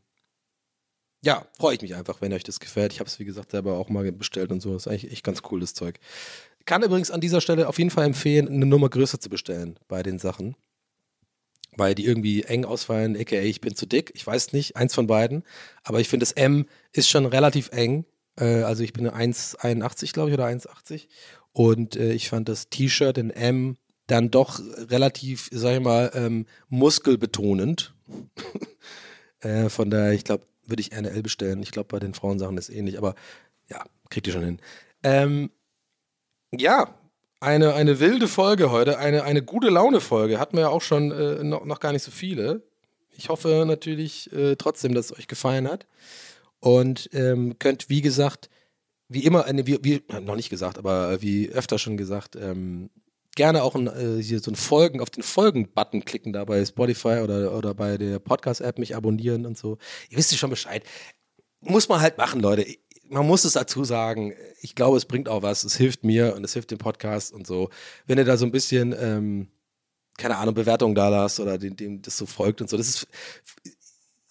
ja, 1.23 1.47
freue 1.59 1.75
ich 1.75 1.81
mich 1.83 1.95
einfach, 1.95 2.21
wenn 2.21 2.33
euch 2.33 2.45
das 2.45 2.61
gefällt. 2.61 2.93
Ich 2.93 3.01
habe 3.01 3.09
es, 3.09 3.19
wie 3.19 3.25
gesagt, 3.25 3.51
selber 3.53 3.79
auch 3.79 3.89
mal 3.89 4.11
bestellt 4.13 4.53
und 4.53 4.61
so. 4.61 4.73
Das 4.73 4.87
ist 4.87 4.89
eigentlich 4.89 5.13
echt 5.13 5.25
ganz 5.25 5.43
cool, 5.51 5.61
das 5.61 5.75
Zeug. 5.75 5.99
Kann 6.69 6.83
übrigens 6.83 7.11
an 7.11 7.23
dieser 7.23 7.41
Stelle 7.41 7.67
auf 7.67 7.79
jeden 7.79 7.89
Fall 7.89 8.05
empfehlen, 8.05 8.47
eine 8.47 8.67
Nummer 8.67 8.91
größer 8.91 9.19
zu 9.19 9.31
bestellen 9.31 9.79
bei 9.89 10.03
den 10.03 10.19
Sachen. 10.19 10.55
Weil 11.79 11.95
die 11.95 12.05
irgendwie 12.05 12.43
eng 12.43 12.67
ausfallen, 12.67 13.17
aka 13.19 13.37
ich 13.37 13.63
bin 13.63 13.75
zu 13.75 13.87
dick. 13.87 14.13
Ich 14.15 14.27
weiß 14.27 14.53
nicht, 14.53 14.77
eins 14.77 14.95
von 14.95 15.07
beiden. 15.07 15.45
Aber 15.83 15.99
ich 16.01 16.11
finde, 16.11 16.25
das 16.25 16.33
M 16.33 16.67
ist 16.93 17.09
schon 17.09 17.25
relativ 17.25 17.71
eng. 17.73 18.05
Äh, 18.39 18.65
also 18.65 18.83
ich 18.83 18.93
bin 18.93 19.09
1,81, 19.09 20.13
glaube 20.13 20.29
ich, 20.29 20.35
oder 20.35 20.45
1,80. 20.45 21.07
Und 21.53 21.97
äh, 21.97 22.13
ich 22.13 22.29
fand 22.29 22.51
das 22.51 22.69
T-Shirt 22.69 23.17
in 23.17 23.31
M 23.31 23.79
dann 24.07 24.31
doch 24.31 24.61
relativ, 24.91 25.49
sag 25.51 25.77
ich 25.77 25.83
mal, 25.83 26.11
ähm, 26.13 26.45
muskelbetonend. 26.69 27.95
äh, 29.41 29.71
von 29.71 29.89
daher, 29.89 30.13
ich 30.13 30.25
glaube, 30.25 30.45
würde 30.67 30.83
ich 30.83 30.93
eine 30.93 31.09
L 31.13 31.23
bestellen. 31.23 31.63
Ich 31.63 31.71
glaube, 31.71 31.89
bei 31.89 31.99
den 31.99 32.13
Frauensachen 32.13 32.59
ist 32.59 32.69
ähnlich, 32.69 32.99
aber 32.99 33.15
ja, 33.71 33.87
kriegt 34.11 34.27
ihr 34.27 34.35
schon 34.35 34.45
hin. 34.45 34.61
Ähm, 35.03 35.51
ja, 36.55 36.95
eine, 37.41 37.75
eine 37.75 38.01
wilde 38.01 38.29
Folge 38.29 38.71
heute, 38.71 38.99
eine, 38.99 39.25
eine 39.25 39.43
gute 39.43 39.69
Laune-Folge. 39.69 40.39
Hatten 40.41 40.57
wir 40.57 40.63
ja 40.63 40.69
auch 40.69 40.83
schon 40.83 41.13
äh, 41.13 41.45
noch, 41.45 41.65
noch 41.65 41.81
gar 41.81 41.93
nicht 41.93 42.03
so 42.03 42.11
viele. 42.11 42.63
Ich 43.17 43.29
hoffe 43.29 43.65
natürlich 43.67 44.33
äh, 44.33 44.57
trotzdem, 44.57 44.95
dass 44.95 45.07
es 45.07 45.19
euch 45.19 45.29
gefallen 45.29 45.69
hat. 45.69 45.87
Und 46.61 47.11
ähm, 47.13 47.59
könnt, 47.59 47.89
wie 47.89 48.01
gesagt, 48.01 48.51
wie 49.09 49.25
immer, 49.25 49.47
äh, 49.49 49.67
wie, 49.67 49.79
wie, 49.83 50.03
noch 50.21 50.37
nicht 50.37 50.51
gesagt, 50.51 50.79
aber 50.79 51.23
wie 51.23 51.49
öfter 51.49 51.79
schon 51.79 51.97
gesagt, 51.97 52.37
ähm, 52.37 52.91
gerne 53.37 53.63
auch 53.63 53.77
ein, 53.77 53.87
äh, 53.87 54.23
hier 54.23 54.41
so 54.41 54.51
ein 54.51 54.57
Folgen, 54.57 55.01
auf 55.01 55.11
den 55.11 55.23
Folgen-Button 55.23 56.05
klicken 56.05 56.33
da 56.33 56.45
bei 56.45 56.65
Spotify 56.65 57.21
oder, 57.23 57.57
oder 57.57 57.75
bei 57.75 57.97
der 57.97 58.19
Podcast-App 58.19 58.79
mich 58.79 58.97
abonnieren 58.97 59.47
und 59.47 59.57
so. 59.57 59.79
Ihr 60.11 60.19
wisst 60.19 60.33
ja 60.33 60.39
schon 60.39 60.51
Bescheid. 60.51 60.83
Muss 61.61 61.89
man 61.89 62.01
halt 62.01 62.19
machen, 62.19 62.41
Leute. 62.41 62.67
Man 63.09 63.27
muss 63.27 63.45
es 63.45 63.55
dazu 63.55 63.85
sagen. 63.85 64.35
Ich 64.61 64.75
glaube, 64.75 64.97
es 64.97 65.05
bringt 65.05 65.29
auch 65.29 65.43
was. 65.43 65.65
Es 65.65 65.77
hilft 65.77 66.05
mir 66.05 66.35
und 66.35 66.45
es 66.45 66.53
hilft 66.53 66.71
dem 66.71 66.79
Podcast 66.79 67.33
und 67.33 67.47
so. 67.47 67.71
Wenn 68.07 68.19
ihr 68.19 68.25
da 68.25 68.37
so 68.37 68.45
ein 68.45 68.53
bisschen, 68.53 68.95
ähm, 68.99 69.49
keine 70.17 70.37
Ahnung, 70.37 70.55
Bewertungen 70.55 70.95
da 70.95 71.09
lasst 71.09 71.41
oder 71.41 71.59
dem, 71.59 71.77
dem 71.77 72.03
das 72.03 72.17
so 72.17 72.27
folgt 72.27 72.61
und 72.61 72.69
so. 72.69 72.77
Das 72.77 72.89
ist, 72.89 73.07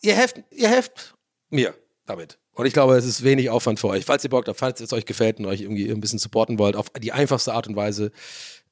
ihr 0.01 0.15
helft, 0.15 0.43
ihr 0.51 0.69
helft 0.69 1.15
mir 1.49 1.73
damit. 2.05 2.39
Und 2.53 2.65
ich 2.65 2.73
glaube, 2.73 2.95
es 2.97 3.05
ist 3.05 3.23
wenig 3.23 3.49
Aufwand 3.49 3.79
für 3.79 3.87
euch. 3.87 4.03
Falls 4.03 4.23
ihr 4.23 4.31
Bock 4.31 4.47
habt, 4.47 4.57
falls 4.57 4.81
es 4.81 4.91
euch 4.91 5.05
gefällt 5.05 5.39
und 5.39 5.45
euch 5.45 5.61
irgendwie 5.61 5.89
ein 5.91 6.01
bisschen 6.01 6.19
supporten 6.19 6.57
wollt, 6.57 6.75
auf 6.75 6.89
die 6.89 7.11
einfachste 7.11 7.53
Art 7.53 7.67
und 7.67 7.75
Weise, 7.75 8.11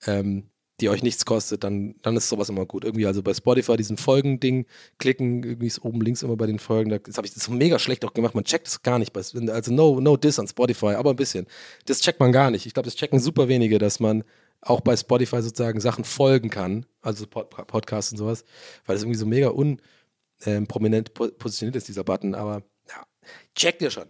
ähm, 0.08 0.50
die 0.82 0.90
euch 0.90 1.04
nichts 1.04 1.26
kostet, 1.26 1.64
dann, 1.64 1.96
dann 2.02 2.18
ist 2.18 2.28
sowas 2.28 2.50
immer 2.50 2.66
gut. 2.66 2.84
Irgendwie 2.84 3.06
also 3.06 3.24
bei 3.24 3.34
Spotify 3.34 3.78
diesen 3.78 3.98
Folgen-Ding 3.98 4.66
klicken, 4.98 5.44
irgendwie 5.44 5.68
ist 5.68 5.84
oben 5.84 6.02
links 6.02 6.22
immer 6.22 6.36
bei 6.36 6.48
den 6.48 6.60
Folgen. 6.60 6.90
Das 6.90 7.18
habe 7.18 7.26
ich 7.28 7.34
so 7.34 7.52
mega 7.52 7.80
schlecht 7.80 8.04
auch 8.04 8.14
gemacht. 8.14 8.36
Man 8.36 8.44
checkt 8.44 8.68
das 8.68 8.84
gar 8.84 9.00
nicht. 9.00 9.16
Also 9.16 9.74
no, 9.74 10.02
no 10.02 10.18
diss 10.18 10.38
an 10.38 10.48
Spotify, 10.48 10.96
aber 10.96 11.12
ein 11.12 11.16
bisschen. 11.16 11.48
Das 11.86 12.02
checkt 12.02 12.20
man 12.20 12.32
gar 12.34 12.52
nicht. 12.52 12.66
Ich 12.66 12.74
glaube, 12.74 12.88
das 12.88 12.96
checken 12.96 13.20
super 13.20 13.48
wenige, 13.48 13.80
dass 13.80 14.00
man 14.00 14.24
auch 14.62 14.82
bei 14.82 14.98
Spotify 14.98 15.42
sozusagen 15.42 15.80
Sachen 15.80 16.04
folgen 16.04 16.50
kann, 16.50 16.86
also 17.02 17.28
Pod 17.28 17.50
Podcasts 17.50 18.12
und 18.12 18.18
sowas, 18.18 18.44
weil 18.86 18.96
das 18.96 19.04
irgendwie 19.04 19.20
so 19.20 19.26
mega 19.26 19.50
unprominent 19.50 21.12
ähm, 21.20 21.32
positioniert 21.38 21.76
ist, 21.76 21.88
dieser 21.88 22.04
Button. 22.04 22.36
Aber 22.36 22.64
ja, 22.90 23.06
checkt 23.54 23.82
ihr 23.82 23.92
schon. 23.92 24.10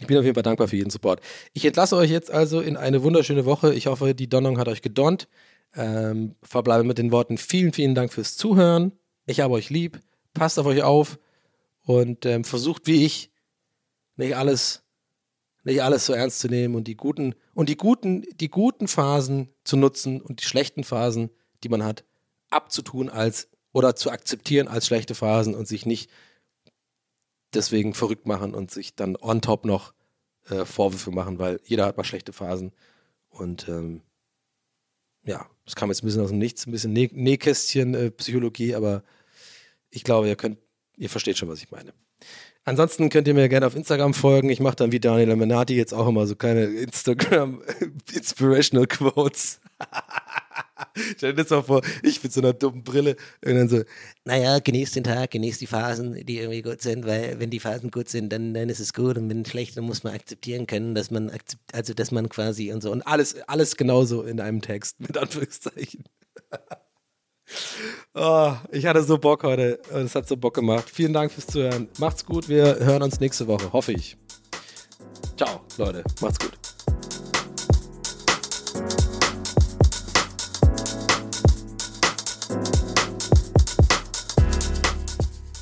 Ich 0.00 0.06
bin 0.06 0.16
auf 0.16 0.24
jeden 0.24 0.34
Fall 0.34 0.42
dankbar 0.42 0.68
für 0.68 0.76
jeden 0.76 0.90
Support. 0.90 1.20
Ich 1.52 1.64
entlasse 1.64 1.96
euch 1.96 2.10
jetzt 2.10 2.30
also 2.30 2.60
in 2.60 2.76
eine 2.76 3.02
wunderschöne 3.02 3.44
Woche. 3.44 3.74
Ich 3.74 3.86
hoffe, 3.86 4.14
die 4.14 4.28
Donnung 4.28 4.58
hat 4.58 4.68
euch 4.68 4.82
gedonnt. 4.82 5.28
Ähm, 5.74 6.34
verbleibe 6.42 6.84
mit 6.84 6.98
den 6.98 7.12
Worten 7.12 7.38
vielen, 7.38 7.72
vielen 7.72 7.94
Dank 7.94 8.12
fürs 8.12 8.36
Zuhören. 8.36 8.92
Ich 9.26 9.40
habe 9.40 9.54
euch 9.54 9.70
lieb. 9.70 10.00
Passt 10.34 10.58
auf 10.58 10.66
euch 10.66 10.82
auf 10.82 11.18
und 11.84 12.26
ähm, 12.26 12.44
versucht 12.44 12.86
wie 12.86 13.04
ich 13.04 13.30
nicht 14.16 14.36
alles, 14.36 14.82
nicht 15.64 15.82
alles 15.82 16.06
so 16.06 16.12
ernst 16.12 16.40
zu 16.40 16.48
nehmen 16.48 16.74
und 16.74 16.88
die 16.88 16.96
guten 16.96 17.34
und 17.54 17.68
die 17.68 17.76
guten, 17.76 18.24
die 18.40 18.48
guten 18.48 18.88
Phasen 18.88 19.48
zu 19.64 19.76
nutzen 19.76 20.20
und 20.20 20.40
die 20.40 20.46
schlechten 20.46 20.84
Phasen, 20.84 21.30
die 21.62 21.68
man 21.68 21.84
hat, 21.84 22.04
abzutun 22.50 23.08
als 23.08 23.48
oder 23.72 23.96
zu 23.96 24.10
akzeptieren 24.10 24.68
als 24.68 24.86
schlechte 24.86 25.14
Phasen 25.14 25.54
und 25.54 25.66
sich 25.66 25.86
nicht 25.86 26.10
deswegen 27.54 27.94
verrückt 27.94 28.26
machen 28.26 28.54
und 28.54 28.70
sich 28.70 28.94
dann 28.94 29.16
on 29.16 29.40
top 29.40 29.64
noch 29.64 29.94
äh, 30.48 30.64
Vorwürfe 30.64 31.10
machen, 31.10 31.38
weil 31.38 31.60
jeder 31.64 31.86
hat 31.86 31.96
mal 31.96 32.04
schlechte 32.04 32.32
Phasen. 32.32 32.72
Und 33.28 33.68
ähm, 33.68 34.02
ja, 35.24 35.46
das 35.64 35.76
kam 35.76 35.90
jetzt 35.90 36.02
ein 36.02 36.06
bisschen 36.06 36.22
aus 36.22 36.30
dem 36.30 36.38
Nichts, 36.38 36.66
ein 36.66 36.72
bisschen 36.72 36.92
Näh 36.92 37.10
Nähkästchen-Psychologie, 37.12 38.72
äh, 38.72 38.74
aber 38.74 39.02
ich 39.90 40.04
glaube, 40.04 40.28
ihr 40.28 40.36
könnt, 40.36 40.58
ihr 40.96 41.10
versteht 41.10 41.38
schon, 41.38 41.48
was 41.48 41.62
ich 41.62 41.70
meine. 41.70 41.92
Ansonsten 42.64 43.08
könnt 43.08 43.26
ihr 43.26 43.34
mir 43.34 43.48
gerne 43.48 43.66
auf 43.66 43.74
Instagram 43.74 44.14
folgen. 44.14 44.48
Ich 44.48 44.60
mache 44.60 44.76
dann 44.76 44.92
wie 44.92 45.00
Daniel 45.00 45.32
Amenati 45.32 45.74
jetzt 45.74 45.92
auch 45.92 46.06
immer 46.06 46.26
so 46.26 46.36
kleine 46.36 46.64
Instagram 46.64 47.60
Inspirational 48.12 48.86
Quotes. 48.86 49.60
Stell 51.16 51.34
dir 51.34 51.42
das 51.42 51.50
mal 51.50 51.62
vor, 51.62 51.82
ich 52.02 52.22
mit 52.22 52.32
so 52.32 52.40
einer 52.40 52.52
dummen 52.52 52.84
Brille 52.84 53.16
und 53.44 53.54
dann 53.54 53.68
so, 53.68 53.82
naja, 54.24 54.58
genießt 54.58 54.96
den 54.96 55.04
Tag, 55.04 55.30
genießt 55.30 55.60
die 55.60 55.66
Phasen, 55.66 56.14
die 56.26 56.38
irgendwie 56.38 56.62
gut 56.62 56.82
sind, 56.82 57.06
weil 57.06 57.40
wenn 57.40 57.50
die 57.50 57.60
Phasen 57.60 57.90
gut 57.90 58.08
sind, 58.08 58.32
dann, 58.32 58.54
dann 58.54 58.68
ist 58.68 58.80
es 58.80 58.92
gut 58.92 59.16
und 59.16 59.28
wenn 59.30 59.44
schlecht, 59.44 59.76
dann 59.76 59.84
muss 59.84 60.04
man 60.04 60.14
akzeptieren 60.14 60.66
können, 60.66 60.94
dass 60.94 61.10
man 61.10 61.30
also 61.72 61.94
dass 61.94 62.10
man 62.10 62.28
quasi 62.28 62.72
und 62.72 62.82
so 62.82 62.90
und 62.90 63.02
alles, 63.02 63.36
alles 63.48 63.76
genauso 63.76 64.22
in 64.22 64.40
einem 64.40 64.60
Text, 64.60 65.00
mit 65.00 65.16
Anführungszeichen. 65.16 66.04
oh, 68.14 68.54
ich 68.70 68.86
hatte 68.86 69.02
so 69.02 69.18
Bock 69.18 69.42
heute 69.44 69.80
und 69.92 70.02
es 70.02 70.14
hat 70.14 70.28
so 70.28 70.36
Bock 70.36 70.54
gemacht. 70.54 70.88
Vielen 70.90 71.12
Dank 71.12 71.32
fürs 71.32 71.46
Zuhören. 71.46 71.88
Macht's 71.98 72.24
gut, 72.24 72.48
wir 72.48 72.78
hören 72.80 73.02
uns 73.02 73.20
nächste 73.20 73.46
Woche, 73.46 73.72
hoffe 73.72 73.92
ich. 73.92 74.16
Ciao, 75.36 75.60
Leute, 75.78 76.04
macht's 76.20 76.38
gut. 76.38 76.61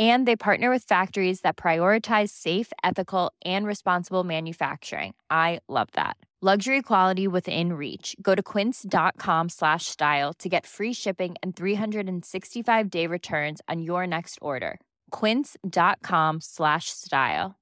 and 0.00 0.26
they 0.26 0.36
partner 0.36 0.70
with 0.70 0.84
factories 0.84 1.42
that 1.42 1.58
prioritize 1.58 2.30
safe 2.30 2.72
ethical 2.82 3.32
and 3.44 3.66
responsible 3.66 4.24
manufacturing. 4.24 5.14
I 5.30 5.60
love 5.68 5.88
that. 5.92 6.16
Luxury 6.40 6.80
quality 6.80 7.28
within 7.28 7.74
reach. 7.74 8.16
Go 8.22 8.34
to 8.34 8.42
quince.com 8.42 9.50
slash 9.50 9.84
style 9.84 10.32
to 10.38 10.48
get 10.48 10.66
free 10.66 10.94
shipping 10.94 11.34
and 11.42 11.54
365 11.54 12.88
day 12.88 13.06
returns 13.06 13.60
on 13.68 13.82
your 13.82 14.06
next 14.06 14.38
order. 14.40 14.80
quince.com 15.10 16.40
slash 16.40 16.88
style. 16.88 17.56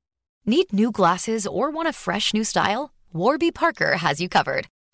Need 0.47 0.73
new 0.73 0.93
glasses 0.93 1.45
or 1.45 1.71
want 1.73 1.89
a 1.89 1.93
fresh 1.93 2.33
new 2.33 2.45
style? 2.45 2.95
Warby 3.13 3.51
parker 3.51 3.97
has 3.97 4.21
you 4.21 4.29
covered 4.29 4.69